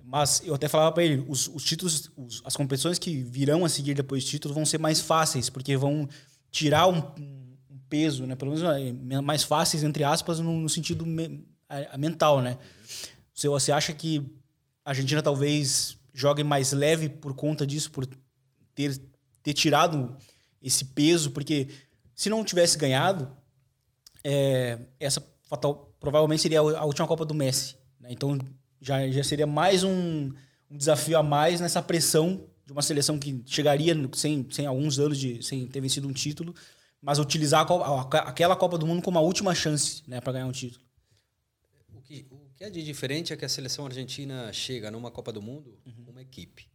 [0.04, 3.70] Mas eu até falava para ele, os, os títulos, os, as competições que virão a
[3.70, 6.08] seguir depois do título vão ser mais fáceis, porque vão
[6.52, 8.36] tirar um, um peso, né?
[8.36, 8.64] Pelo menos
[9.10, 12.60] é, mais fáceis, entre aspas, no, no sentido me, a, a mental, né?
[13.34, 14.24] Você, você acha que
[14.86, 18.08] a Argentina talvez jogue mais leve por conta disso, por
[18.76, 19.02] ter,
[19.42, 20.16] ter tirado
[20.62, 21.70] esse peso, porque
[22.14, 23.36] se não tivesse ganhado,
[24.24, 27.78] é, essa fatal, provavelmente seria a última Copa do Messi.
[27.98, 28.10] Né?
[28.12, 28.38] Então
[28.82, 30.34] já, já seria mais um,
[30.70, 35.18] um, desafio a mais nessa pressão de uma seleção que chegaria sem, sem alguns anos
[35.18, 36.54] de sem ter vencido um título,
[37.02, 40.46] mas utilizar a Copa, aquela Copa do Mundo como a última chance né, para ganhar
[40.46, 40.84] um título.
[41.94, 45.32] O que, o que é de diferente é que a seleção argentina chega numa Copa
[45.32, 46.10] do Mundo uhum.
[46.10, 46.68] uma equipe.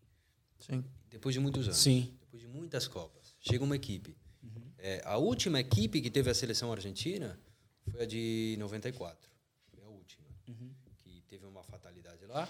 [0.58, 0.82] Sim.
[1.10, 1.76] Depois de muitos anos.
[1.76, 2.14] Sim.
[2.22, 4.16] Depois de muitas Copas chega uma equipe.
[4.42, 4.72] Uhum.
[4.78, 7.38] É, a última equipe que teve a seleção argentina
[7.90, 9.30] foi a de 94.
[9.70, 10.28] Foi a última.
[10.46, 10.74] Uhum.
[10.98, 12.46] Que teve uma fatalidade lá.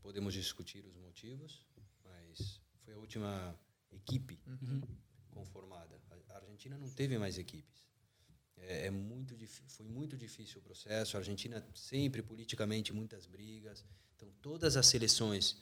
[0.00, 1.66] Podemos discutir os motivos,
[2.04, 3.58] mas foi a última
[3.92, 4.80] equipe uhum.
[5.30, 6.00] conformada.
[6.30, 7.86] A Argentina não teve mais equipes.
[8.56, 9.36] É, é muito
[9.68, 11.16] foi muito difícil o processo.
[11.16, 13.84] A Argentina sempre politicamente muitas brigas.
[14.16, 15.56] Então todas as seleções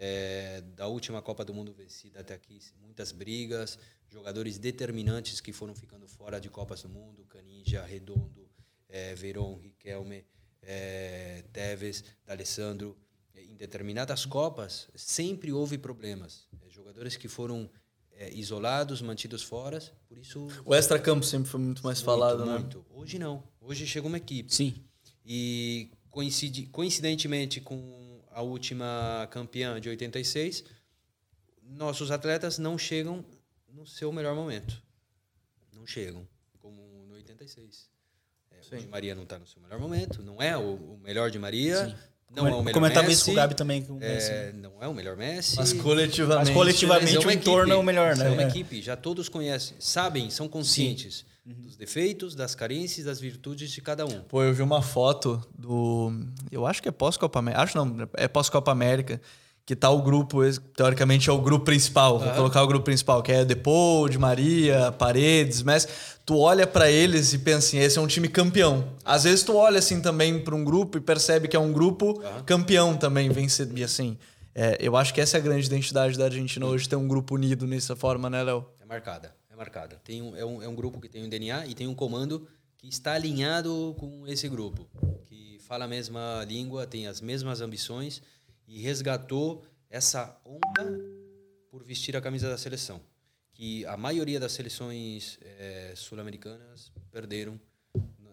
[0.00, 3.78] é, da última Copa do Mundo vencida até aqui, muitas brigas,
[4.08, 8.48] jogadores determinantes que foram ficando fora de Copas do Mundo, Canija, Redondo,
[8.88, 10.24] é, Veron, Riquelme,
[10.62, 12.96] é, Tevez, D'Alessandro.
[13.34, 16.48] Em determinadas Copas, sempre houve problemas.
[16.62, 17.70] É, jogadores que foram
[18.12, 20.48] é, isolados, mantidos fora, por isso...
[20.64, 22.58] O extra-campo sempre foi muito mais muito, falado, né?
[22.58, 22.86] Muito.
[22.90, 23.42] Hoje não.
[23.60, 24.52] Hoje chega uma equipe.
[24.52, 24.74] Sim.
[25.24, 28.09] E coincide, coincidentemente com
[28.40, 30.64] a última campeã de 86,
[31.62, 33.22] nossos atletas não chegam
[33.68, 34.82] no seu melhor momento.
[35.74, 36.26] Não chegam,
[36.58, 37.88] como no 86.
[38.50, 41.30] É, o de Maria não está no seu melhor momento, não é o, o melhor
[41.30, 41.86] de Maria.
[41.86, 41.94] Sim.
[42.30, 43.82] Não é o melhor Comentava Messi, isso com o Gabi também.
[43.82, 45.56] Com o é, não é o melhor Messi.
[45.56, 48.26] Mas coletivamente, mas coletivamente é o entorno é o melhor, né?
[48.26, 51.54] É uma equipe, já todos conhecem, sabem, são conscientes uhum.
[51.54, 54.20] dos defeitos, das carências, das virtudes de cada um.
[54.22, 56.12] Pô, eu vi uma foto do.
[56.50, 57.62] Eu acho que é pós-Copa América.
[57.62, 59.20] Acho não, é pós-Copa América.
[59.66, 60.40] Que tá o grupo,
[60.74, 62.18] teoricamente é o grupo principal.
[62.18, 65.86] Vou colocar o grupo principal, que é Depou, de Maria, Paredes, mas
[66.26, 68.88] tu olha para eles e pensa assim, esse é um time campeão.
[69.04, 72.20] Às vezes tu olha assim também para um grupo e percebe que é um grupo
[72.44, 73.78] campeão também, vencedor.
[73.78, 74.18] E assim,
[74.56, 77.36] é, eu acho que essa é a grande identidade da Argentina hoje, ter um grupo
[77.36, 78.66] unido nessa forma, né, Léo?
[78.80, 80.00] É marcada marcada.
[80.02, 82.48] Tem um, é, um, é um grupo que tem um DNA e tem um comando
[82.78, 84.88] que está alinhado com esse grupo,
[85.26, 88.22] que fala a mesma língua, tem as mesmas ambições
[88.66, 90.98] e resgatou essa onda
[91.70, 93.02] por vestir a camisa da seleção,
[93.52, 97.60] que a maioria das seleções é, sul-americanas perderam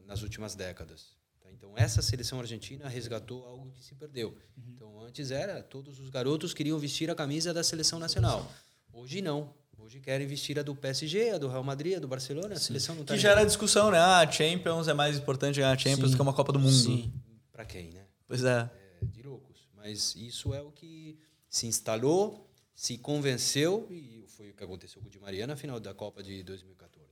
[0.06, 1.18] nas últimas décadas.
[1.44, 1.52] Tá?
[1.52, 4.30] Então essa seleção argentina resgatou algo que se perdeu.
[4.30, 4.64] Uhum.
[4.74, 8.49] Então antes era todos os garotos queriam vestir a camisa da seleção nacional.
[8.94, 9.54] Hoje não.
[9.88, 12.94] Hoje querem vestir a do PSG, a do Real Madrid, a do Barcelona, a seleção
[12.94, 13.98] não tá Que já era discussão, né?
[13.98, 16.74] Ah, Champions é mais importante ganhar a Champions do que uma Copa do Mundo.
[16.74, 17.10] Sim.
[17.54, 18.04] Para quem, né?
[18.28, 18.70] Pois é.
[19.02, 19.06] é.
[19.06, 19.70] De loucos.
[19.74, 21.18] Mas isso é o que
[21.50, 25.80] se instalou, se convenceu e foi o que aconteceu com o Di Maria na final
[25.80, 27.08] da Copa de 2014.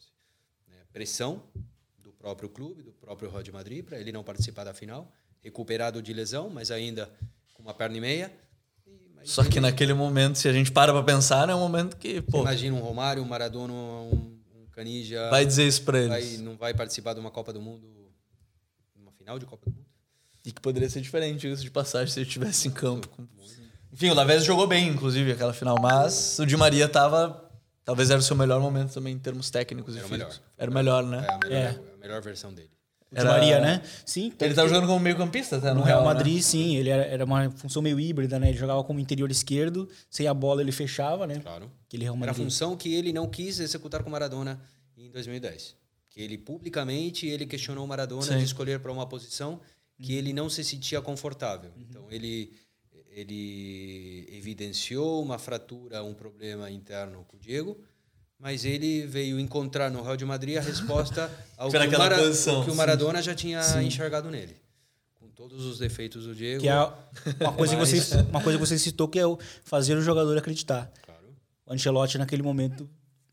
[0.68, 0.76] Né?
[0.92, 1.44] Pressão
[1.98, 5.10] do próprio clube, do próprio Real de Madrid, para ele não participar da final.
[5.42, 7.10] Recuperado de lesão, mas ainda
[7.54, 8.34] com uma perna e meia
[9.26, 12.22] só que naquele momento, se a gente para pra pensar, é um momento que.
[12.22, 15.30] Pô, imagina um Romário, um Maradona, um, um Canija.
[15.30, 16.10] Vai dizer isso pra eles.
[16.10, 17.88] Vai, não vai participar de uma Copa do Mundo.
[18.96, 19.86] Uma final de Copa do Mundo?
[20.46, 23.10] E que poderia ser diferente isso de passagem se ele estivesse em campo.
[23.92, 27.50] Enfim, o Lavezzi jogou bem, inclusive, aquela final, mas o Di Maria tava.
[27.84, 30.36] Talvez era o seu melhor momento também em termos técnicos era e físicos.
[30.36, 30.52] Melhor.
[30.58, 31.26] Era o melhor, né?
[31.28, 31.68] É a melhor, é.
[31.70, 32.75] a melhor versão dele.
[33.22, 33.82] Di Maria, né?
[34.06, 34.34] Sim.
[34.40, 36.42] Ele estava jogando como meio-campista, até no, Real, Real Madrid, né?
[36.42, 36.76] sim.
[36.76, 38.50] Ele era, era, uma função meio híbrida, né?
[38.50, 41.40] Ele jogava como interior esquerdo, sem a bola ele fechava, né?
[41.40, 41.72] Claro.
[41.88, 42.36] Aquele Real Madrid.
[42.36, 44.62] Era a função que ele não quis executar com Maradona
[44.98, 45.76] em 2010.
[46.10, 48.38] Que ele publicamente ele questionou Maradona sim.
[48.38, 49.60] de escolher para uma posição
[50.02, 51.72] que ele não se sentia confortável.
[51.76, 51.86] Uhum.
[51.90, 52.54] Então ele
[53.16, 57.78] ele evidenciou uma fratura, um problema interno com o Diego,
[58.40, 62.72] mas ele veio encontrar no Real de Madrid a resposta ao que, o, Mara, que
[62.72, 63.26] o Maradona sim.
[63.26, 63.86] já tinha sim.
[63.86, 64.56] enxergado nele.
[65.16, 66.62] Com todos os defeitos do Diego.
[66.62, 66.76] Que é
[67.42, 67.90] uma coisa, mas...
[67.90, 70.92] que, você, uma coisa que você citou que é o fazer o jogador acreditar.
[71.04, 71.36] Claro.
[71.66, 72.90] O Ancelotti naquele momento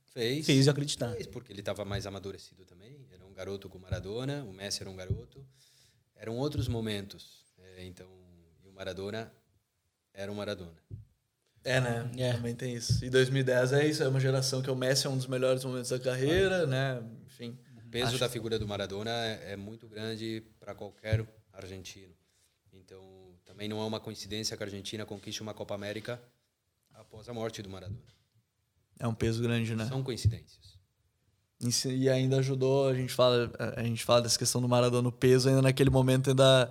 [0.06, 1.12] fez, fez acreditar.
[1.14, 3.06] Fez, porque ele estava mais amadurecido também.
[3.12, 5.44] Era um garoto com o Maradona, o Messi era um garoto.
[6.14, 7.42] Eram outros momentos.
[7.58, 8.06] É, então,
[8.64, 9.32] e o Maradona
[10.14, 10.76] era o Maradona.
[11.64, 12.10] É, né?
[12.16, 12.32] É.
[12.32, 13.05] Também tem isso.
[13.05, 15.90] E 2010 é isso, é uma geração que o Messi é um dos melhores momentos
[15.90, 17.02] da carreira, né?
[17.26, 17.56] Enfim.
[17.76, 18.18] O peso acho...
[18.18, 22.12] da figura do Maradona é, é muito grande para qualquer argentino.
[22.72, 23.02] Então,
[23.44, 26.20] também não é uma coincidência que a Argentina conquiste uma Copa América
[26.94, 28.01] após a morte do Maradona.
[28.98, 29.86] É um peso grande, né?
[29.86, 30.78] São coincidências.
[31.86, 35.48] E ainda ajudou, a gente fala, a gente fala dessa questão do Maradona, o peso
[35.48, 36.68] ainda naquele momento ainda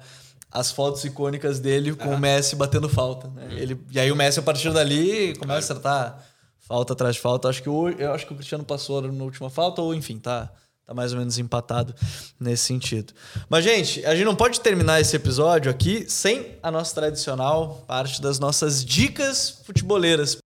[0.51, 3.27] as fotos icônicas dele com o Messi batendo falta.
[3.29, 3.45] Né?
[3.45, 3.57] Uhum.
[3.57, 6.25] Ele, e aí o Messi, a partir dali, começa a acertar
[6.59, 7.47] falta atrás de falta.
[7.47, 10.51] Acho que o, eu acho que o Cristiano passou na última falta, ou enfim, tá,
[10.85, 11.95] tá mais ou menos empatado
[12.39, 13.13] nesse sentido.
[13.49, 18.21] Mas, gente, a gente não pode terminar esse episódio aqui sem a nossa tradicional parte
[18.21, 20.37] das nossas dicas futeboleiras.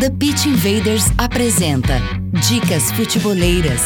[0.00, 1.94] The Pitch Invaders apresenta
[2.46, 3.82] Dicas Futeboleiras.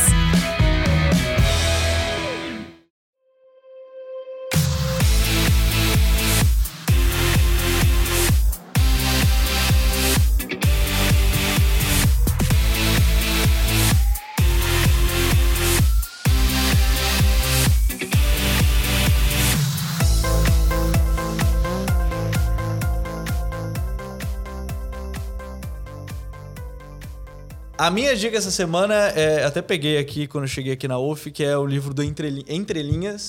[27.82, 31.42] A minha dica essa semana, é, até peguei aqui quando cheguei aqui na UF, que
[31.42, 32.80] é o livro do Entre, Entre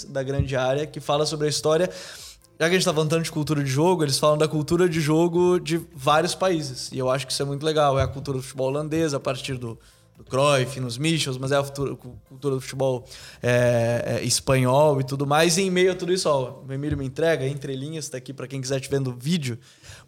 [0.09, 1.89] da Grande Área, que fala sobre a história.
[1.89, 4.88] Já que a gente está falando tanto de cultura de jogo, eles falam da cultura
[4.88, 6.91] de jogo de vários países.
[6.91, 7.97] E eu acho que isso é muito legal.
[7.97, 9.75] É a cultura do futebol holandês, a partir do,
[10.15, 13.05] do Cruyff, nos Michels, mas é a cultura, cultura do futebol
[13.41, 15.57] é, é, espanhol e tudo mais.
[15.57, 18.31] E em meio a tudo isso, ó, o Emílio me entrega, entre linhas, está aqui
[18.31, 19.57] para quem quiser te vendo o vídeo.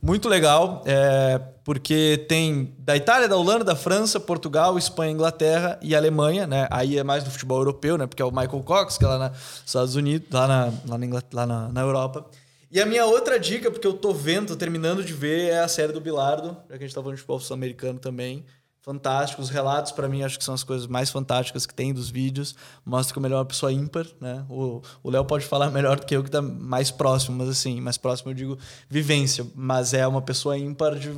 [0.06, 5.96] Muito legal, é, porque tem da Itália, da Holanda, da França, Portugal, Espanha, Inglaterra e
[5.96, 6.68] Alemanha, né?
[6.70, 8.06] Aí é mais do futebol europeu, né?
[8.06, 11.22] Porque é o Michael Cox, que é lá nos Estados Unidos, lá na, lá na,
[11.34, 12.24] lá na, na Europa.
[12.70, 15.68] E a minha outra dica, porque eu tô vendo, tô terminando de ver, é a
[15.68, 18.46] série do Bilardo, já que a gente tá falando de futebol sul-americano também
[18.86, 19.42] fantástico.
[19.42, 22.56] Os relatos, para mim, acho que são as coisas mais fantásticas que tem dos vídeos.
[22.86, 24.46] Mostra que o melhor é uma pessoa ímpar, né?
[24.48, 27.98] O Léo pode falar melhor do que eu, que tá mais próximo, mas assim, mais
[27.98, 29.46] próximo eu digo vivência.
[29.56, 31.12] Mas é uma pessoa ímpar de.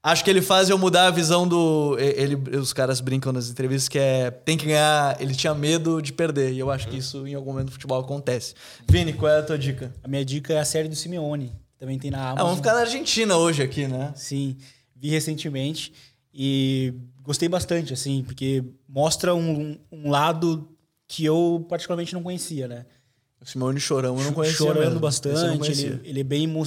[0.00, 1.96] Acho que ele faz eu mudar a visão do.
[1.98, 4.30] Ele, os caras brincam nas entrevistas que é.
[4.30, 5.20] Tem que ganhar.
[5.20, 6.52] Ele tinha medo de perder.
[6.52, 8.54] E eu acho que isso em algum momento no futebol acontece.
[8.88, 9.92] Vini, qual é a tua dica?
[10.04, 11.50] A minha dica é a série do Simeone.
[11.76, 12.38] Também tem na Amazon.
[12.38, 14.12] Ah, vamos ficar na Argentina hoje aqui, né?
[14.14, 14.56] Sim.
[14.94, 15.92] Vi recentemente.
[16.34, 16.92] E
[17.22, 20.68] gostei bastante, assim, porque mostra um, um lado
[21.06, 22.86] que eu particularmente não conhecia, né?
[23.40, 25.00] O Simone Chorão eu não conhecia Chorando mesmo.
[25.00, 26.62] bastante, ele, ele, é bem emo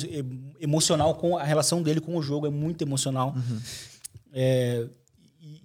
[0.59, 3.33] emocional com a relação dele com o jogo, é muito emocional.
[3.35, 3.59] Uhum.
[4.31, 4.87] É,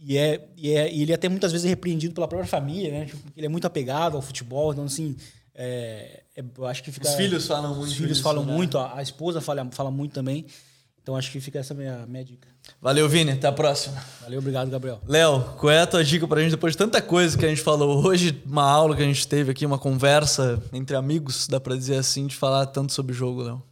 [0.05, 2.91] e, é, e, é, e ele é até muitas vezes é repreendido pela própria família,
[2.91, 3.05] né?
[3.05, 5.15] Tipo, ele é muito apegado ao futebol, então assim,
[5.55, 7.09] é, é, acho que fica...
[7.09, 8.53] Os filhos falam muito Os filhos isso, falam né?
[8.53, 10.47] muito, a, a, esposa fala, fala muito também.
[11.03, 12.49] Então acho que fica essa minha, minha dica.
[12.81, 13.33] Valeu, Vini.
[13.33, 14.01] Até a próxima.
[14.21, 15.01] Valeu, obrigado, Gabriel.
[15.07, 17.61] Léo, qual é a tua dica pra gente depois de tanta coisa que a gente
[17.61, 18.41] falou hoje?
[18.47, 22.29] Uma aula que a gente teve aqui, uma conversa entre amigos, dá pra dizer assim,
[22.29, 23.63] de falar tanto sobre o jogo, Léo.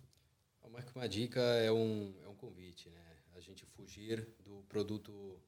[1.00, 3.00] Uma dica é um, é um convite, né?
[3.34, 5.40] A gente fugir do produto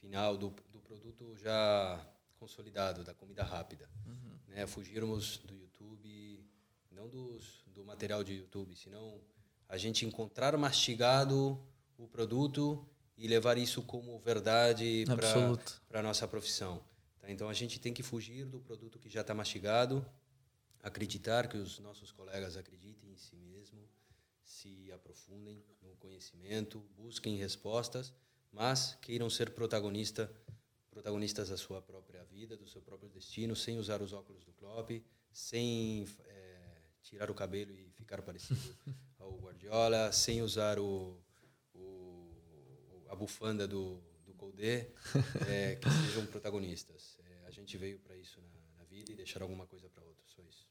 [0.00, 1.98] final, do, do produto já
[2.38, 3.88] consolidado, da comida rápida.
[4.06, 4.54] Uhum.
[4.54, 4.64] Né?
[4.64, 6.38] Fugirmos do YouTube,
[6.92, 9.18] não dos, do material de YouTube, senão
[9.68, 11.60] a gente encontrar mastigado
[11.98, 12.86] o produto
[13.16, 15.04] e levar isso como verdade
[15.88, 16.82] para a nossa profissão.
[17.20, 17.30] Tá?
[17.30, 20.04] Então a gente tem que fugir do produto que já está mastigado,
[20.82, 23.88] acreditar que os nossos colegas acreditem em si mesmo,
[24.44, 28.12] se aprofundem no conhecimento, busquem respostas,
[28.52, 30.30] mas queiram ser protagonista,
[30.90, 34.90] protagonistas da sua própria vida, do seu próprio destino, sem usar os óculos do Klopp,
[35.32, 36.58] sem é,
[37.02, 38.60] tirar o cabelo e ficar parecido
[39.26, 41.16] ao Guardiola, sem usar o,
[41.74, 42.30] o
[43.10, 44.88] a bufanda do, do Koudé,
[45.48, 47.18] é, que sejam protagonistas.
[47.28, 50.32] É, a gente veio para isso na, na, vida e deixar alguma coisa para outros,
[50.34, 50.66] só isso.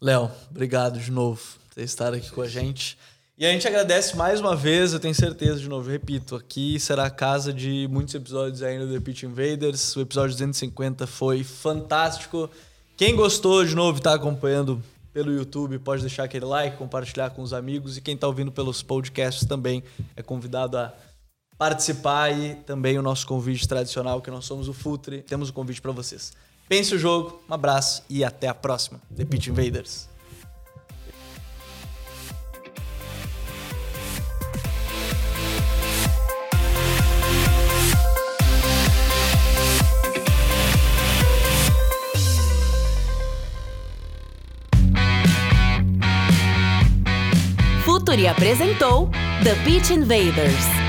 [0.00, 1.40] Léo, obrigado de novo
[1.72, 2.98] por estar aqui com a gente.
[3.38, 7.06] E a gente agradece mais uma vez, eu tenho certeza, de novo, repito, aqui será
[7.06, 9.96] a casa de muitos episódios ainda do The Pitch Invaders.
[9.96, 12.50] O episódio 250 foi fantástico.
[12.96, 17.52] Quem gostou, de novo, está acompanhando pelo YouTube, pode deixar aquele like, compartilhar com os
[17.52, 17.96] amigos.
[17.96, 19.82] E quem está ouvindo pelos podcasts também
[20.16, 20.92] é convidado a
[21.58, 22.30] participar.
[22.30, 25.22] E também o nosso convite tradicional, que nós somos o Futre.
[25.22, 26.32] Temos um convite para vocês.
[26.68, 29.00] Pense o jogo, um abraço e até a próxima.
[29.14, 30.11] The Pitch Invaders.
[48.12, 49.08] Futuri apresentou
[49.42, 50.81] The Pitch Invaders.